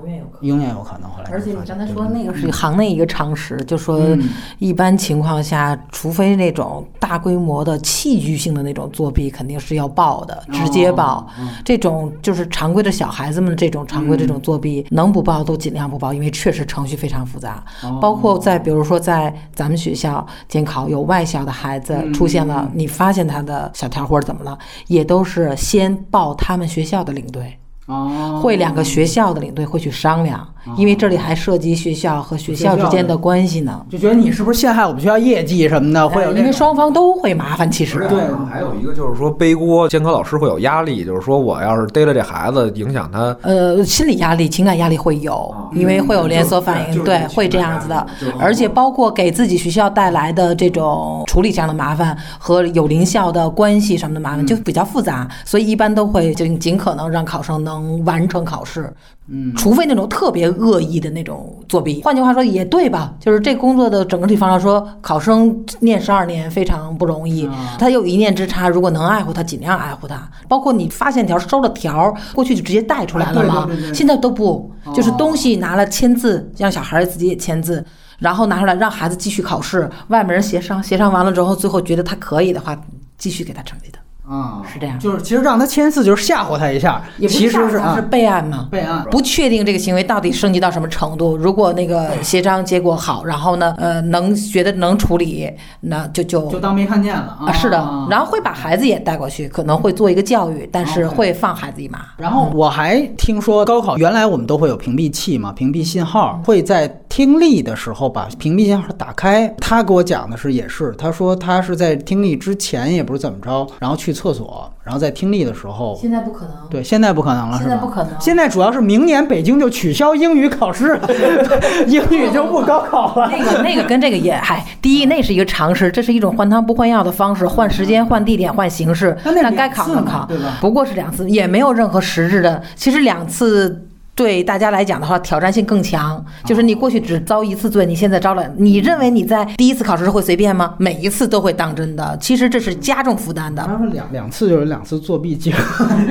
[0.00, 0.48] 永远有可能。
[0.48, 1.10] 永远有可能。
[1.10, 4.28] 后来而且你刚才说对那个是行内一个常识，就说嗯
[4.58, 11.26] 一般情况下，除非那种大规模的器具性的那种作弊，肯定是要报的，直接报。
[11.64, 17.62] 这种就是常规的小孩子们这种常规这种作弊，能不报都尽量不报，因为确实程序非常复杂。
[18.00, 27.58] 包括在比如说在咱们学校监考有外校的孩子出现了，你发现他的小条或者怎么了，也都是先报他们学校的领队。
[27.86, 33.84] 哦，会两个学校的领队会去商量，因为这里还涉及学校和学校之间的关系呢。
[33.90, 38.20] 就觉得你是不是陷害我们学校业绩什么的，会有呃因为双方都会麻烦，其实对
[38.50, 48.06] 还有一个就是说背锅，监考老师会有压力，就是说我要是逮了这孩子，影响他呃，心理压力、情感压力会有，因为会有连锁反应，对，会这样子的。
[48.38, 58.92] 而且包括给自己学校带来的这种处理上的麻烦和有邻校的关系什么的麻烦，就比较复杂，所以一般都会就尽可能让考生能完成考试。
[59.30, 62.02] 嗯，除非那种特别恶意的那种作弊。
[62.02, 63.14] 换句话说，也对吧？
[63.20, 67.48] 就是这工作的整个地方来说，考生念十二年非常不容易，
[67.78, 70.28] 他有一念之差，如果能爱护他，尽量爱护他。
[70.48, 77.84] 包括你发现条收了条，过去就直接带出来了嘛，现在都不，就是东西拿了签字，让小孩自己也签字。
[78.18, 82.76] 然后拿出来让孩子继续考试，外面人协商，协商完了之后，最后觉得他可以的话，
[83.16, 83.98] 继续给他成绩的，
[84.28, 84.98] 啊，是这样。
[84.98, 91.36] 就是其实让他签字就是吓唬他一下，也其实是是备案嘛，备案不确定这个行为到底升级到什么程度。
[91.36, 95.50] 如果那个协商结果好，然后呢，呃，能觉得能处理，
[95.80, 97.76] 那就就就当没看见了啊，是的，
[98.10, 102.00] 然后会把孩子也带过去，可能会做一个教育，但是会放孩子一马。
[102.18, 109.48] 然后我还听说高考原来我们都会有屏蔽器嘛，屏蔽信号，会在听力的时候把屏蔽信号打开。
[109.58, 115.96] 他给我讲的是也是，他说他是在听力之前也不是怎么着，然后去厕所，然后在听力的时候。
[116.00, 121.08] 现在不可能，对，现在不可能了，是吧现在不可能现在主要是明年北京就取消英语考试了，
[121.86, 123.30] 英语就不高考了。
[123.30, 130.28] 那个那个跟这个也还，第一那是一个常识，这是一种换汤不换药的方式，换时间、换地点、换形式，那该考的考
[130.60, 132.60] 不过是两次，也没有任何实质的。
[132.74, 133.84] 其实两次。
[134.18, 136.22] 对大家来讲的话，挑战性更强。
[136.44, 140.74] 就是你过去只遭一次罪，你现在遭了，你认为你在第一次考试是会随便吗？
[140.76, 142.18] 每一次都会当真的。
[142.20, 143.62] 其实这是加重负担的。
[143.64, 145.58] 他说两两次就是两次作弊机会。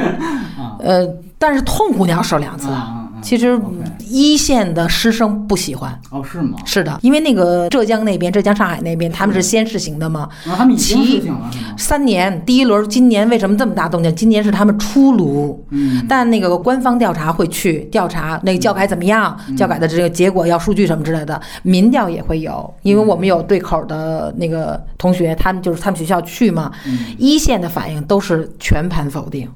[0.80, 1.06] 呃，
[1.38, 2.70] 但是痛苦你要受两次。
[2.70, 3.60] 啊其实
[4.00, 6.00] 一线的师生不喜欢。
[6.12, 6.58] 哦，是吗？
[6.66, 11.50] 是的，因为那个浙江那边、浙江、上海那边，他们是先试行的嘛，啊，他们已经试行了？
[11.78, 14.16] 三年，第一轮今年为什么这么大动静？
[14.16, 26.72] 今年是他们出炉，嗯，但那个官方调查会去调查那个教改怎么样，教改的这个结果要数据什么之类的，民调也会有，因为我们有对口的那个同学，他们就是他们学校去嘛，
[27.18, 29.50] 一线的反应都是全盘否定，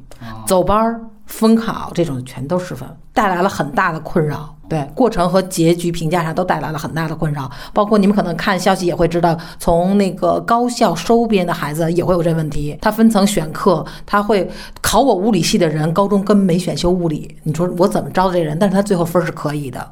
[0.46, 1.00] 走班儿。
[1.32, 4.56] 分考这种全都失分，带来了很大的困扰。
[4.70, 12.78] 对过程和结局评价上都带来了很大的困扰，包括你们可能看消息也会知道，从那个高校收编的孩子也会有这问题。
[12.82, 14.50] 他分层选课，他会
[14.82, 18.58] 考我物理系的人，高中根本没选修物理，你说我怎么招的这人？
[18.60, 19.92] 但是他最后分儿是可以的。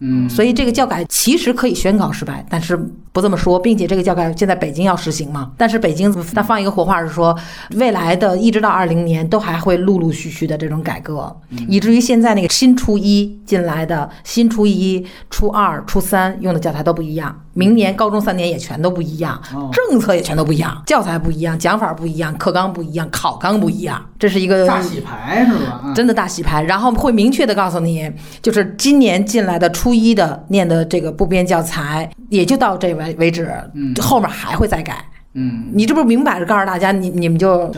[0.00, 2.76] 嗯，所以这个教改其实可以宣告失败，但是
[3.12, 7.36] 不这么说，并且这个教改现在北京要实行嘛，但是北京他放一个活话是说，
[7.76, 11.34] 未来的一直到二零年都还会陆陆续续的这种改革，
[11.68, 19.38] 以至于现在那个新初一进来的新初一、初二、初三用的教材都不一样，明年高中三年也全都不一样，
[19.72, 25.82] 政策也全都不一样，教材不一样，讲法不一样，课纲不一样，考纲不一样，这是一个大洗牌是吧？
[25.84, 28.10] 啊真的大洗牌，然后会明确的告诉你，
[28.40, 33.52] 就是今年进来的初一的念的这个部编教材，也就到这为为止，
[34.00, 35.04] 后面还会再改。
[35.34, 37.68] 嗯，你这不是明摆着告诉大家，你你们就？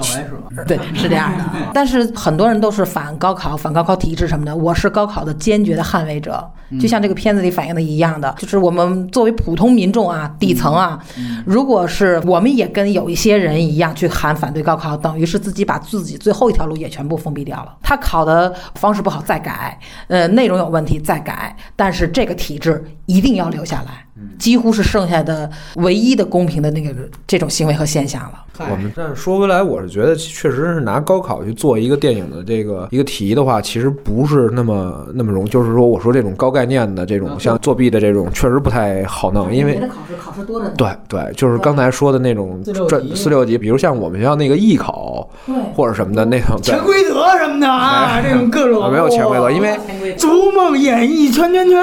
[0.66, 1.44] 对，是这样的。
[1.74, 6.50] 但是很多人都是反高考、反高考体制什么的，我是高考的坚决的捍卫者。
[6.80, 10.98] 就像这个片子里反映的一样的，就是我们作为普通民众啊、底层啊，
[11.44, 17.76] 如果是我们也跟有一些人一样去喊反对高考，等于是自己把自己最后一条路也全部封闭掉了。
[17.82, 24.06] 他考的方式不好再改，呃，内容有问题再改，但是这个体制一定要留下来。
[24.38, 26.90] 几乎是剩下的唯一的公平的那个
[27.26, 28.44] 这种行为和现象了。
[28.70, 35.48] 我们但是说回来，我是觉得确实是拿高考去做一个电影的这个一个题的话，其实不是那么那么容易。
[35.48, 40.74] 就是说，我说这种高概念的这种像作弊的这种，确实不太好弄，因为考试考试多着呢。
[40.76, 49.70] 对对，就是刚才说的那种四六级专四六级，比如像我们学校那个艺考对或者什么的那种，潜规则什么的啊，这种各种啊没有潜规则，因为
[50.16, 51.80] 《逐梦演艺圈圈圈》，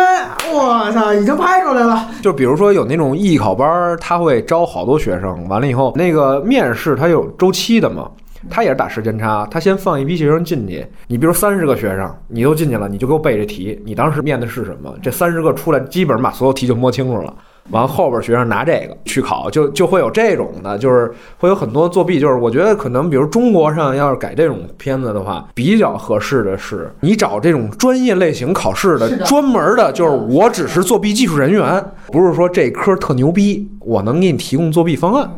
[0.54, 2.08] 我操，已经拍出来了。
[2.22, 8.10] 就比如说有那种艺考班儿，他会招好多学生，完了以后那个面试他有周期的嘛。
[8.50, 14.96] 他也是打时间差，他先放一批学生进去，你比如三十个学生，你都进去了，你就给我背这题，你当时面的是什么？
[15.04, 17.34] 这三十个出来，基本上把所有题就摸清楚了。
[17.72, 22.20] 完后边学生拿这个去考，就就会有这种的，就是会有很多作弊。
[22.20, 35.30] 就是我觉得可能，比如中国上要是改这种片子的话，比较合适的是你找这种专业类型考试的的专门的，就是我只是作弊技术人员，不是说这科特牛逼，我能给你提供作弊方案。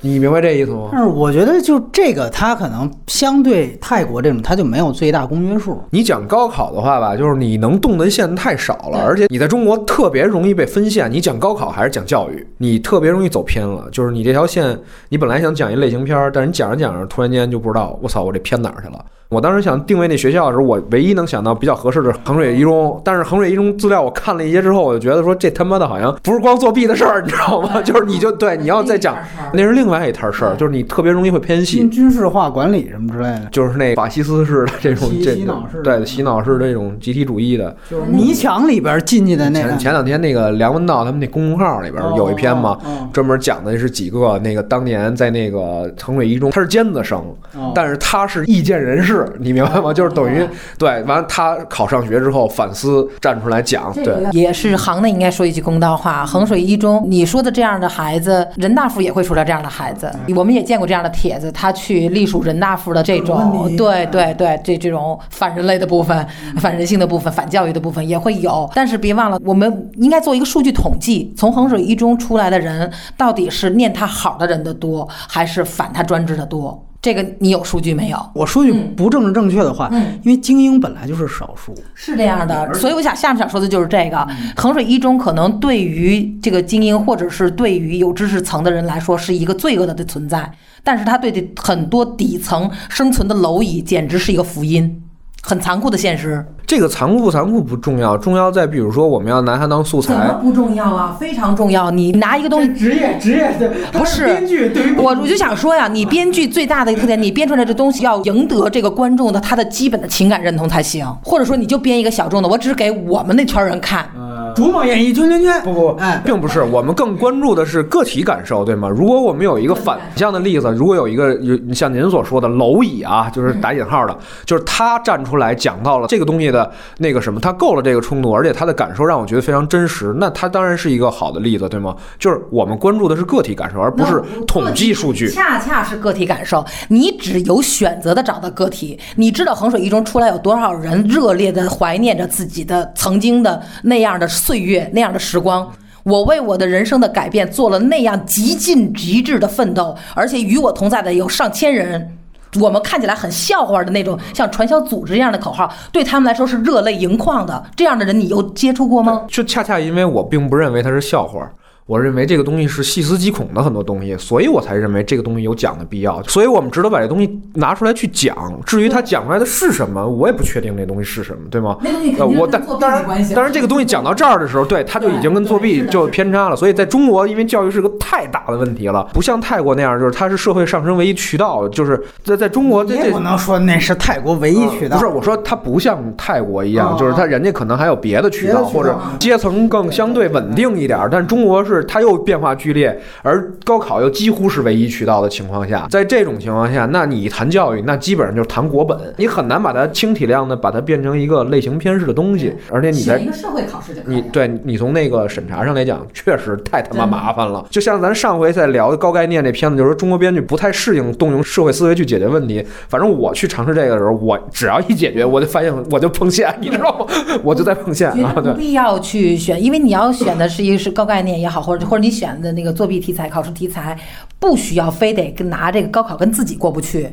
[0.00, 0.90] 你明白这意思吗？
[0.92, 5.82] 但是我觉得就这个，它可能相对泰国这种，它就没有最大公约数。
[5.90, 11.10] 你讲高考的话吧，就是你能动的线太少了，而且你在中国特别容易被分线。
[11.10, 13.88] 你讲高考还是讲教育，你特别容易走偏了。
[13.90, 19.04] 就是你这条线，你本来想讲一类型片儿，但是你讲着讲着，突然间就不知道，我操，我这偏哪儿去了。
[19.30, 27.80] 我当时想定位那学校的时候，我唯一能想到比较合适的衡水一中，但是衡水一中资料我看了一些之后，我就觉得说这他妈的好像不是光作弊的事儿，你知道吗？
[27.84, 29.16] 就是你就对你要再讲，
[29.52, 32.08] 那是另外一摊事儿，就是你特别容易会偏心军。
[32.10, 39.78] 事化管理什么之类的，就是那法西斯式的这种 洗这洗脑式对洗脑式的这种集体主义的，就是迷墙里边进去的那个前。
[39.78, 47.18] 前两天那个梁文道他们那公众号里边有一篇嘛，哦专门讲的是几个那个当年在那个衡水一中，他是尖子生，
[47.54, 49.92] 哦但是他是意见人士，你明白吗？
[49.92, 50.46] 就是等于
[50.78, 60.10] 对，完了他考上学之后反思，站出来讲，对也是行内应该说一句公道话，衡水一中，你说的这样的孩子，人大附也会出来这样的孩子。
[60.34, 66.26] 我们也见过这样的帖子，他去隶属人大附的这种对对对，这这种反人类的部分、
[66.58, 68.68] 反人性的部分、反教育的部分也会有。
[68.74, 76.84] 但是别忘了，我们应该做一个数据统计，从衡水一中出来的人，到底是念他好的人的多，还是反他专制的多？
[77.08, 78.30] 这个你有数据没有？
[78.34, 81.74] 我说句不政治正确的话，嗯因为精英本来就是少数。
[81.94, 90.52] 是这样的，所以我想下面想说的就是这个，衡水一中可能对于这个精英或者是对于有知识层的人来说是一个罪恶的存在，
[90.84, 95.02] 但是它对这很多底层生存的蝼蚁简直是一个福音，
[95.40, 96.44] 很残酷的现实。
[96.68, 101.16] 这个残酷不残酷不重要，重要在比如说我们要拿它当素怎么材，不重要啊？
[101.18, 101.90] 非常重要。
[101.90, 114.06] 你拿一个东西职业职业的不是编剧对于我我就想说呀，你编剧最大的一个特点，你编出来这东西要赢得这个观众的他的基本的情感认同才行，或者说你就编一个小众的，我只是给我们那圈人看。
[114.54, 118.88] 逐梦演艺圈圈圈不不，哎，并不是，我们更关注的是个体感受，对吗？
[118.88, 126.57] 如果我们有一个反向的例子，如果有一个有像您所说的蝼蚁啊，就是打引号的，就是他站出来讲到了这个东西的
[126.96, 131.94] 那个什么，他够了这个冲突，而且他的感受让我觉得非常真实，那他当然是一个好的例子，对吗？
[132.18, 135.30] 就是我们关注的是个体感受，而不是统计数据。
[135.30, 138.98] 恰恰是个体感受，你只有选择的找到个体。
[139.16, 145.70] 你知道衡水一中出来有多少人热烈的怀念着自己的曾经的那样的岁月、那样的时光。
[146.04, 152.17] 我为我的人生的改变做了那样极尽极致的奋斗，而且与我同在的有上千人。
[152.60, 157.64] 我们看起来很笑话的那种，像传销组织一样的口号，对他们来说是热泪盈眶的。
[157.76, 159.26] 这样的人，你有接触过吗？
[159.28, 161.48] 就恰恰因为我并不认为他是笑话。
[161.88, 166.22] 我认为这个东西是细思极恐的很多东西，所以我才认为这个东西有讲的必要。
[166.24, 168.36] 所以我们值得把这东西拿出来去讲。
[168.66, 171.78] 至于他讲出来的是什么，我也不确定那东西是什么，对吗？
[171.82, 173.34] 那东西呃，肯定我但跟作弊当然没关系。
[173.34, 176.54] 当然这个东西讲到这儿的时候，对它就已经跟作弊就偏差了。
[176.54, 184.98] 所以在中国，因为教育是个太大的问题了，不像泰国那样，就是它是社会上升唯一渠道，就是在在中国这这不能说那是泰国唯一渠道。
[184.98, 191.08] 不是，我说它不像泰国一样，哦就是它人家可能还有别的渠道，别的渠道或者阶层更相对稳定一点儿。
[191.10, 204.22] 但中国是它又变化剧烈，而高考又几乎是唯一渠道的情况下，在这种情况下，那你谈教育，那基本上就是谈国本，你很难把它轻体量的把它变成一个类型片式的东西，而且你在一个社会考试就可以了。
[204.22, 207.64] 你对你从那个审查上来讲，确实太他妈麻烦了。
[207.70, 212.64] 就像咱上回在聊高概念这片子，就是说中国编剧不太适应动用社会思维去解决问题。
[212.88, 217.06] 反正我去尝试这个的时候，我只要一解决，我就发现我就碰线，你知道吗？
[217.42, 218.58] 我就在碰线啊，对不。
[218.58, 223.96] 必要去选，因为你要选的是一个是高概念也好，或者或者你选的那个作弊题材、考试题材，
[224.38, 227.08] 不需要非得跟拿这个高考跟自己过不去。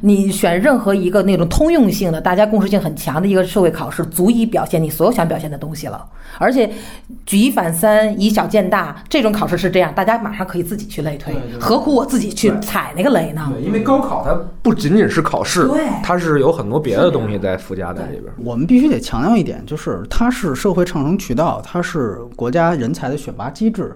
[0.00, 6.02] 你选任何一个那种通用性的、大家共识性很强的一个社会考试，足以表现你所有想表现的东西了。
[6.38, 6.70] 而且
[7.26, 13.52] 举一反三、以小见大，这种考试是这样，大家马上可以自己去类推，何苦我自己去踩那个雷呢？
[13.52, 18.32] 对，因为高考它不仅仅是考试对，它是有很多别的东西在附加在里边。
[18.38, 23.94] 我们必须得强调一点，就是它是社会上升渠道，它是国家人才的选拔机制。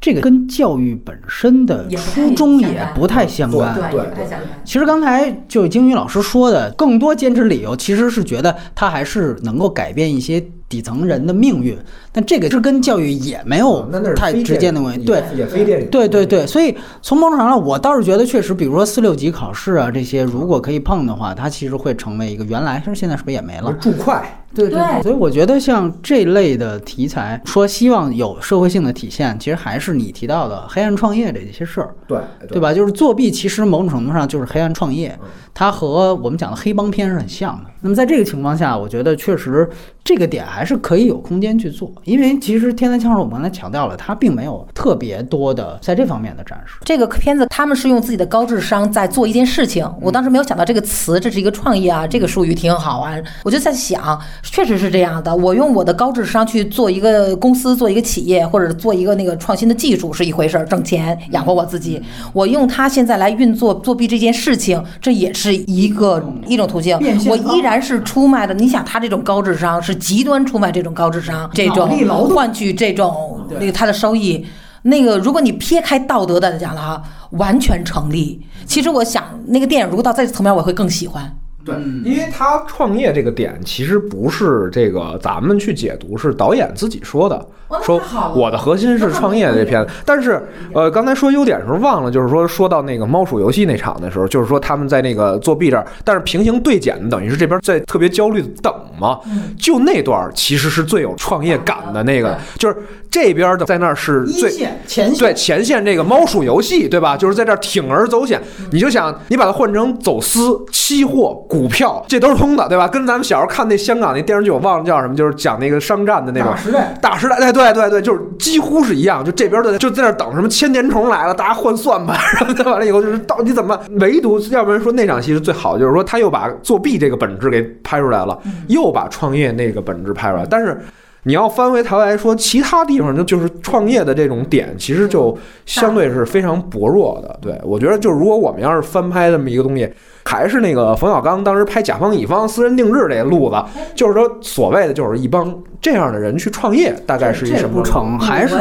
[0.00, 3.72] 这个跟教育本身的初衷也不太相关。
[3.90, 4.40] 对不太相干。
[4.64, 11.78] 其实刚才就金宇老师说的，更多坚持理由其实是觉得他还是能够改变一些底层人的命运，
[12.10, 15.04] 但这个是跟教育也没有太直接的关系。
[15.04, 15.88] 对，也非电影。
[15.88, 23.72] 对对对，所以从某种程度上，我倒是觉得确实，比如说四六级考试啊这些，如果可以碰的话，它其实会成为一个原来，其实现在是不是也没了？
[23.74, 32.18] 注快，对对所以我觉得像这类的题材，说希望有社会性的体现，其实还是你提到的黑暗创业这些事儿，对
[32.48, 32.60] 对？
[32.60, 32.72] 吧？
[32.72, 37.70] 就是作弊，其实某种程度上就是黑暗创业，嗯它和我们讲的黑帮片是很像的。
[37.82, 39.68] 那么在这个情况下，我觉得确实
[40.02, 46.76] 这个点还是可以有空间去做，因为其实《天才枪手》我们刚才强调了，它并没有特别多的在这方面的展示。
[46.86, 53.14] 这个片子他们是用自己的高智商在做一件事情，我当时没有想到这个词，这是一个创意啊，这个术语挺好啊。
[53.44, 55.34] 我就在想，确实是这样的。
[55.34, 62.02] 我用我的高智商去做一个公司、做一个企业，或者做一个那个创新的技术是一回事儿，挣钱养活我自己。
[62.32, 66.98] 我用它现在来运作作弊这件事情，这也是一个一种途径
[67.28, 68.52] 我依然是出卖的。
[68.52, 71.88] 你想，他这种高智商是极端出卖这种高智商，这种
[72.28, 74.44] 换取这种那个他的收益。
[74.84, 78.40] 那个，如果你撇开道德的讲了哈，完全成立。
[78.66, 81.32] 其实我想，那个电影如果到这个层面，我会更喜欢。
[81.64, 81.74] 对，
[82.04, 87.46] 因为他创业这个点其实不是这个咱们去解读，是导演自己说的，
[87.82, 88.00] 说
[88.34, 89.90] 我的核心是创业这片子。
[90.04, 90.42] 但是
[90.74, 99.54] 呃，刚才说优点的时候忘了，就是说说到那个猫鼠游戏那场的时候，就是说他们在那个作弊这儿，但是平行对检等于是这边在特别焦虑的等嘛，嗯。
[99.56, 102.76] 就那段儿其实是最有创业感的那个，就是
[103.08, 107.16] 这边的在那儿是最前线对前线这个猫鼠游戏，对吧？
[107.16, 108.40] 就是在这儿铤而走险，
[108.72, 112.88] 你就想你把它换成走私、期货、股票，这都是通的，对吧？
[112.88, 119.22] 跟咱们小时候看那香港那电视剧，我忘了叫什么，就是讲那个商战的那种大时代大时代，哎，对对对，就是几乎是一样。
[119.22, 123.78] 就这边的就在那等什么千年虫来了，大家换算盘，然后完了以后就是到底怎么？
[124.00, 128.38] 唯独要不然说那场戏是最好的，就是说他又把作弊这个本质给拍出来了，
[128.68, 130.80] 又把创业那个本质拍出来，但是。
[131.24, 137.38] 你要翻回头来说，其他地方就就是创业的这种点，其实就相对是非常薄弱的。
[137.40, 139.88] 对我觉得，就如果我们要是翻拍这么一个东西，
[140.24, 143.56] 还是那个冯小刚当时拍甲方乙方私人定制这个路子，
[143.94, 148.56] 就是说所谓的就是一帮这样的人去创业，大概是一这什么不成，还是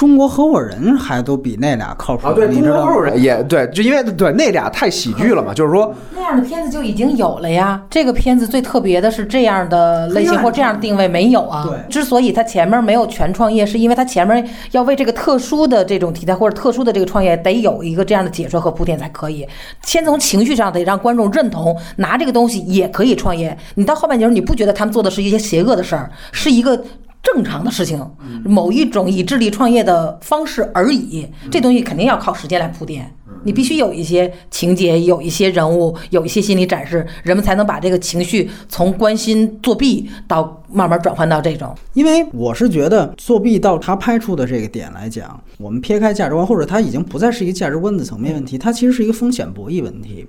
[0.00, 2.26] 中国合伙人还都比那俩靠谱。
[2.26, 2.32] 啊？
[2.32, 3.04] 对，你知道吗中国合伙？
[3.04, 7.82] 人也对，就因为对那俩太喜剧了嘛，就是说那样的片子就已经有了呀。
[7.90, 11.66] 这个片子最特别的是这样的类型或这样的定位没有啊。
[11.68, 19.46] 对之所以它前面没有全创业，是因为它前面要为这个特殊的这种题材或者特殊的这个创业，得有一个这样的解说和铺垫才可以。
[19.82, 23.54] 先从情绪上得让观众认同，拿这个东西也可以创业。
[23.74, 26.82] 你到后半截儿，你不觉得他们做的是一些邪恶的事儿，是一个。
[27.22, 28.04] 正常的事情，
[28.44, 31.26] 某一种以智力创业的方式而已。
[31.50, 33.14] 这东西肯定要靠时间来铺垫，
[33.44, 41.74] 你必须有一些情节，有一些人物，有一些心理展示，人们才能把这个情绪从关心作弊到慢慢转换到这种。
[41.92, 50.26] 因为我是觉得作弊到他拍出的这个点来讲，我们撇开价值观，或者它已经不再是一个价值观的层面问题，它其实是一个风险博弈问题。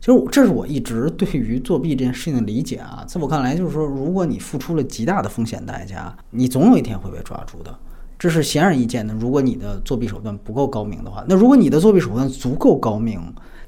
[0.00, 7.78] 其实这是我一直对于作弊这件事情的理解啊，在我看来，就是说，如果你付出了极大的风险代价，你总有一天会被抓住的。
[8.18, 9.14] 这是显而易见的。
[9.14, 13.20] 如果你的作弊手段不够高明的话，那如果你的作弊手段足够高明，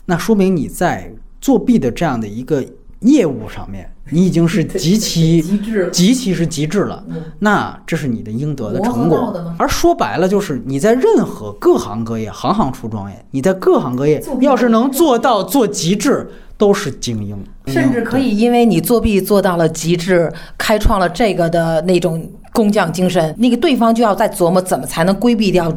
[0.06, 2.64] 那说明你在作弊的这样的一个
[3.03, 7.05] 业务上面，你已经是 极其极致极其是极致了。
[7.39, 9.55] 那这是你的应得的成果。
[9.59, 13.24] 而说白了，就是你在任何各行各业，行行出状元。
[13.31, 17.37] 你在各行各业要是能做到做极致，都是精英。
[17.66, 25.73] 甚至可以因为你作弊做到了极致，开创了这个的那种工匠精神，那个对方就要在琢磨怎么才能规避掉、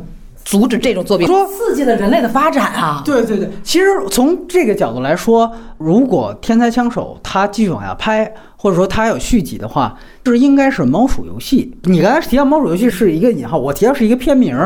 [0.45, 3.01] 阻止这种作弊，说刺激了人类的发展啊！
[3.03, 11.75] 对对对，其实从这个角度来说，如果《天才枪手》他继续往下拍，或或者说他还有续集的话，就是应该是《猫鼠游戏》。
[11.89, 14.57] 你刚才提到《猫鼠游戏》是一个引号，我提到是一个片名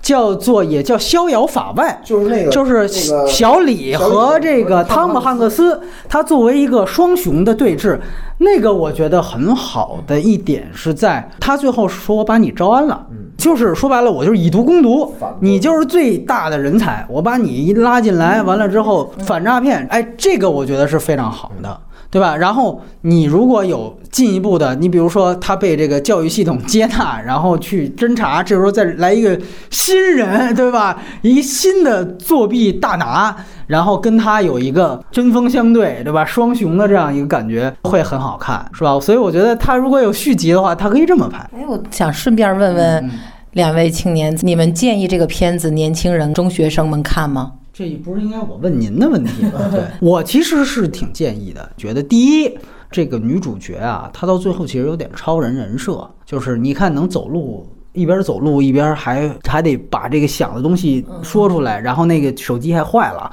[0.00, 2.00] 叫做也叫《逍遥法外》。
[2.08, 7.98] 就是那个，就是那个小李和这个汤姆汉克斯，他作为一个双雄的对峙，
[8.38, 13.06] 那个我觉得很好的一点是在他最后说我把你招安了，
[13.36, 21.80] 就是说白了我就是以毒攻毒，你就是最大的人才，我把你一拉进来，完了之后反诈骗，哎，这个我觉得是非常好的。
[22.10, 22.36] 对吧？
[22.36, 29.38] 然后你如果有进一步的，你比如说他被这个教育系统接纳， 然后去侦查，这时候再来一个
[29.70, 31.00] 新人，对吧？
[31.22, 33.34] 一个新的作弊大拿，
[33.68, 36.24] 然后跟他有一个针锋相对，对吧？
[36.24, 38.98] 双雄的这样一个感觉会很好看，是吧？
[38.98, 41.38] 所以我觉得他如果有续集的话，他可以这么拍。
[41.56, 43.10] 哎，我想顺便问问
[43.52, 47.52] 两位青年，你们建议这个片子年轻人、中学生们看吗？
[47.80, 49.52] 这不是应该我问您的问题吗？
[49.72, 52.58] 对我其实是挺建议的，觉得第一，
[52.90, 57.66] 这个女主角啊，她到最后其实有点超人人设，就是你看能走路。
[57.92, 63.30] 一边走路一边还还得把这个想的东西说出来，然后那个手机还坏了，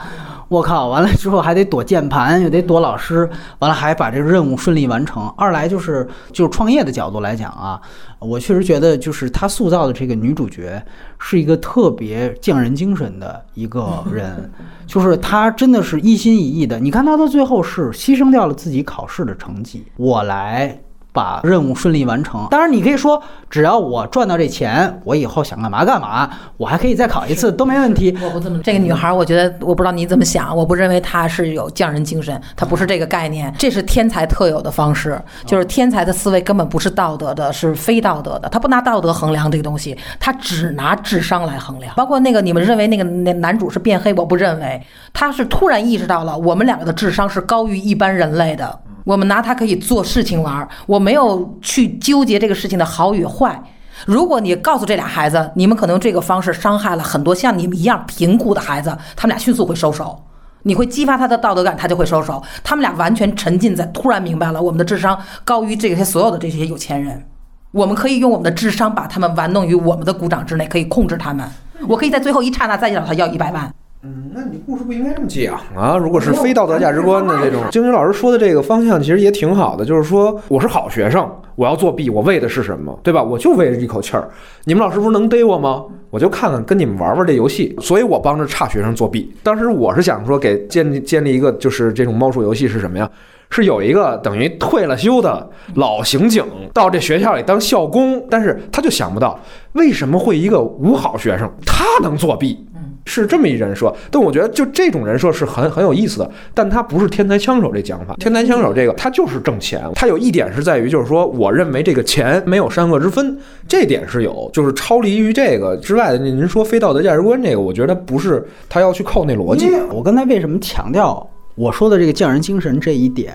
[0.47, 0.87] 我靠！
[0.87, 3.29] 完了之后还得躲键盘，又得躲老师，
[3.59, 5.27] 完了还把这个任务顺利完成。
[5.37, 7.79] 二来就是就是创业的角度来讲啊，
[8.19, 10.83] 我确实觉得就是他塑造的这个女主角
[11.19, 14.51] 是一个特别匠人精神的一个人，
[14.87, 16.79] 就是她真的是一心一意的。
[16.79, 20.79] 你看她到最后是牺牲掉了自己考试的成绩，我来。
[21.17, 22.45] 把任务顺利完成。
[22.51, 23.19] 当然，你可以说，
[23.49, 28.15] 只要我赚到这钱，我以后想干嘛干嘛，我还可以再考一次，都没问题。
[28.23, 41.95] 我不这么，这个女孩，我觉得我不知道你怎么想，我不认为她是有匠人精神，她不是这个概念，这是天才特有的方式，就是天才的思维根本不是道德的，是非道德的，他不拿道德衡量这个东西，他只拿智商来衡量。
[41.95, 44.79] 包括那个你们认为那个那男主是变黑，我不认为，
[45.13, 48.79] 他是突然意识到了我们两个的智商是高于一般人类的。
[49.03, 53.63] 我们拿他可以做事情玩儿，我没有去纠结这个事情的好与坏。
[54.05, 60.21] 如果你告诉这俩孩子，你们可能这个方式伤害了很多像你们一样贫苦的孩子，他们俩迅速会收手。
[60.63, 62.43] 你会激发他的道德感，他就会收手。
[62.61, 67.23] 他们俩完全沉浸在突然明白了，我们的智商高于这些所有的这些有钱人。
[67.71, 71.49] 我们可以用我们的智商把他们玩弄于我们的鼓掌之内，可以控制他们。
[71.87, 73.73] 我可以在最后一刹那再找他要一百万。
[74.03, 75.97] 嗯，那你故事不应该这么讲啊！
[75.97, 83.23] 如果是非道德价值观的这种，晶晶老师说的这个方向其实也挺好的，就是说我是好学生，我要作弊，我为的是什么，对吧？
[83.23, 84.29] 我就为了一口气儿。
[84.65, 85.83] 你们老师不是能逮我吗？
[86.11, 89.33] 我就看看跟你们玩玩这游戏，所以我帮着差学生作弊。
[89.41, 93.09] 当时我是想说，给建立建立一个就是这种猫鼠游戏是什么呀？
[93.49, 96.43] 是有一个等于退了休的老刑警
[96.73, 99.39] 到这学校里当校工，但是他就想不到
[99.71, 102.66] 为什么会一个五好学生他能作弊。
[103.07, 108.13] 是这么一人设，但我觉得就这种人设是很很有意思的，但他不是天才枪手这讲法。
[108.19, 116.17] 天才枪手这个他就是挣钱，他有一点是在于，就是说，我认为这个钱没有善恶之分，这点是有，就是超离于这个之外的。
[116.17, 119.69] 您说非道德价值观这个，我觉得不是他要去扣那逻辑。
[119.89, 121.25] 我刚才为什么强调
[121.55, 123.33] 我说的这个匠人精神这一点？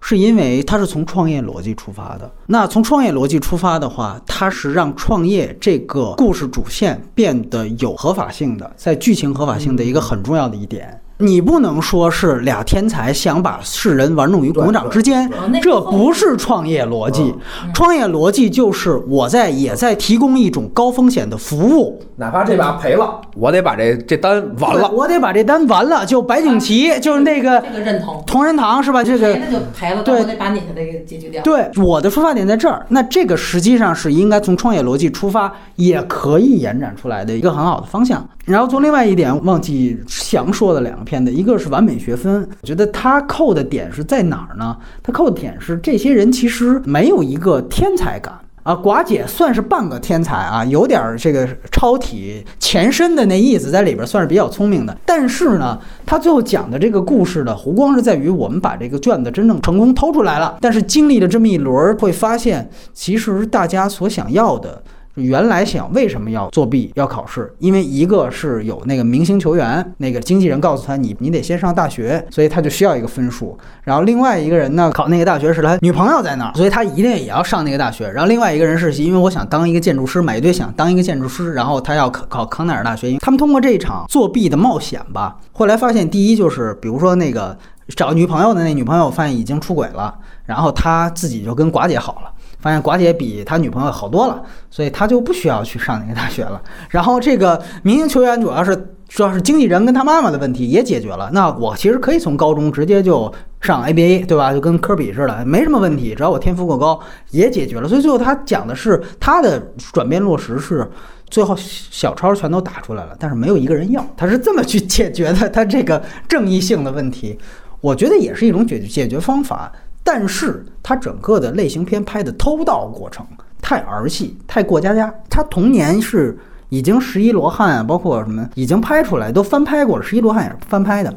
[0.00, 2.30] 是因为它是从创业逻辑出发的。
[2.46, 11.00] 那从创业逻辑出发的话，它是让创业这个故事主线变得有合法性的，在剧情合法性的一个很重要的一点。
[11.18, 15.28] 你不能说是俩天才想把世人玩弄于股掌之间，
[15.60, 17.34] 这不是创业逻辑。
[17.74, 26.06] 创业逻辑就是我在也在提供一种高风险的服务，哪怕这把赔了，我得把这这单完了，我得把这单完了。
[26.06, 29.02] 就白景琦，就是那个这个认同同仁堂是吧？
[29.02, 31.42] 这个赔了就赔了，对我得把你的这个解决掉。
[31.42, 32.86] 对，我的出发点在这儿。
[32.90, 38.24] 那这个实际上是应该从创业逻辑出发，也可以延展出来的一个很好的方向。
[38.44, 44.76] 然后从另外一点忘记详说的两个片子，一个是完美学分，我觉得它扣的点是在哪儿呢？
[45.02, 48.38] 它扣的点是这些人其实没有一个天才感。
[48.64, 54.94] 啊，寡姐算是半个天才啊，有点儿这个超体前身的那意思在里边，算是比较聪明的。
[55.06, 64.82] 但是呢，他最后讲的这个故事的弧光是在于我们把这个卷子真正成功偷出来了，但是经历了这么一轮，会发现其实大家所想要的。
[65.18, 67.52] 原来想为什么要作弊要考试？
[67.58, 73.58] 因为一个是有那个明星球员，那个经纪人告诉他你你得先上大学，所以他就需要一个分数。
[73.82, 78.08] 然后另外一个人呢，考那个大学是他女朋友在那儿，所以他一定也要上那个大学。
[78.10, 83.08] 然后另外一个人是因为我想当一个建筑师，买一堆想当一个建筑师，然后他要考考康奈尔大学。
[83.08, 87.56] 因为他们通过这一场作弊的冒险吧，后来发现第一就是比如说那个
[87.96, 90.14] 找女朋友的那女朋友发现已经出轨了，
[90.44, 92.32] 然后他自己就跟寡姐好了。
[92.58, 96.60] 发现寡姐比他女朋友好多了，所以他就不需要去上那个大学了。
[96.90, 101.30] 然后这个明星球员主要是主要是经纪人跟他妈妈的问题也解决了。
[101.32, 104.52] 那我其实可以从高中直接就上 ABA，对吧？
[104.52, 107.88] 就跟科比似的，没什么问题，只要我天赋够高，也解决了。
[107.88, 109.58] 所以最后他讲的是他的
[109.92, 110.88] 转变落实是。
[111.30, 117.38] 最后小抄全都打出来了，但是没有一个人要，他是这么去解决的他这个正义性的问题，
[117.82, 119.70] 我觉得也是一种解决解决方法。
[120.10, 123.26] 但是他整个的类型片拍的偷盗过程
[123.60, 125.14] 太儿戏，太过家家。
[125.28, 126.38] 他童年是
[126.70, 131.14] 已经十一罗汉啊，包括什么已经拍出来都翻拍过了，十一罗汉也是翻拍的。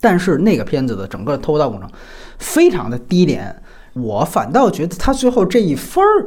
[0.00, 1.86] 但是那个片子的整个偷盗过程
[2.38, 3.54] 非常的低廉，
[3.92, 6.26] 我反倒觉得他最后这一分儿。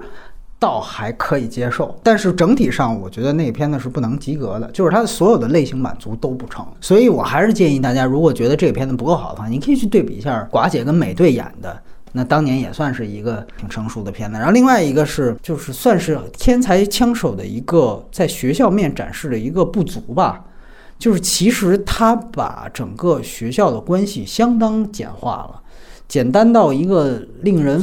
[0.60, 11.78] 倒还可以接受，但是整体上我觉得那个片子是不能及格的，就是它的所有的类型满足都不成，所以我还是建议大家，如果觉得这个片子不够好的话，你可以去对比一下寡姐跟美队演的，
[12.14, 14.38] 那当年也算是一个挺成熟的片子。
[14.38, 20.46] 然后另外一个是，就是算是天才枪手的一个在学校面展示的一个不足吧，
[20.98, 25.60] 就是其实他把整个学校的关系相当简化了。
[26.08, 27.82] 简单到一个令人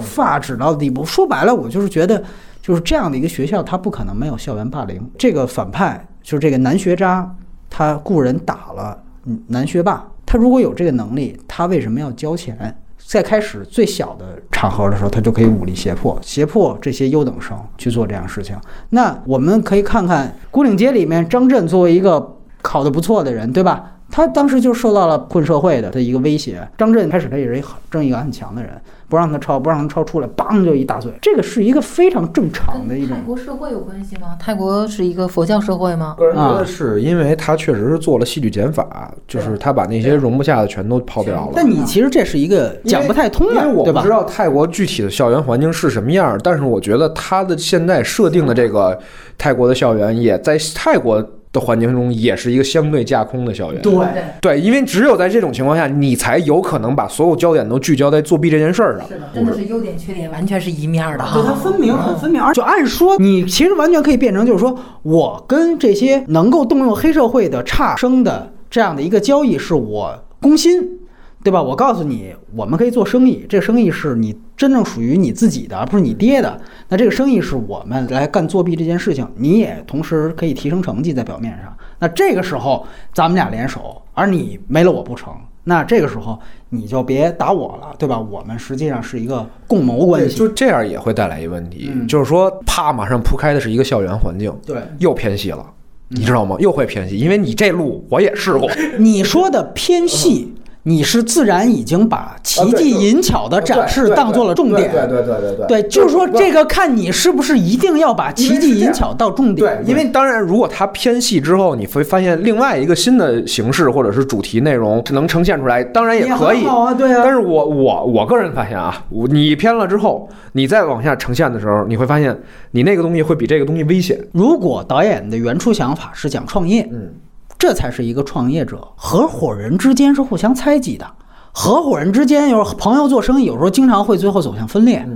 [0.00, 1.04] 发指到的地步。
[1.04, 2.20] 说白了，我就是觉得，
[2.60, 5.00] 就是这样的一个学校，它不可能没有校园霸凌。
[5.16, 7.32] 这个反派就是这个男学渣，
[7.68, 9.00] 他雇人打了
[9.46, 10.04] 男学霸。
[10.26, 12.79] 他如果有这个能力，他为什么要交钱？
[13.10, 18.56] 在开始最小的场合的时候，他就可以武力胁迫，胁迫这些优等生去做这样事情。
[18.90, 23.96] 那我们可以看看《孤岭街》里面张震作为一个考得不错的人，对吧？
[24.10, 26.66] 他当时就受到了混社会的的一个威胁。
[26.76, 28.70] 张震开始他也是一正义感很强的人，
[29.08, 31.12] 不让他抄，不让他抄出来，梆就一大嘴。
[31.22, 33.16] 这个是一个非常正常的一种。
[33.16, 34.36] 泰国社会有关系吗？
[34.38, 36.14] 泰国是一个佛教社会吗？
[36.18, 41.52] 个人觉得是因为他确实是做了戏剧减法，就是他把那些容不下的全都抛掉了。
[41.54, 48.98] 但你其实这是一个讲不太通的，因为我不知道泰国具体的校园环境是什么样，但是我觉得他的现在设定的这个
[49.38, 51.24] 泰国的校园也在泰国。
[51.52, 53.92] 的环境中也是一个相对架空的校园，对
[54.40, 59.08] 对，因为只有在这种情况下，你才有可能把所有焦点都聚焦在作弊这件事儿上。
[59.08, 61.34] 是的，真的是优点缺点完全是一面的哈。
[61.34, 70.98] 对，它分明很分明，而就按说你其实完全可以变成就是说我跟这些能够动用黑社会的差生的这样的一个交易是我攻心。
[71.42, 71.62] 对吧？
[71.62, 76.60] 我告诉你，我们可以做生意，这个生意是你真正属于你自己的，而不是你爹的。
[76.90, 81.74] 那这个生意是我们来干作弊这件事情，你也同时可以提升成绩在表面上。
[81.98, 85.32] 那这个时候咱们俩联手，而你没了我不成。
[85.64, 86.38] 那这个时候
[86.68, 88.20] 你就别打我了，对吧？
[88.20, 90.36] 我们实际上是一个共谋关系。
[90.36, 95.64] 就这样也会带来一个问题，就是说，啪，马上铺开的是一个校园环境，对，又偏细了，
[96.08, 96.56] 你知道吗？
[96.58, 98.70] 又会偏细，因为你这路我也试过。
[98.98, 100.52] 你说的偏细。
[100.84, 109.84] 你是自然已经把奇技淫巧的展示当做了重点，对对对对对，对，就是说这个看你是不是一定要把奇技淫巧到重点。
[109.84, 116.64] 对，因为当然，如果它偏细之后，你会发现另外一个新的形式或者是主题内容能呈现出来，当然也可以。
[116.64, 117.20] 啊，对啊。
[117.22, 122.34] 但是我我我个人发现啊，你偏了之后，你再往下呈现的时候，你会发现
[122.70, 124.18] 你那个东西会比这个东西危险。
[124.32, 127.10] 如果导演的原初想法是讲创业，嗯。
[127.60, 131.06] 这才是一个创业者，合伙人之间是互相猜忌的，
[131.52, 135.06] 合伙人之间有时候朋友做生意，有时候经常会最后走向分裂，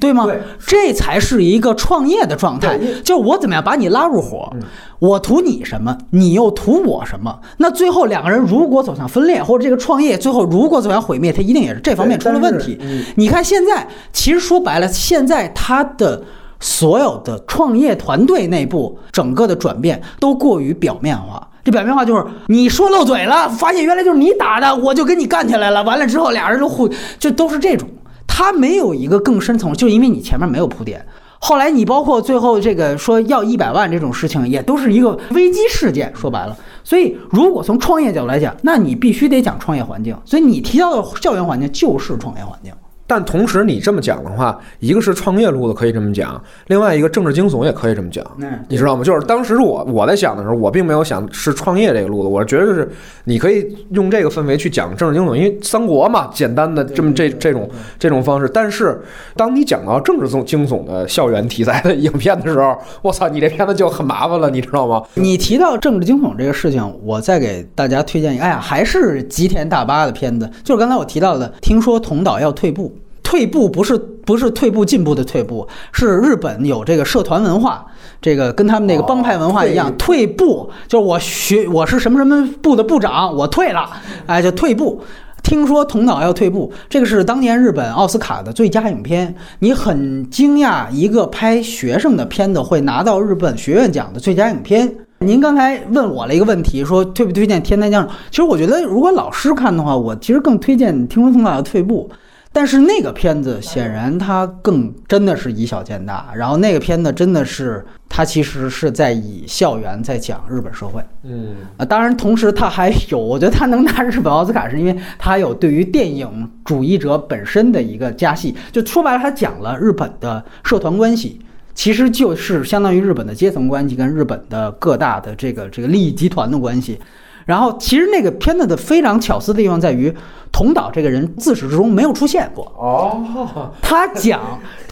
[0.00, 0.26] 对吗？
[0.66, 4.52] 这才是一个创业的状态，就是我怎么样把你拉入伙，
[4.98, 7.38] 我图你什么，你又图我什么？
[7.58, 12.76] 那最后两个人如果走向分裂，或者这个创业最后如果走向毁灭，他一定也是这方面出了问题。
[13.14, 16.20] 你看现在，其实说白了，现在他的
[16.58, 21.48] 所有的创业团队内部整个的转变都过于表面化。
[21.64, 25.82] 这表面话就是你说漏嘴了，发现原来就是你打的，我就跟你干起来了。
[25.84, 27.88] 完了之后，俩人都互，就都是这种。
[28.26, 31.04] 他没有一个更深层，就因为你前面没有铺垫。
[31.38, 36.12] 后来你包括最后这个说要一百万这种事情，也都是一个危机事件。
[36.14, 40.16] 说白了，所以如果从创业角度来讲，那你必须得讲创业环境。
[40.24, 42.72] 所以你提到的校园环境就是创业环境。
[43.06, 48.24] 但同时，你这么讲的话，一个是创业路子可以这么讲，另外一个政治惊悚也可以这么讲，
[48.68, 49.04] 你知道吗？
[49.04, 52.90] 就是当时我我在想的时候，我并没有想是创业这个路子，我觉得是
[53.24, 57.68] 你可以用这个氛围去讲政治惊悚，因为三国嘛，简单的这么这这种
[57.98, 58.48] 这种方式。
[58.48, 58.98] 但是
[59.36, 65.02] 当你讲到政治惊惊悚的校园题材的影片的时候，我操，你这片子就很麻烦了，你知道吗？
[65.14, 72.90] 你提到政治惊悚这个事情，我再给大家推荐一个，哎呀，还是吉田大巴的片子，就是刚才我提到的，听说同岛要退步。
[73.32, 77.82] 退步不是不是退步进步的退步，是日本有这个社团文化，
[78.20, 83.88] 这个跟他们那个帮派文化一样，退步就是我学我是什么什么部的部长，我退了，
[84.26, 85.02] 哎，就退步。
[85.42, 94.94] 听说同岛要退步，这个是当年日本奥斯卡的最佳影片，你很惊讶一个拍学生的片子会拿到日本学院奖的最佳影片。
[95.20, 98.08] 您刚才问我了一个问题，说推不推荐《天才将手》？
[98.28, 102.10] 其实我觉得，如果老师看的话，我其实更推荐《听说通道要退步》。
[102.52, 111.02] 但是那个片子显然它更真的是以小见大，然后那个片子真的是它其实是在以校园在讲日本社会。
[111.22, 118.54] 嗯，啊，当然，同时它还有， 我觉得它能拿日本奥斯卡，是因为它有对于电影主义者本身的一个加戏。
[118.70, 121.40] 就说白了，它讲了日本的社团关系，
[121.74, 127.00] 其实就是相当于日本的阶层关系跟日本的各大的这个这个利益集团的关系。
[127.44, 130.14] 然后，其实那个片子的非常巧思的地方在于，
[130.50, 132.64] 童岛这个人自始至终没有出现过。
[132.76, 134.40] 哦，他讲，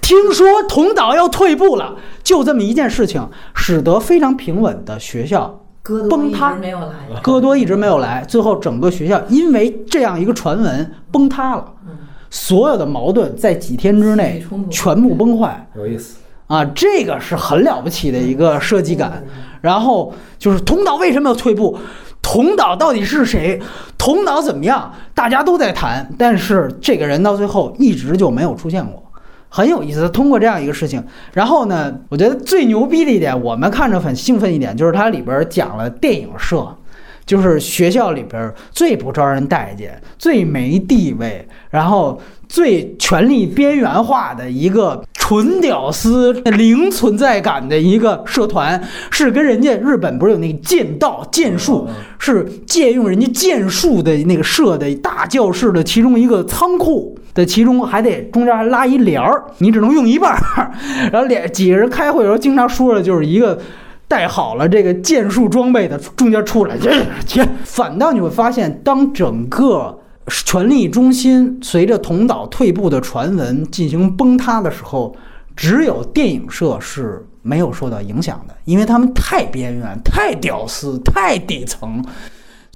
[0.02, 5.60] 听说童岛要退步了，就这么一件事情，使得非常平稳的学校
[6.09, 11.64] 崩塌没有来，戈多一直没有来，最后整个学校因为这样一个传闻崩塌了，
[12.31, 16.16] 所有的矛盾在几天之内全部崩坏有意思。
[16.47, 16.64] 啊！
[16.74, 19.22] 这个是很了不起的一个设计感。
[19.60, 21.78] 然后就是桐岛为什么要退步？
[22.32, 23.61] 桐岛到底是谁？
[23.98, 24.94] 桐岛怎么样？
[25.16, 29.02] 大家都在谈，但是这个人到最后一直就没有出现过。
[29.48, 36.73] 很有意思，通过这样一个事情，然后呢，我觉得最牛逼的一点，我们看着很兴奋一点，就是它里边讲了电影社，
[37.31, 48.82] 就是学校里边最不招人待见、最没地位，然后最权力边缘化的一个纯屌丝、零存在感的一个社团，
[49.12, 51.86] 是跟人家日本不是有那个剑道剑术，
[52.19, 60.73] 是借用人家剑术的那个设的大教室的其中一个仓库的其中还得中间还拉一帘儿，你只能用一半儿。
[61.12, 63.57] 然后两几个人开会的时候经常说的就是一个。
[64.10, 66.90] 带好了这个剑术装备的中间出来，这
[67.24, 67.48] 切。
[67.62, 69.96] 反倒你会发现，当整个
[70.26, 75.14] 权力中心随着同岛退步的传闻进行崩塌的时候，
[75.54, 82.04] 只有电影社是没有受到影响的，因为他们太边缘、太屌丝、太底层。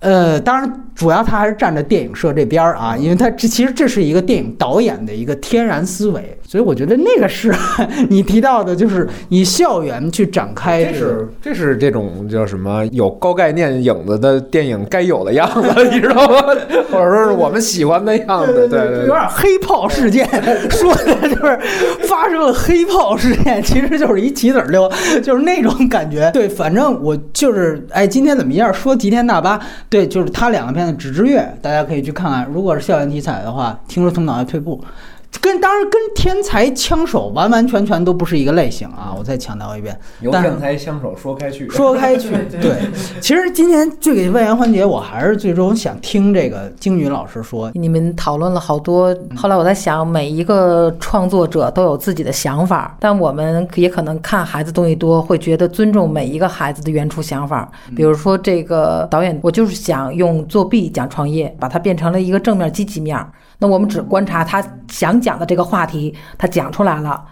[0.04, 7.54] 呃，当然，主要他还是站在电影社这边儿啊，因为他这其实这是一个电影导演的一个天然思维，所以我觉得那个是
[8.10, 16.42] 你提到的，就是以校园去展开是这是这种叫什么有高概念影子的电影该有的样子， 你知道吗？
[16.92, 20.28] 或者说是我们喜欢的样子，对对有点黑炮事件，
[20.70, 21.58] 说的就是
[22.06, 24.86] 发生了黑炮事件，其实就是一棋子儿溜，
[25.22, 26.30] 就是那种感觉。
[26.30, 29.58] 对，反正我就是，哎，今天怎么一下说吉田大巴？
[29.94, 32.44] 对，就是他两个片子《纸之月》，大家可以去看看。
[32.52, 34.84] 如果是校园题材的话，听说桐岛要退步。
[35.40, 39.14] 跟当然跟天才枪手完完全全都不是一个类型啊！
[39.16, 42.30] 我再强调一遍，由天才枪手说开去，说开去，
[42.60, 42.76] 对。
[43.20, 57.70] 其实今天这个问言环节，我还是最终想听这个金宇老师说，你们讨论了好多，后来我在想，每一个创作者都有自己的想法，但我们也可能看孩子东西多，会觉得尊重每一个孩子的原初想法。
[57.94, 63.30] 比如说这个导演，我就是想用作弊讲创业，把它变成了一个正面积极面儿。
[63.58, 67.22] 那我们只观察他想讲的这个话题，他讲出来了。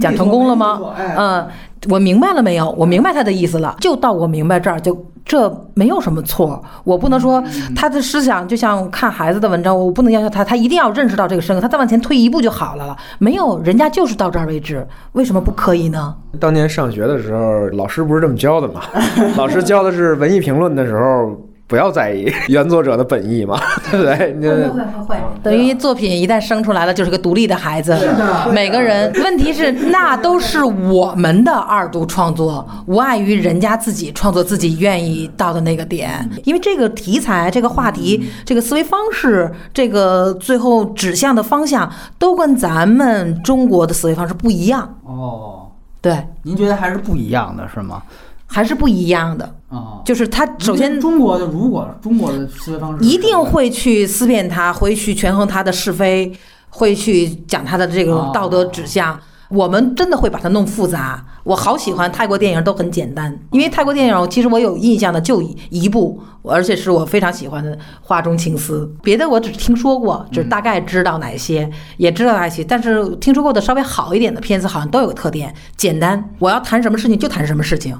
[0.00, 0.80] 讲成功了吗？
[1.16, 1.44] 嗯，
[1.90, 2.70] 我明白了没有？
[2.78, 6.62] 我明白他的意思了，就到我明白这儿，就这没有什么错。
[6.84, 7.42] 我不能说
[7.74, 12.96] 他的思想就像看孩子的文章，我不能要求他，他一定要认识到这个深刻，他再往前推一步就好了了。
[13.18, 16.14] 没有，人家就是到这儿为止，为什么不可以呢？
[16.38, 18.82] 当年上学的时候，老师不是这么教的嘛？
[19.36, 21.36] 老师教的是文艺评论的时候。
[21.68, 23.60] 不要在意原作者的本意嘛，
[23.92, 24.34] 对不对？
[24.38, 27.94] 你会会会会， 等于作品一旦生出来了，就是个独立的孩子。
[27.98, 36.26] 是的每个人，问题是那都是我们的二度创作，无碍于人家自己创作自己愿意到的那个点。
[36.44, 44.98] 因为这个题材、这个话题、这个思维方式、这个最后指向的方向，都跟咱们中国的思维方式不一样。
[45.04, 45.68] 哦，
[46.00, 48.02] 对，您觉得还是不一样的是吗？
[48.48, 49.54] 还是不一样的。
[49.68, 56.32] 啊，就是他首先中国的如果中国的思维方式一定会去思辨他，会去权衡他的是非，
[56.70, 59.20] 会去讲他的这个道德指向。
[59.50, 61.24] 我们真的会把它弄复杂。
[61.42, 68.84] 我好喜欢泰国电影，都很简单，因为泰国电影其实我有印象的就一部，而且是我非常喜欢的《画中情思》。
[69.02, 76.22] 别的我只听说过，只大概知道哪些，也知道哪些，但是听说过的稍微好一点的片子，好像都有个特点：简单。
[76.38, 77.98] 我要谈什么事情就谈什么事情。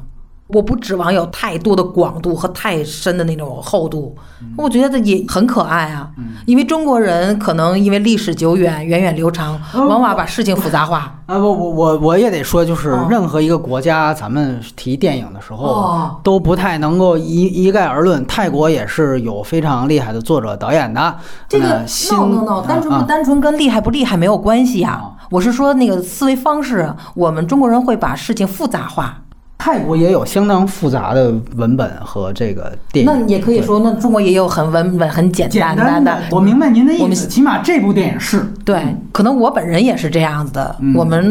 [0.49, 4.17] 我不指望有太多的广度和太深的那种厚度，
[4.57, 6.11] 我觉得也很可爱啊。
[6.47, 11.15] 因为中国人可能因为历史久远、源远流长，往往把事情复杂化。
[11.27, 18.25] 啊，不，我我我也得说，就是任何一个国家，咱们提电影的时候哦都不太能够一一概而论。
[18.27, 21.15] 泰国也是有非常厉害的作者、导演的。
[21.47, 25.13] 这个 no no no，单纯啊不单纯跟厉害不厉害没有关系啊。
[25.31, 29.21] 我是说那个思维方式，我们中国人会把事情复杂化。
[29.69, 33.13] 泰国也有相当复杂的文本和这个电影。
[33.13, 36.19] 那也可以说，那中国也有很文本、很简简单单的。
[36.31, 38.83] 我明白您的我们意思，起码这部电影是对，
[39.13, 40.75] 可能我本人也是这样子的。
[40.81, 41.23] 嗯我们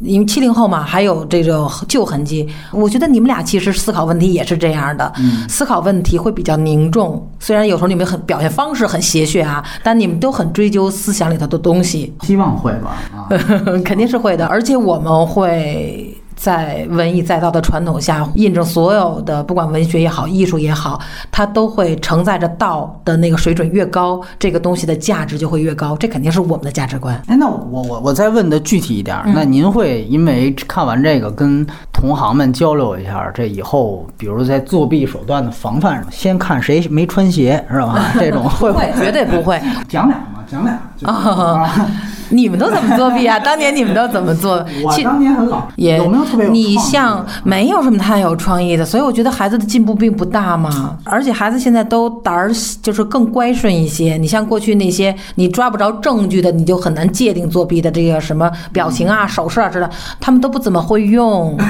[0.00, 2.48] 因为七零后嘛，还有这个旧痕迹。
[2.72, 7.24] 我觉得你们俩其实思考问题也是这样的，嗯思考问题会比较凝重。
[7.38, 12.96] 虽然有时候你们很表现方式很邪谑啊，但你们都很追究思想里头的东西，希望会吧？
[13.14, 13.30] 啊，
[13.84, 14.44] 肯定是会的。
[14.46, 16.12] 而且我们会。
[16.38, 21.00] 在文艺载道的传统下，印证所有的，不管文学也好，艺术也好，
[21.32, 25.96] 它都会承载着道的那个水准越高，这个东西的价值就会越高。
[25.96, 27.20] 这肯定是我们的价值观。
[27.26, 38.12] 哎，那我我我再问的具体一点那您会因为看完这个跟同行们交流一下，这以后比如在作弊手段的防范上，先看谁没穿鞋是吧？
[38.14, 39.60] 这种会不会，绝对不会。
[39.88, 40.78] 讲俩嘛，讲俩。
[40.96, 41.86] 就是啊
[42.30, 43.38] 你们都怎么作弊啊？
[43.40, 44.62] 当年你们都怎么做？
[44.84, 50.98] 我其当年很老，也有没有特别有你像没有什么太有创意的，所以我觉得孩子的进步并不大嘛。
[51.04, 52.50] 而且孩子现在都胆儿
[52.82, 54.18] 就是更乖顺一些。
[54.18, 61.56] 你像过去那些你抓不着证据的，你就很难界定作弊的这个什么表情啊、手势啊之类的，他们都不怎么会用。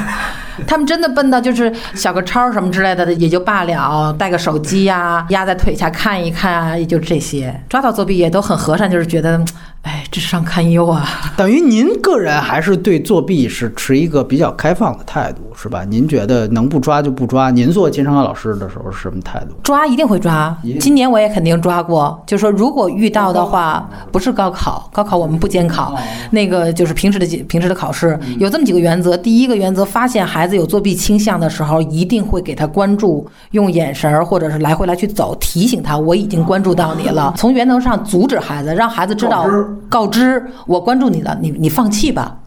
[0.66, 7.54] 他们真的笨到就是小个抄什么之类的也就罢了，带个手机呀、压在腿下看一看啊，也就这些。
[7.68, 9.42] 抓到作弊也都很和尚，就是觉得，
[9.82, 11.08] 哎，智商堪忧啊。
[11.36, 15.84] 等于您个人还是对作弊是持一个比较开放的态度，是吧？
[15.84, 17.50] 您觉得能不抓就不抓？
[17.50, 19.54] 您做金昌浩老师的时候是什么态度？
[19.62, 22.20] 抓一定会抓，今年我也肯定抓过。
[22.26, 25.96] 就说如果遇到的话，不是高考，高考我们不监考，
[26.30, 29.16] 那个就是平时的平时的考试，有这么几个原则。
[29.16, 37.32] 第一个原则，发现孩子有作弊倾向的时候，一定会给他关注，用眼神儿或者是来回来去走，提醒他我已经关注到你了。
[37.36, 39.46] 从源头上阻止孩子，让孩子知道
[39.88, 42.38] 告知我关注你了，你你放弃吧。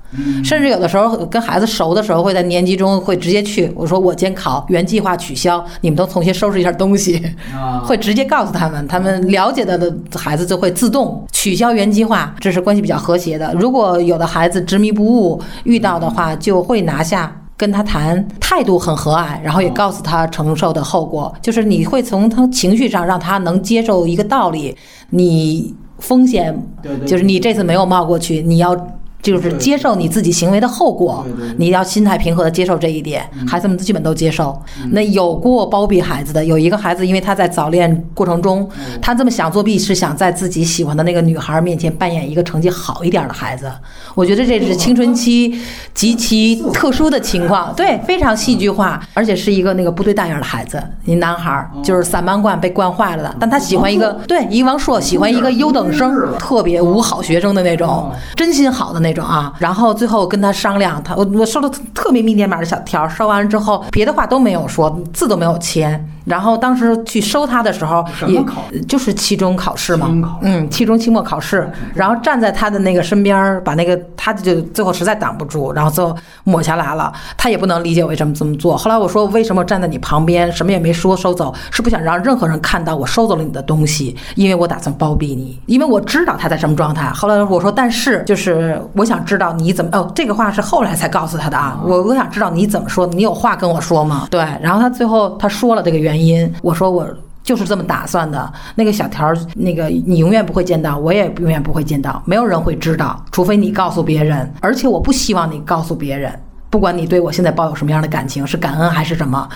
[0.44, 7.24] 甚至有的时候跟孩子熟的时候，会在年级中会直接去我说我监考原计划取消，你们都重新收拾一下东西，
[7.56, 13.54] 啊 会直接告诉他们，他们了解的的孩子就会自动取消原计划，这是关系比较和谐的。
[13.58, 17.38] 如果有的孩子执迷不悟，遇到的话就会拿下。
[17.58, 24.76] 跟他谈，态度很和蔼，然后也告诉他承受的后果，就是你会从他情绪上让他能接受一个道理，
[25.12, 28.76] 你风险对对就是你这次没有冒过去，你要
[29.22, 31.26] 就是接受你自己行为的后果
[31.58, 33.28] 你要心态平和的接受这一点。
[33.48, 34.60] 孩子们基本都接受。
[34.92, 38.68] 那有过包庇孩子的，有一个孩子，因为他在早恋过程中，
[39.02, 43.72] 他这么想作弊，是想在自己喜欢的那个女孩面前扮演一个成绩好一点的孩子。
[44.16, 45.56] 我觉得这是青春期
[45.94, 59.54] 极其特殊的情况，对，非常戏剧化，而且是一个那个不对大眼的孩子，一男孩儿，就是散漫惯被惯坏了的，但他喜欢一个对一个王朔，喜欢一个 优等生，特别五好学生的那种，真心好的那种啊。
[59.60, 66.08] 然后最后跟他商量，他我我收了特别密密麻麻的小条，收完了之后，别的话都没有说，字都没有签。
[66.26, 77.12] 然后当时去收他的时候，也考就是期中考试嘛嗯，期中、期末考试，然后站在他的那个身边儿，把那个他就最后实在挡不住，然后最后抹下来了。
[77.38, 78.78] 他也不能理解为什么这么做。
[78.78, 87.10] 后来我说为什么站在你旁边，什么也没说收走，是不想让任何人看到我收走了你的东西，因为我打算包庇你，因为我知道他在什么状态。
[87.10, 91.80] 后来我说，但是就是我想知道你怎么哦，这个话是后来才告诉他的啊。
[91.84, 94.28] 我我想知道你怎么说，你有话跟我说吗？
[94.30, 97.08] 对，然后他最后他说了这个原原因，我说我。
[97.44, 98.54] 就是这么打算的。
[98.76, 104.50] 那个小条儿，那个你永远不会见到，我也永远不会见到，没有人会知道，除非你告诉别人。
[104.62, 106.32] 而且我不希望你告诉别人，
[106.70, 109.50] 不管你对我现在抱有什么样的感情，是感恩还是什么，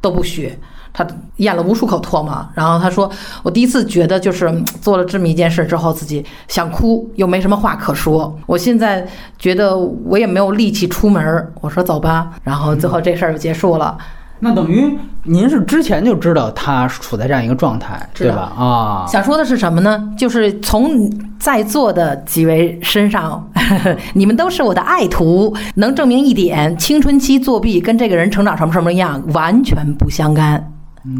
[0.00, 0.52] 都不许。
[0.92, 1.06] 他
[1.36, 3.08] 咽了无数口唾沫，然后他说
[3.44, 8.36] ：“我第一次觉得，就是做了这么一件事之后，自己想哭，又没什么话可说。
[8.46, 9.06] 我现在
[9.38, 11.52] 觉得我也没有力气出门。
[11.60, 13.96] 我说走吧，然后最后这事儿就结束了。
[14.40, 18.52] 那等于您是之前就知道他处在这样一个状态，对吧？
[18.56, 20.12] 啊，想说的是什么呢？
[20.16, 23.50] 就是从在座的几位身上，
[24.14, 30.72] 你们都是我的爱徒，能证明一点：青春期作弊跟这个人成长什么什么样完全不相干。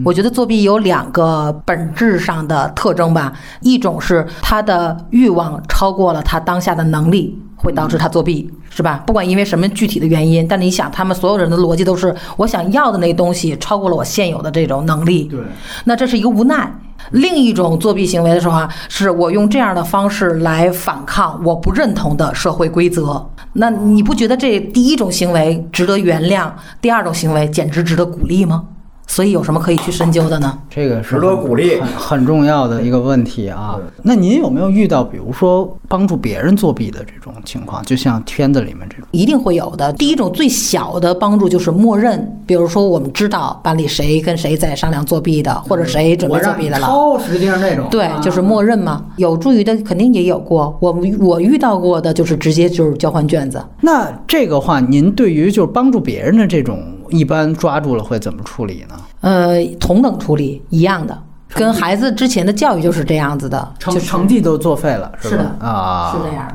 [0.04, 3.32] 我觉得作弊有两个本质上的特征吧，
[3.62, 9.02] 一种是他的欲望超过了他当下的能力，会导致他作弊，是吧？
[9.06, 15.40] 不管因为什么具体的原因，但你想，他们所有人的逻辑都是我想要的那东西超过了我现有的这种能力，对，
[15.84, 16.72] 那这是一个无奈。
[17.12, 23.24] 另一种作弊行为的时候啊，是我用这样的方式来反抗我不认同的社会规则。
[23.54, 28.64] 那你不觉得这第一种行为值得原谅，第二种行为简直值得鼓励吗？
[29.08, 30.56] 所以有什么可以去深究的呢？
[30.70, 33.76] 这个是值得鼓励很很重要的一个问题啊。
[34.02, 37.82] 那您有没有遇到，比如说帮助别人作弊的这种情况？
[37.84, 39.92] 就像片子里面这种，一定会有的。
[39.94, 46.86] 第一种最小的帮助就是默认，比如说我们知道班里谁跟谁在商量作弊的，或者谁准备作弊的了。
[46.86, 49.04] 抄，实际上那种对，就是默认嘛。
[49.16, 53.60] 有助于的肯定也有过，我我遇到过的就是直接就是交换卷子。
[53.80, 56.78] 那这个话，您对于就是帮助别人的这种，
[57.10, 58.94] 一般抓住了会怎么处理呢？
[59.20, 61.16] 呃，同等处理一样的，
[61.54, 65.18] 跟孩子之前的教育就是这样子的，成就是成绩都作废了，吧？
[65.20, 66.54] 是的啊，是这样的。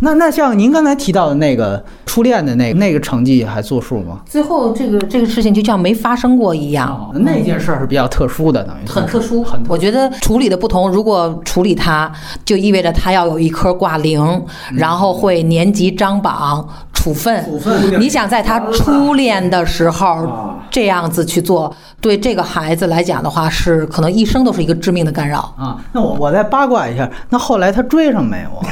[0.00, 4.20] 那那像您刚才提到的那个初恋的那个那个成绩还作数吗？
[4.26, 7.10] 最后这个这个事情就像没发生过一样。
[7.14, 10.90] 那件事儿是比较特殊的，等于很特殊，很我觉得处理的不同。
[10.90, 12.10] 如果处理它，
[12.44, 16.68] 就意味着它要有一科挂零，然后会年级张榜、
[17.04, 17.44] 处分。
[17.44, 21.70] 处分你想在他初恋的时候啊这样子去做，
[22.00, 25.40] 对这个孩子来讲的话，是可能一生都是一个致命的干扰。
[25.58, 25.76] 啊。
[25.92, 28.66] 那我我再八卦一下，那后来他追上没有啊？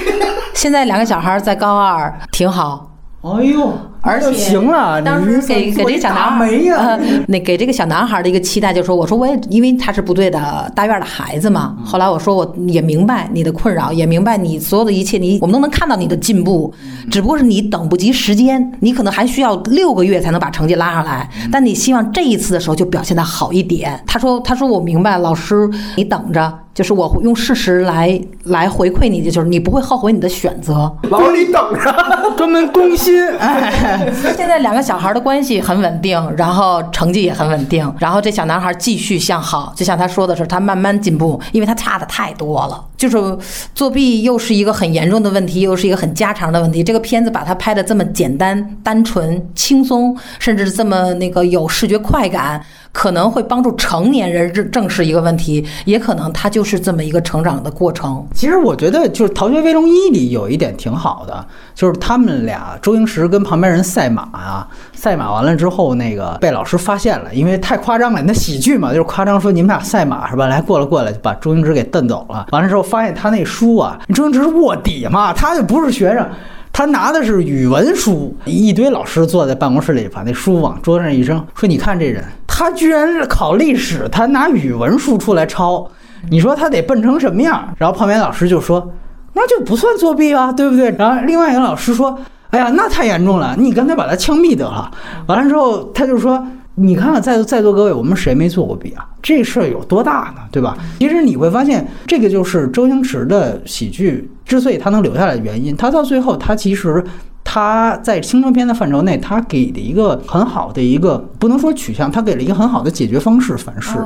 [0.54, 2.90] 现在两个小孩在高二，挺好。
[3.22, 24.00] 哎呦，而且行了，当时给给这小男孩没呀、呃， 那给这个小男孩的一个期待，就是说，我说我也因为他是部队的大院的孩子嘛，嗯后来我说我也明白你的困扰，也明白你所有的一切，你我们都能看到你的进步，嗯只不过是你等不及时间，你可能还需要六个月才能把成绩拉上来，嗯但你希望这一次的时候就表现的好一点。
[24.06, 30.90] 他说他说我明白，老师你等着，就是我会用事实来来回馈你的，就是你不会后悔你的选择。
[31.10, 31.94] 老李等着。
[32.38, 33.72] 专门攻心，哎，
[34.36, 42.84] 现在两个小孩的关系很稳定，然后成绩也很稳定，然后这小男孩继续向好，就像他说的是，他慢慢进步，因为他差的太多了。
[42.98, 43.38] 就是
[43.74, 46.82] 作弊又是一个很严重的问题，又是一个很家常的问题。
[46.82, 52.60] 这个片子把它拍的这么简单、单纯、轻松，甚至这么那个有视觉快感，
[52.92, 58.26] 可能会帮助成年人正正视一个问题，也可能它就是这么一个成长的过程。
[58.34, 61.46] 其实我觉得就是《逃学威龙一》里有一点挺好的，
[61.76, 70.48] 就是他们俩周星驰跟旁边人赛马啊，赛马完了之后，那个被老师发现了，因为太夸张了，那喜剧嘛，就是夸张说你们俩赛马是吧？
[70.48, 72.46] 来过来过来，就把周星驰给蹬走了。
[72.50, 76.26] 完了之后发现他那书啊，周星驰是卧底嘛，他就不是学生。
[76.72, 85.90] 他拿的是语文书，一堆老师坐在办公室里，把那书往桌上一扔，说：“你看这人，他居然是考历史，他拿语文书出来抄，
[86.30, 88.92] 你说他得笨成什么样？”然后旁边老师就说
[89.34, 92.16] ：“那就不算作弊啊，对不对？”然后另外一个老师说
[92.50, 94.88] ：“哎呀，那太严重了，你干脆把他枪毙得了。”
[95.26, 96.46] 完了之后，他就说。
[96.78, 99.04] 你看看在座在座各位，我们谁没做过弊啊？
[99.20, 100.42] 这事儿有多大呢？
[100.52, 100.78] 对吧？
[101.00, 105.76] 其实你会发现，这个就是周星驰的喜剧之所以他能留下来的原因。
[105.76, 107.04] 他到最后，他其实
[107.42, 113.98] 他在青春片的范畴内，他给了一个很好的一个不能说取向，他给了一个很好的解决方式，凡事。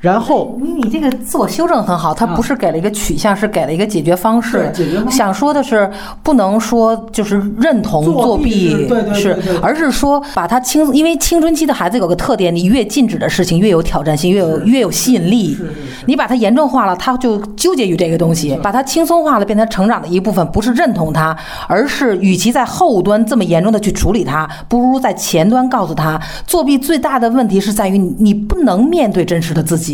[0.00, 4.86] 然后你你这个自我修正很好，他不是给了一个取向，是给了一个解决方式对。
[4.86, 5.90] 解决方式想说的是，
[6.22, 15.58] 不能说就是认同作作弊是弊对对对是对对，而是说把他轻，因为青春期的孩子有个特点，你越禁止的事情越有挑战性，越有越有吸引力。
[16.06, 29.87] 你把它严重化了，他就纠结于这个东西；把它轻松化了，变成成长的一部分，不是认同他，而是与其在后端这么严重的去处理他，不如在前端告诉他，作弊最大的问题是在于你你不能面对真实的自己。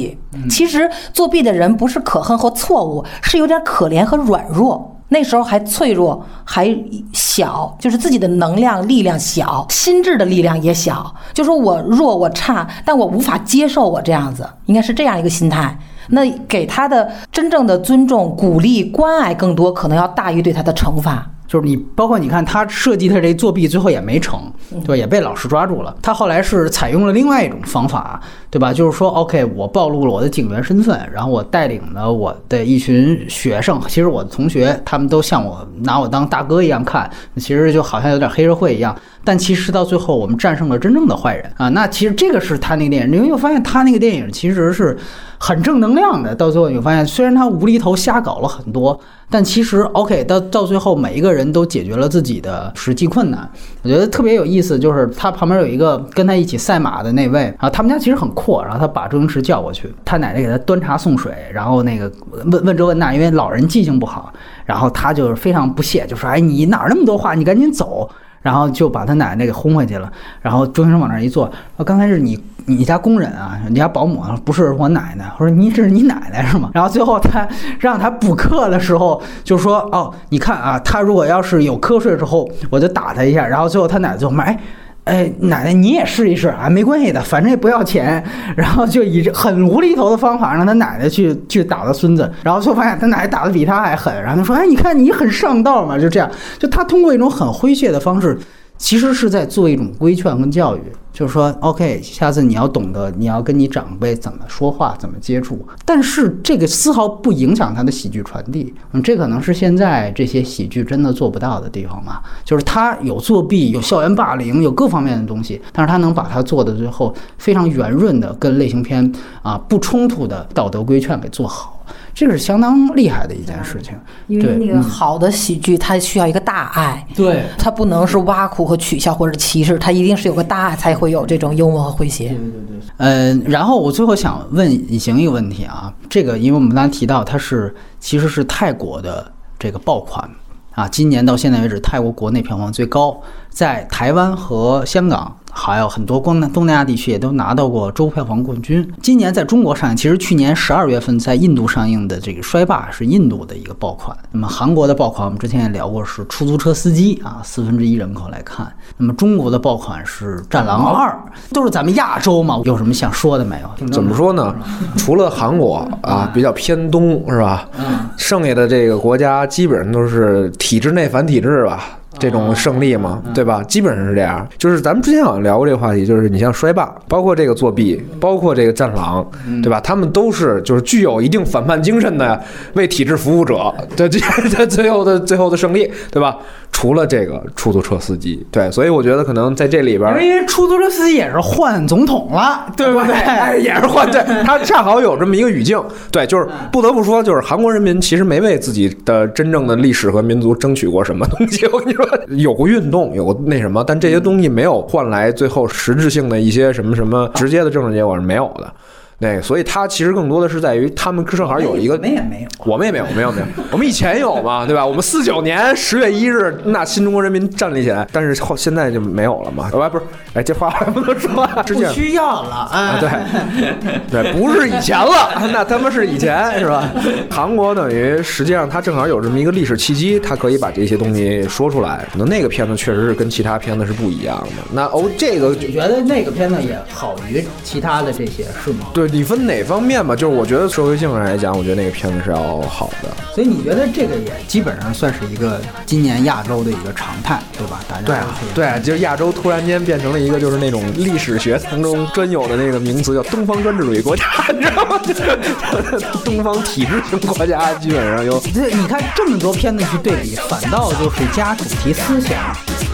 [0.48, 4.90] 其实作弊的人不是可恨和错误，是有点可怜和软弱。
[5.08, 6.66] 那时候还脆弱，还
[7.12, 11.14] 小，就是自己的能量、力量小，心智的力量也小。
[11.32, 15.78] 就说我弱，我差，但我无法接受我这样子，应该是这样一个心态。
[16.08, 21.30] 那给他的真正的尊重、鼓励、关爱更多，可能要大于对他的惩罚。
[21.54, 24.96] 就是你，包括你看他设计的这作弊，最后也没成，对吧？
[24.96, 25.96] 也被老师抓住了。
[26.02, 28.20] 他后来是采用了另外一种方法，
[28.50, 28.72] 对吧？
[28.72, 38.92] 就是说，OK，我暴露了我的警员身份，然后我带领了我的一群学生，其实我的同学他们都像我拿我当大哥一样看，其实就好像有点黑社会一样。
[39.22, 41.68] 但其实到最后，我们战胜了真正的坏人啊！
[41.70, 44.94] 那其实这个是他那个电影，你会发现他那个电影其实是
[45.38, 46.34] 很正能量的。
[46.34, 49.00] 到最后你会发现，虽然他无厘头瞎搞了很多，
[49.30, 53.50] 但其实 OK，到到最后每一个人都解决了自己的实际困难。
[53.82, 62.10] 我觉得特别有意思，就是他旁边有一个跟他一起赛马的那位啊，他们家其实很阔，然后他把周星驰叫过去，他奶奶给他端茶送水，然后那个
[62.44, 64.32] 问问这问那，因为老人记性不好，
[64.64, 67.34] 然后他就是非常不屑，就说：“哎，你哪儿那么多话？
[67.34, 68.08] 你赶紧走。”
[68.44, 70.12] 然后就把他奶奶给轰回去了。
[70.42, 75.24] 然后周星驰往那儿一坐，说，刚才是你你家工人啊，你家保姆啊，不是我奶奶。
[75.38, 76.70] 我说你这是你奶奶是吗？
[76.74, 77.48] 然后最后他
[77.80, 83.46] 让他补课的时候就说，哦，你看啊，他如果要是有瞌睡之后，我就打他一下。
[83.46, 84.60] 然后最后他奶奶就买，哎。
[85.04, 88.24] 哎，奶奶你也试一试啊，没关系的，反正也不要钱。
[88.56, 94.14] 然后就以很无厘头的方法让他奶奶去去打他孙子，然后就发现他奶奶打的比他还狠。
[94.22, 98.38] 然后他说：“哎，你看你很上道嘛。”就这样，就他通过一种很诙谐的方式。
[98.76, 100.80] 其实是在做一种规劝跟教育，
[101.12, 105.66] 就是说，OK，下次你要懂得，你要跟你长辈怎么说话，怎么接触。
[105.84, 108.74] 但是这个丝毫不影响他的喜剧传递。
[108.92, 112.20] 嗯，这可能是现在这些喜剧真的做不到的地方嘛？
[112.44, 119.10] 就是他有作弊，有校园霸凌，有各方面的东西，但是他能把它做的最后非常圆润的，跟类型片
[119.42, 121.73] 啊不冲突的道德规劝给做好。
[122.14, 123.92] 这个是相当厉害的一件事情，
[124.28, 132.28] 因为那个好的喜剧，它需要一个大爱，对，它不能是挖苦和取笑或者歧视，它一定是有个大爱，才会有这种幽默和诙谐。
[132.28, 132.78] 对对对。
[132.98, 140.30] 嗯，然后我最后想问以行一个问题啊，这个因为我们刚才提到它是其实是泰国的这个爆款
[140.70, 143.20] 啊，今年到现在为止泰国国内票房最高，
[143.50, 145.36] 在台湾和香港。
[145.54, 148.86] 还有很多光南东南亚地区也都拿到过周票房冠军。
[149.00, 154.14] 今年在中国上映，其实去年十二月份在印度上映的这个《衰霸》是印度的一个爆款。
[154.32, 158.70] 那么韩国的爆款，我们之前也聊过，是《出租车司机》啊，四分之一人口来看。
[158.96, 161.08] 那么中国的爆款是《战狼二》，
[161.54, 163.86] 都是咱们亚洲嘛，有什么想说的没有？
[163.88, 164.54] 怎么说呢？
[164.96, 167.68] 除了韩国啊，比较偏东是吧？
[167.78, 171.84] 嗯，剩下的这个国家基本上都是体制内反体制吧。
[172.18, 173.62] 这种胜利嘛，对吧？
[173.64, 174.46] 基本上是这样。
[174.58, 179.26] 就是咱们之前好像聊过这个话题，就是你像摔霸，包括这个作弊，包括这个战狼，
[179.62, 179.80] 对吧？
[179.80, 182.40] 他们都是就是具有一定反叛精神的
[182.74, 186.36] 为体制服务者的 这最后的最后的胜利，对吧？
[186.72, 193.14] 除了这个出租车司机，对，所以我觉得可能在这里边，因为出租车司机也是换总统了，对不对？
[193.14, 195.80] 哎，也是换，对，他恰好有这么一个语境，
[196.10, 201.64] 对，就是不得不说，就是韩国人民其实没为自己的真正的历史和民族争取过什么东西。
[201.68, 202.03] 我跟你说，
[202.36, 208.72] 有过运动，有过那什么，但这些东西没有换来最后实质性的一些什么什么直接的政治结果是没有的。
[209.20, 214.84] 对，所以它其实更多的是在于他们正好有一个，我们也没有，我们也没有，没有没有，我们以前有嘛，对吧？
[214.84, 219.88] 我们四九年十月一日，那新中国人民站立起来，但是后现在就没有了嘛，对吧？
[219.88, 220.04] 不是，
[220.34, 226.90] 哎，这话不能说，不需要了啊，对，对，不是以前了，那他妈是以前是吧？
[227.30, 232.04] 韩国等于实际上它正好有这么一个历史契机，它可以把这些东西说出来。
[232.12, 234.62] 可能那个片子确实是跟其他片子是不一样的。
[234.72, 238.88] 那哦，这个你觉得那个片子也好于其他的这些是吗？
[238.92, 239.03] 对。
[239.08, 240.14] 你分哪方面吧？
[240.14, 243.08] 就是我觉得社会性上来讲，我觉得那个片子是要好的。
[243.34, 247.80] 所以你觉得这个也基本上算是一个今年亚洲的一个常态，对吧？
[247.88, 254.24] 大家对啊，对，就是亚洲突然间变成了一个就是那种历史学当中专有的那个名词，叫东方专制主义国家，
[254.54, 255.00] 你知道吗？
[256.24, 258.40] 东方体制型国家基本上有。
[258.54, 262.38] 这你看这么多片子去对比，反倒就是加主题思想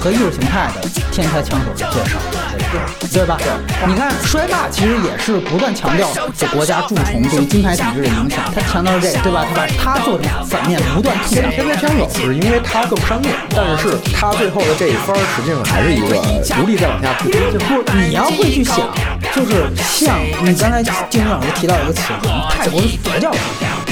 [0.01, 2.18] 和意识形态的天才枪手的介绍，
[3.12, 3.36] 对吧？
[3.39, 6.09] 对你看衰霸其实也是不断强调。
[6.35, 9.44] 这国家蛀虫对于金牌体制的影响，他强调这个，对吧？
[9.47, 11.43] 他把他做成反面，不断吐槽。
[11.51, 16.16] 天才枪手是因为他更商业，但是他最后的这一番实际上还是一个
[16.55, 17.28] 独立再往下吐。
[17.31, 18.78] 就不，你要会去想，
[19.35, 22.02] 就是像你刚才金老师提到一个词，
[22.48, 23.31] 泰国的佛教。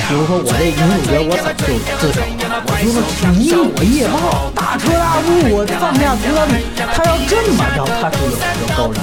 [0.09, 1.68] 比如说我这女主角，我怎么就
[2.01, 2.24] 自首了？
[2.64, 6.48] 我就是你我夜暴，大彻大悟，我放下屠刀
[6.97, 8.97] 他要这么着，他是有一个高人。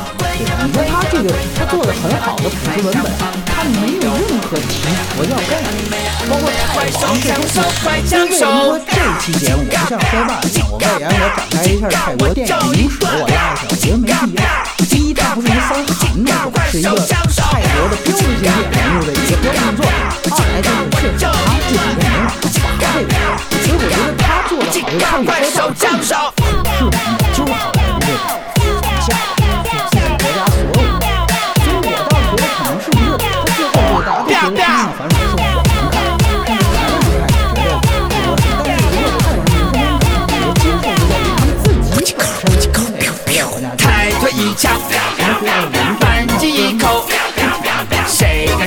[0.66, 3.06] 你说他这个他做的很好的朴实文本，
[3.70, 4.64] 没有任何提
[5.16, 5.94] 佛教概念，
[6.30, 6.44] 包括
[6.74, 7.54] 泰王这都是。
[8.08, 14.44] 所以为什么说这期节目我不像说霸一样，我外延我展开一下泰国电影历史，我拉一下，我觉得没必要。
[14.90, 16.90] 第一，它不是一个三韩那种，是一个
[17.36, 19.92] 泰国的标志性电影人物的一个标志性作品。
[20.32, 21.28] 二来就是确实他
[21.66, 22.06] 自己的能
[22.62, 23.14] 把这个，
[23.64, 26.08] 所以我觉得他做的好，就他比说霸更是
[27.34, 28.45] 就是好莱坞这种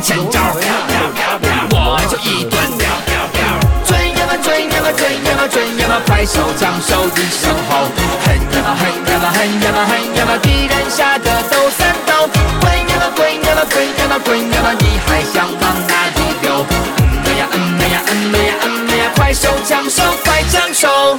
[0.00, 7.88] 前招飘飘飘飘我就一顿喵喵喵追呀嘛追呀嘛追呀嘛追呀嘛快手抢手机身后
[8.24, 12.28] 嘿呀嘛嘿呀嘛嘿呀嘛嘿呀嘛敌人吓得抖三抖
[12.60, 16.64] 滚呀嘛滚呀嘛滚呀嘛滚呀嘛你还想往哪里躲
[17.00, 21.18] 嗯嘛呀嗯呀嗯呀嗯呀快手枪手快抢手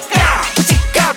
[0.93, 1.14] giao